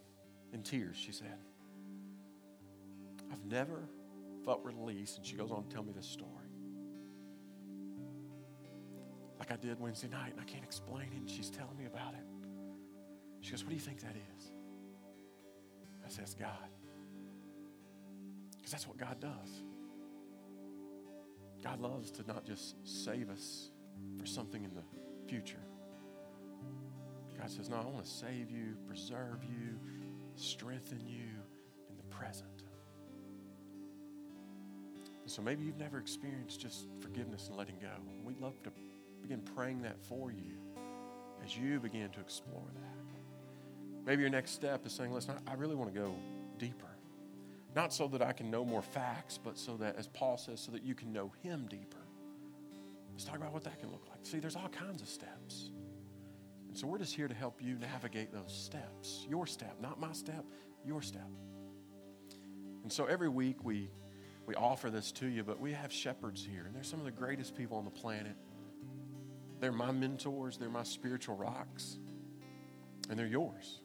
in 0.54 0.62
tears, 0.62 0.96
she 0.96 1.12
said, 1.12 1.40
I've 3.32 3.44
never 3.46 3.90
felt 4.46 4.64
release. 4.64 5.18
And 5.18 5.26
she 5.26 5.36
goes 5.36 5.50
on 5.50 5.64
to 5.64 5.70
tell 5.74 5.84
me 5.84 5.92
this 5.92 6.06
story. 6.06 6.45
Like 9.40 9.52
I 9.52 9.58
did 9.58 9.80
Wednesday 9.80 10.08
night, 10.08 10.32
and 10.32 10.40
I 10.40 10.44
can't 10.44 10.64
explain 10.64 11.08
it. 11.14 11.20
And 11.20 11.30
she's 11.30 11.50
telling 11.50 11.78
me 11.78 11.86
about 11.86 12.14
it. 12.14 12.26
She 13.42 13.52
goes, 13.52 13.64
What 13.64 13.70
do 13.70 13.76
you 13.76 13.82
think 13.82 14.02
that 14.02 14.16
is? 14.38 14.52
I 16.06 16.10
said, 16.10 16.24
It's 16.24 16.34
God. 16.34 16.50
Because 18.56 18.72
that's 18.72 18.88
what 18.88 18.98
God 18.98 19.20
does. 19.20 19.62
God 21.64 21.82
loves 21.82 22.12
to 22.12 22.24
not 22.28 22.46
just 22.46 22.76
save 22.84 23.30
us 23.30 23.72
for 24.20 24.26
something 24.26 24.64
in 24.64 24.72
the 24.74 24.84
future. 25.28 25.62
God 27.38 27.50
says, 27.50 27.70
No, 27.70 27.78
I 27.78 27.86
want 27.86 28.06
to 28.06 28.12
save 28.12 28.50
you, 28.50 28.78
preserve 28.88 29.44
you, 29.44 29.80
strengthen 30.36 31.06
you 31.06 31.28
in 31.90 31.98
the 31.98 32.04
present. 32.16 32.64
And 35.22 35.32
so 35.32 35.42
maybe 35.42 35.64
you've 35.64 35.78
never 35.78 35.98
experienced 35.98 36.62
just 36.62 36.88
forgiveness 37.00 37.48
and 37.48 37.58
letting 37.58 37.80
go. 37.80 37.90
We'd 38.24 38.40
love 38.40 38.62
to 38.64 38.72
begin 39.26 39.42
praying 39.56 39.82
that 39.82 39.98
for 40.04 40.32
you 40.32 40.54
as 41.44 41.58
you 41.58 41.80
begin 41.80 42.10
to 42.12 42.20
explore 42.20 42.68
that. 42.76 44.06
Maybe 44.06 44.22
your 44.22 44.30
next 44.30 44.52
step 44.52 44.86
is 44.86 44.94
saying, 44.94 45.12
Listen, 45.12 45.36
I 45.48 45.54
really 45.54 45.76
want 45.76 45.92
to 45.94 46.00
go 46.00 46.16
deeper. 46.60 46.86
Not 47.76 47.92
so 47.92 48.08
that 48.10 48.22
I 48.22 48.32
can 48.32 48.52
know 48.52 48.64
more 48.64 48.84
facts, 48.84 49.40
but 49.44 49.58
so 49.58 49.78
that, 49.78 49.98
as 49.98 50.08
Paul 50.08 50.38
says, 50.38 50.62
so 50.62 50.72
that 50.72 50.84
you 50.84 50.94
can 50.94 51.12
know 51.12 51.32
Him 51.42 51.68
deeper. 51.70 51.98
Let's 53.12 53.26
talk 53.26 53.38
about 53.38 53.52
what 53.52 53.64
that 53.64 53.80
can 53.80 53.92
look 53.92 54.06
like. 54.10 54.20
See, 54.24 54.40
there's 54.40 54.56
all 54.56 54.70
kinds 54.70 55.02
of 55.02 55.10
steps. 55.10 55.72
And 56.70 56.78
so 56.78 56.88
we're 56.88 57.00
just 57.00 57.16
here 57.16 57.28
to 57.28 57.34
help 57.34 57.62
you 57.62 57.76
navigate 57.76 58.32
those 58.32 58.54
steps. 58.56 59.26
Your 59.28 59.48
step, 59.48 59.78
not 59.82 60.00
my 60.00 60.14
step, 60.14 60.46
your 60.86 61.02
step. 61.02 61.30
And 62.84 62.92
so 62.92 63.06
every 63.06 63.30
week 63.30 63.64
we, 63.64 63.90
we 64.46 64.54
offer 64.56 64.90
this 64.90 65.12
to 65.14 65.28
you, 65.28 65.44
but 65.44 65.60
we 65.60 65.72
have 65.72 65.92
shepherds 65.92 66.46
here, 66.50 66.66
and 66.66 66.76
they're 66.76 66.84
some 66.84 67.00
of 67.00 67.06
the 67.06 67.12
greatest 67.12 67.56
people 67.56 67.78
on 67.78 67.86
the 67.86 67.92
planet. 67.92 68.36
They're 69.66 69.72
my 69.72 69.92
mentors, 69.92 70.58
they're 70.58 70.70
my 70.70 70.84
spiritual 70.84 71.36
rocks, 71.38 71.98
and 73.10 73.18
they're 73.18 73.26
yours. 73.26 73.80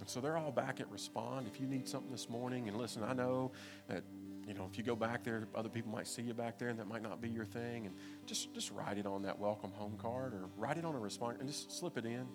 And 0.00 0.08
so 0.08 0.22
they're 0.22 0.38
all 0.38 0.50
back 0.50 0.80
at 0.80 0.90
Respond. 0.90 1.46
If 1.46 1.60
you 1.60 1.66
need 1.66 1.86
something 1.86 2.10
this 2.10 2.30
morning, 2.30 2.66
and 2.66 2.78
listen, 2.78 3.02
I 3.02 3.12
know 3.12 3.52
that 3.88 4.04
you 4.48 4.54
know 4.54 4.66
if 4.72 4.78
you 4.78 4.84
go 4.84 4.96
back 4.96 5.22
there, 5.22 5.48
other 5.54 5.68
people 5.68 5.92
might 5.92 6.06
see 6.06 6.22
you 6.22 6.32
back 6.32 6.58
there, 6.58 6.70
and 6.70 6.78
that 6.78 6.88
might 6.88 7.02
not 7.02 7.20
be 7.20 7.28
your 7.28 7.44
thing. 7.44 7.84
And 7.84 7.94
just 8.24 8.54
just 8.54 8.70
write 8.70 8.96
it 8.96 9.04
on 9.04 9.20
that 9.24 9.38
welcome 9.38 9.70
home 9.72 9.98
card, 9.98 10.32
or 10.32 10.48
write 10.56 10.78
it 10.78 10.86
on 10.86 10.94
a 10.94 10.98
Respond, 10.98 11.40
and 11.40 11.46
just 11.46 11.78
slip 11.78 11.98
it 11.98 12.06
in 12.06 12.26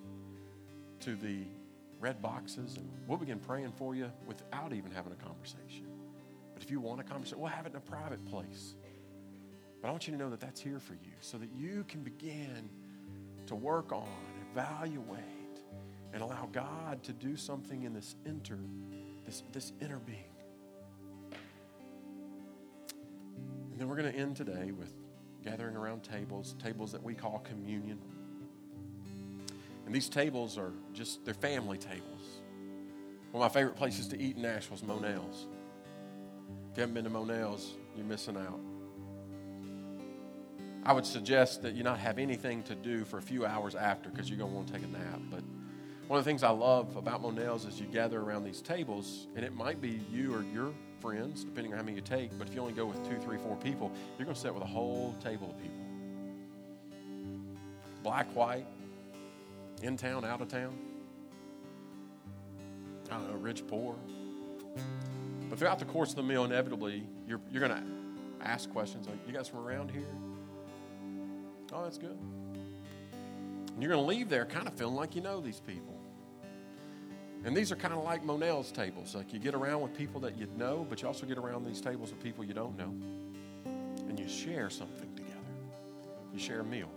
to 1.00 1.16
the 1.16 1.46
red 2.00 2.22
boxes, 2.22 2.78
and 2.78 2.88
we'll 3.08 3.18
begin 3.18 3.40
praying 3.40 3.72
for 3.72 3.96
you 3.96 4.12
without 4.28 4.72
even 4.72 4.92
having 4.92 5.14
a 5.14 5.26
conversation. 5.26 5.88
But 6.54 6.62
if 6.62 6.70
you 6.70 6.80
want 6.80 7.02
a 7.02 7.04
conversation, 7.04 7.40
we'll 7.40 7.50
have 7.50 7.66
it 7.66 7.72
in 7.72 7.78
a 7.78 7.80
private 7.80 8.24
place. 8.28 8.76
But 9.82 9.88
I 9.88 9.92
want 9.92 10.08
you 10.08 10.14
to 10.14 10.20
know 10.20 10.30
that 10.30 10.40
that's 10.40 10.62
here 10.62 10.80
for 10.80 10.94
you, 10.94 11.12
so 11.22 11.38
that 11.38 11.50
you 11.58 11.84
can 11.88 12.02
begin 12.02 12.70
to 13.48 13.56
work 13.56 13.92
on, 13.92 14.08
evaluate 14.52 15.20
and 16.14 16.22
allow 16.22 16.48
God 16.52 17.02
to 17.04 17.14
do 17.14 17.36
something 17.36 17.84
in 17.84 17.94
this 17.94 18.16
inner, 18.26 18.60
this, 19.26 19.44
this 19.52 19.74
inner 19.82 20.00
being. 20.00 20.20
And 23.72 23.80
then 23.80 23.88
we're 23.88 23.96
going 23.96 24.12
to 24.12 24.18
end 24.18 24.36
today 24.36 24.72
with 24.72 24.94
gathering 25.44 25.76
around 25.76 26.04
tables, 26.04 26.56
tables 26.62 26.92
that 26.92 27.02
we 27.02 27.16
call 27.16 27.40
communion. 27.40 27.98
And 29.86 29.96
these 29.96 30.10
tables 30.10 30.58
are 30.58 30.74
just, 30.94 31.26
they're 31.26 31.34
family 31.34 31.78
tables. 31.78 32.42
One 33.32 33.44
of 33.44 33.52
my 33.52 33.60
favorite 33.60 33.76
places 33.76 34.08
to 34.10 34.22
eat 34.22 34.36
in 34.36 34.44
Nashville 34.44 34.78
is 34.78 34.84
Monell's. 34.84 35.48
If 36.72 36.78
you 36.78 36.82
haven't 36.82 36.94
been 36.94 37.06
to 37.06 37.10
Monell's, 37.10 37.74
you're 37.96 38.06
missing 38.06 38.38
out. 38.38 38.60
I 40.84 40.94
would 40.94 41.06
suggest 41.06 41.62
that 41.62 41.74
you 41.74 41.84
not 41.84 42.00
have 42.00 42.18
anything 42.18 42.64
to 42.64 42.76
do 42.76 43.06
for 43.06 43.18
a 43.18 43.22
few 43.22 43.46
hours 43.46 43.76
after 43.76 44.10
because 44.10 44.30
you're 44.30 44.40
going 44.40 44.50
to 44.50 44.56
want 44.56 44.68
to 44.68 44.74
take 44.74 44.84
a 44.84 44.88
nap. 44.88 45.20
But 45.30 45.44
one 46.08 46.18
of 46.18 46.26
the 46.26 46.30
things 46.30 46.42
I 46.42 46.50
love 46.50 46.96
about 46.96 47.22
Monell's 47.22 47.66
is 47.66 47.80
you 47.80 47.86
gather 47.86 48.20
around 48.20 48.44
these 48.44 48.62
tables, 48.62 49.28
and 49.36 49.46
it 49.46 49.54
might 49.54 49.80
be 49.80 50.02
you 50.12 50.34
or 50.34 50.44
your 50.44 50.74
friends, 51.00 51.44
depending 51.44 51.72
on 51.74 51.78
how 51.78 51.84
many 51.84 51.96
you 51.96 52.02
take, 52.02 52.38
but 52.38 52.48
if 52.48 52.56
you 52.56 52.62
only 52.62 52.74
go 52.74 52.86
with 52.86 52.98
two, 53.08 53.18
three, 53.20 53.38
four 53.38 53.56
people, 53.58 53.92
you're 54.18 54.26
going 54.26 54.36
to 54.36 54.42
sit 54.42 54.54
with 54.54 54.64
a 54.64 54.68
whole 54.68 55.16
table 55.24 55.52
of 55.52 55.58
people. 55.62 55.78
Black, 58.04 58.28
white, 58.36 58.66
in 59.84 59.98
town, 59.98 60.26
out 60.26 60.42
of 60.42 60.48
town. 60.48 60.78
I 63.12 63.16
don't 63.16 63.32
know, 63.32 63.38
rich, 63.38 63.66
poor. 63.68 63.96
But 65.50 65.60
throughout 65.60 65.80
the 65.80 65.86
course 65.86 66.12
of 66.12 66.16
the 66.16 66.24
meal, 66.24 66.46
inevitably, 66.46 67.04
you're, 67.28 67.42
you're 67.52 67.68
going 67.68 67.82
to 67.82 68.48
ask 68.48 68.70
questions 68.72 69.08
like, 69.08 69.18
You 69.28 69.34
guys 69.34 69.48
from 69.48 69.60
around 69.60 69.92
here? 69.92 70.08
Oh, 71.74 71.84
that's 71.84 71.98
good. 71.98 72.18
And 73.74 73.82
you're 73.82 73.92
going 73.92 74.04
to 74.04 74.08
leave 74.08 74.30
there 74.30 74.46
kind 74.46 74.68
of 74.68 74.74
feeling 74.74 74.96
like 74.96 75.16
you 75.16 75.22
know 75.22 75.40
these 75.40 75.60
people. 75.60 75.98
And 77.44 77.56
these 77.58 77.72
are 77.72 77.76
kind 77.76 77.94
of 77.94 78.04
like 78.04 78.24
Monell's 78.24 78.72
tables. 78.72 79.16
Like 79.16 79.34
you 79.34 79.40
get 79.40 79.56
around 79.56 79.82
with 79.82 79.98
people 79.98 80.22
that 80.22 80.38
you 80.38 80.48
know, 80.58 80.86
but 80.90 81.02
you 81.02 81.08
also 81.08 81.26
get 81.26 81.38
around 81.38 81.66
these 81.66 81.82
tables 81.82 82.12
with 82.12 82.22
people 82.22 82.44
you 82.44 82.54
don't 82.54 82.78
know. 82.78 82.94
And 84.08 84.20
you 84.20 84.28
share 84.28 84.70
something 84.70 85.10
together. 85.16 85.32
You 86.34 86.40
share 86.40 86.60
a 86.60 86.64
meal. 86.64 86.90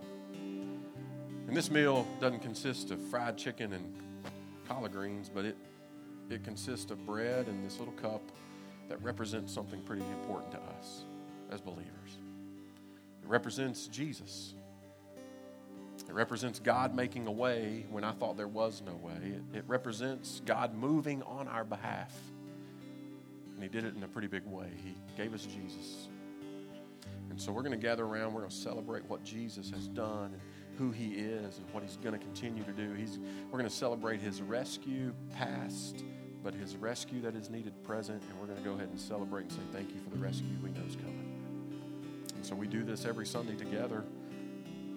And 1.47 1.57
this 1.57 1.71
meal 1.71 2.07
doesn't 2.21 2.41
consist 2.41 2.91
of 2.91 3.01
fried 3.01 3.39
chicken 3.39 3.73
and 3.73 3.97
collard 4.67 4.93
greens, 4.93 5.31
but 5.33 5.45
it, 5.45 5.57
it 6.29 6.43
consists 6.45 6.91
of 6.91 7.05
bread 7.07 7.47
and 7.47 7.65
this 7.65 7.79
little 7.79 7.95
cup 7.95 8.23
that 8.89 9.03
represents 9.03 9.53
something 9.53 9.81
pretty 9.83 10.05
important 10.21 10.53
to 10.53 10.59
us 10.79 11.05
as 11.51 11.61
believers. 11.61 12.19
It 13.23 13.29
represents 13.29 13.87
Jesus. 13.87 14.55
It 16.09 16.15
represents 16.15 16.59
God 16.59 16.95
making 16.95 17.27
a 17.27 17.33
way 17.33 17.87
when 17.91 18.05
I 18.05 18.13
thought 18.13 18.37
there 18.37 18.49
was 18.49 18.83
no 18.85 18.95
way. 18.95 19.17
It, 19.23 19.59
it, 19.59 19.65
represents 19.67 20.43
God 20.45 20.75
moving 20.75 21.23
on 21.23 21.49
our 21.49 21.65
behalf. 21.65 22.13
And 23.55 23.63
He 23.63 23.69
did 23.69 23.85
it 23.85 23.95
in 23.95 24.03
a 24.03 24.09
pretty 24.09 24.29
big 24.29 24.45
way. 24.45 24.69
He 24.85 24.95
gave 25.17 25.33
us 25.33 25.47
Jesus. 25.47 26.09
And 27.31 27.41
so 27.41 27.53
we're 27.53 27.63
going 27.63 27.73
to 27.73 27.79
gather 27.79 28.05
around. 28.05 28.35
We're 28.35 28.41
going 28.41 28.51
to 28.51 28.57
celebrate 28.57 29.05
what 29.07 29.25
Jesus 29.25 29.71
has 29.71 29.89
done 29.89 30.35
and 30.35 30.41
who 30.79 30.91
He 30.91 31.15
is 31.15 31.59
and 31.59 31.67
what 31.73 31.83
He's 31.83 31.97
going 31.97 32.17
to 32.17 32.25
continue 32.25 32.63
to 32.65 32.73
do. 32.73 32.93
He's, 32.93 33.19
we're 33.51 33.59
going 33.59 33.71
to 33.71 33.75
celebrate 33.75 34.21
His 34.21 34.43
rescue 34.43 35.15
past, 35.37 36.05
but 36.43 36.55
His 36.55 36.77
rescue 36.77 37.23
that 37.23 37.35
is 37.35 37.49
needed 37.49 37.73
present. 37.83 38.23
And 38.29 38.39
we're 38.39 38.47
going 38.47 38.59
to 38.59 38.65
go 38.65 38.75
ahead 38.75 38.89
and 38.89 39.01
celebrate 39.01 39.43
and 39.45 39.53
say 39.53 39.59
thank 39.73 39.89
you 39.89 40.01
for 40.05 40.11
the 40.11 40.23
rescue 40.23 40.47
we 40.63 40.71
know 40.71 40.87
is 40.87 40.97
coming. 40.97 41.33
And 42.35 42.45
so 42.45 42.55
we 42.55 42.67
do 42.67 42.85
this 42.85 43.07
every 43.07 43.27
Sunday 43.27 43.57
together. 43.57 44.05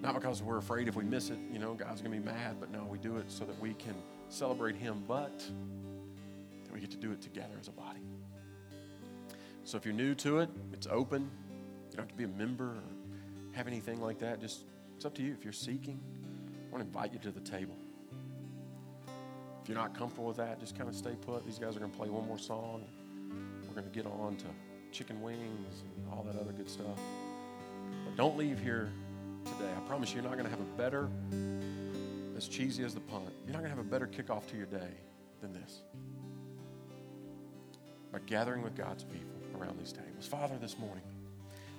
Not 0.01 0.13
because 0.13 0.43
we're 0.43 0.57
afraid 0.57 0.87
if 0.87 0.95
we 0.95 1.03
miss 1.03 1.29
it, 1.29 1.39
you 1.51 1.59
know, 1.59 1.73
God's 1.73 2.01
going 2.01 2.13
to 2.13 2.19
be 2.19 2.25
mad, 2.25 2.57
but 2.59 2.71
no, 2.71 2.83
we 2.89 2.97
do 2.97 3.17
it 3.17 3.31
so 3.31 3.45
that 3.45 3.59
we 3.59 3.73
can 3.73 3.95
celebrate 4.29 4.75
Him, 4.75 5.03
but 5.07 5.39
that 6.63 6.73
we 6.73 6.79
get 6.79 6.91
to 6.91 6.97
do 6.97 7.11
it 7.11 7.21
together 7.21 7.55
as 7.59 7.67
a 7.67 7.71
body. 7.71 8.01
So 9.63 9.77
if 9.77 9.85
you're 9.85 9.93
new 9.93 10.15
to 10.15 10.39
it, 10.39 10.49
it's 10.71 10.87
open. 10.87 11.29
You 11.89 11.97
don't 11.97 12.03
have 12.03 12.09
to 12.09 12.15
be 12.15 12.23
a 12.23 12.27
member 12.27 12.65
or 12.65 12.83
have 13.53 13.67
anything 13.67 13.99
like 13.99 14.19
that. 14.19 14.39
Just 14.39 14.63
it's 14.95 15.05
up 15.05 15.13
to 15.15 15.23
you. 15.23 15.33
If 15.33 15.43
you're 15.43 15.51
seeking, 15.51 15.99
I 16.67 16.71
want 16.71 16.83
to 16.83 16.87
invite 16.87 17.11
you 17.11 17.19
to 17.19 17.31
the 17.31 17.41
table. 17.41 17.75
If 19.61 19.67
you're 19.67 19.77
not 19.77 19.97
comfortable 19.97 20.27
with 20.27 20.37
that, 20.37 20.59
just 20.59 20.77
kind 20.77 20.87
of 20.87 20.95
stay 20.95 21.15
put. 21.19 21.45
These 21.45 21.59
guys 21.59 21.75
are 21.75 21.79
going 21.79 21.91
to 21.91 21.97
play 21.97 22.09
one 22.09 22.25
more 22.25 22.39
song. 22.39 22.85
We're 23.67 23.81
going 23.81 23.91
to 23.91 23.93
get 23.93 24.05
on 24.05 24.37
to 24.37 24.45
chicken 24.91 25.21
wings 25.21 25.83
and 25.83 26.13
all 26.13 26.23
that 26.23 26.39
other 26.39 26.53
good 26.53 26.69
stuff. 26.69 26.99
But 28.05 28.15
don't 28.15 28.37
leave 28.37 28.59
here 28.59 28.91
today. 29.53 29.69
I 29.75 29.79
promise 29.87 30.09
you, 30.09 30.15
you're 30.15 30.23
not 30.23 30.33
going 30.33 30.45
to 30.45 30.51
have 30.51 30.59
a 30.59 30.77
better, 30.77 31.09
as 32.35 32.47
cheesy 32.47 32.83
as 32.83 32.93
the 32.93 32.99
punt, 33.01 33.29
you're 33.45 33.53
not 33.53 33.59
going 33.59 33.71
to 33.71 33.77
have 33.77 33.79
a 33.79 33.89
better 33.89 34.07
kickoff 34.07 34.47
to 34.47 34.57
your 34.57 34.65
day 34.65 34.91
than 35.41 35.53
this. 35.53 35.81
By 38.11 38.19
gathering 38.25 38.61
with 38.61 38.75
God's 38.75 39.03
people 39.03 39.35
around 39.59 39.79
these 39.79 39.91
tables. 39.91 40.27
Father, 40.27 40.55
this 40.59 40.77
morning, 40.77 41.03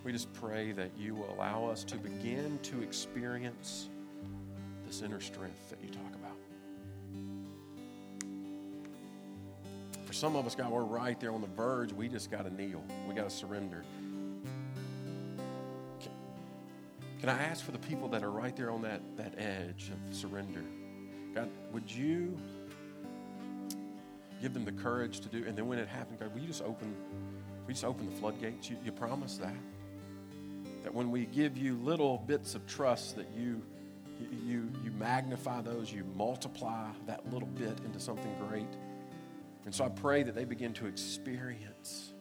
we 0.05 0.13
just 0.13 0.33
pray 0.35 0.73
that 0.73 0.91
you 0.97 1.15
will 1.15 1.33
allow 1.35 1.67
us 1.67 1.85
to 1.85 1.97
begin 1.97 2.59
to 2.63 2.83
experience 2.83 3.89
this 4.87 5.03
inner 5.03 5.21
strength 5.21 5.71
that 5.71 5.79
you 5.83 5.91
talk 5.91 6.15
about. 6.15 6.37
For 10.07 10.13
some 10.15 10.37
of 10.37 10.47
us, 10.47 10.55
God, 10.55 10.71
we're 10.71 10.85
right 10.85 11.21
there 11.21 11.33
on 11.33 11.43
the 11.43 11.49
verge. 11.49 11.93
We 11.93 12.09
just 12.09 12.31
got 12.31 12.47
to 12.47 12.55
kneel. 12.55 12.83
We 13.07 13.15
got 13.15 13.29
to 13.29 13.35
surrender. 13.35 13.85
Can 17.21 17.29
I 17.29 17.43
ask 17.43 17.65
for 17.65 17.73
the 17.73 17.79
people 17.79 18.09
that 18.09 18.23
are 18.23 18.31
right 18.31 18.55
there 18.55 18.71
on 18.71 18.83
that, 18.83 19.01
that 19.17 19.35
edge 19.39 19.91
of 19.91 20.15
surrender? 20.15 20.63
God, 21.35 21.51
would 21.73 21.91
you 21.91 22.37
give 24.41 24.55
them 24.55 24.65
the 24.65 24.73
courage 24.73 25.21
to 25.21 25.29
do, 25.29 25.45
and 25.47 25.59
then 25.59 25.67
when 25.67 25.79
it 25.79 25.89
happens, 25.89 26.21
God, 26.21 26.33
will 26.33 26.41
you 26.41 26.47
just 26.47 26.63
open 26.63 26.95
We 27.67 27.75
just 27.75 27.85
open 27.85 28.07
the 28.07 28.17
floodgates. 28.17 28.71
You, 28.71 28.79
you 28.83 28.93
promise 28.93 29.37
that. 29.39 29.55
That 30.85 30.95
when 30.95 31.11
we 31.11 31.27
give 31.27 31.59
you 31.59 31.75
little 31.77 32.19
bits 32.27 32.55
of 32.55 32.67
trust, 32.67 33.17
that 33.17 33.29
you, 33.37 33.63
you, 34.47 34.71
you 34.83 34.91
magnify 34.93 35.61
those, 35.61 35.93
you 35.93 36.05
multiply 36.17 36.89
that 37.07 37.31
little 37.31 37.49
bit 37.49 37.79
into 37.85 38.01
something 38.01 38.35
great. 38.49 38.69
And 39.67 39.75
so 39.75 39.85
I 39.85 39.91
pray 39.91 40.23
that 40.23 40.35
they 40.35 40.47
begin 40.47 40.73
to 40.75 40.87
experience 40.87 42.15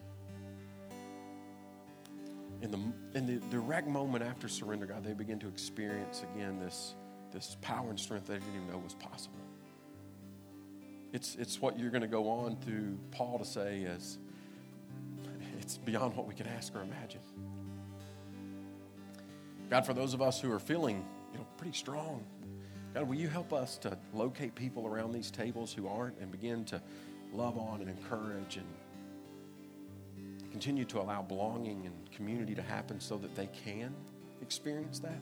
in 2.61 2.71
the, 2.71 2.79
in 3.17 3.25
the 3.25 3.45
direct 3.49 3.87
moment 3.87 4.23
after 4.23 4.47
surrender, 4.47 4.85
God, 4.85 5.03
they 5.03 5.13
begin 5.13 5.39
to 5.39 5.47
experience 5.47 6.23
again 6.33 6.59
this, 6.59 6.95
this 7.31 7.57
power 7.61 7.89
and 7.89 7.99
strength 7.99 8.27
they 8.27 8.35
didn't 8.35 8.55
even 8.55 8.71
know 8.71 8.77
was 8.79 8.95
possible. 8.95 9.39
It's, 11.13 11.35
it's 11.35 11.61
what 11.61 11.79
you're 11.79 11.91
going 11.91 12.01
to 12.01 12.07
go 12.07 12.29
on 12.29 12.57
to 12.65 12.97
Paul 13.11 13.39
to 13.39 13.45
say 13.45 13.81
is 13.81 14.17
it's 15.59 15.77
beyond 15.77 16.15
what 16.15 16.27
we 16.27 16.33
could 16.33 16.47
ask 16.47 16.75
or 16.75 16.81
imagine. 16.81 17.21
God, 19.69 19.85
for 19.85 19.93
those 19.93 20.13
of 20.13 20.21
us 20.21 20.39
who 20.39 20.51
are 20.51 20.59
feeling 20.59 21.05
you 21.31 21.39
know, 21.39 21.45
pretty 21.57 21.77
strong, 21.77 22.23
God, 22.93 23.07
will 23.07 23.15
you 23.15 23.27
help 23.27 23.53
us 23.53 23.77
to 23.79 23.97
locate 24.13 24.55
people 24.55 24.87
around 24.87 25.11
these 25.11 25.29
tables 25.29 25.73
who 25.73 25.87
aren't 25.87 26.17
and 26.19 26.31
begin 26.31 26.65
to 26.65 26.81
love 27.33 27.57
on 27.57 27.81
and 27.81 27.89
encourage 27.89 28.57
and 28.57 28.65
continue 30.57 30.85
to 30.85 30.99
allow 30.99 31.21
belonging 31.21 31.85
and 31.85 32.11
community 32.11 32.55
to 32.55 32.63
happen 32.63 32.99
so 32.99 33.15
that 33.15 33.35
they 33.35 33.47
can 33.63 33.93
experience 34.41 34.97
that. 34.97 35.19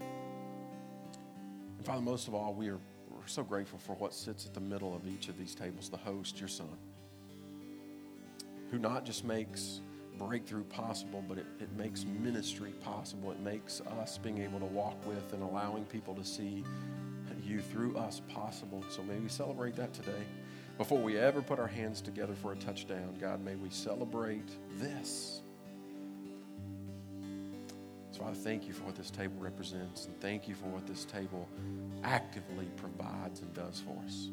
And 0.00 1.84
Father, 1.84 2.00
most 2.00 2.26
of 2.26 2.34
all, 2.34 2.54
we 2.54 2.70
are 2.70 2.78
we're 3.10 3.26
so 3.26 3.42
grateful 3.42 3.78
for 3.78 3.94
what 3.96 4.14
sits 4.14 4.46
at 4.46 4.54
the 4.54 4.62
middle 4.62 4.96
of 4.96 5.06
each 5.06 5.28
of 5.28 5.36
these 5.36 5.54
tables, 5.54 5.90
the 5.90 5.98
host, 5.98 6.40
your 6.40 6.48
son, 6.48 6.78
who 8.70 8.78
not 8.78 9.04
just 9.04 9.24
makes 9.24 9.82
breakthrough 10.16 10.64
possible, 10.64 11.22
but 11.28 11.36
it, 11.36 11.46
it 11.60 11.70
makes 11.76 12.06
ministry 12.06 12.72
possible. 12.80 13.30
It 13.30 13.40
makes 13.40 13.82
us 14.00 14.16
being 14.16 14.38
able 14.38 14.58
to 14.58 14.64
walk 14.64 14.96
with 15.06 15.34
and 15.34 15.42
allowing 15.42 15.84
people 15.84 16.14
to 16.14 16.24
see 16.24 16.64
you 17.44 17.60
through 17.60 17.98
us 17.98 18.22
possible. 18.26 18.82
So 18.88 19.02
may 19.02 19.18
we 19.18 19.28
celebrate 19.28 19.76
that 19.76 19.92
today. 19.92 20.24
Before 20.78 21.00
we 21.00 21.18
ever 21.18 21.42
put 21.42 21.58
our 21.58 21.66
hands 21.66 22.00
together 22.00 22.34
for 22.34 22.52
a 22.52 22.56
touchdown, 22.56 23.16
God, 23.20 23.44
may 23.44 23.56
we 23.56 23.68
celebrate 23.68 24.48
this. 24.78 25.42
So 28.12 28.24
I 28.24 28.32
thank 28.32 28.68
you 28.68 28.72
for 28.72 28.84
what 28.84 28.94
this 28.94 29.10
table 29.10 29.34
represents, 29.40 30.06
and 30.06 30.18
thank 30.20 30.46
you 30.46 30.54
for 30.54 30.66
what 30.66 30.86
this 30.86 31.04
table 31.04 31.48
actively 32.04 32.66
provides 32.76 33.40
and 33.40 33.52
does 33.54 33.82
for 33.84 34.00
us. 34.06 34.28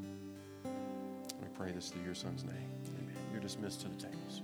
We 0.64 1.48
pray 1.56 1.72
this 1.72 1.90
through 1.90 2.04
your 2.04 2.14
son's 2.14 2.44
name. 2.44 2.70
Amen. 3.00 3.16
You're 3.32 3.42
dismissed 3.42 3.82
to 3.82 3.88
the 3.90 3.96
tables. 3.96 4.42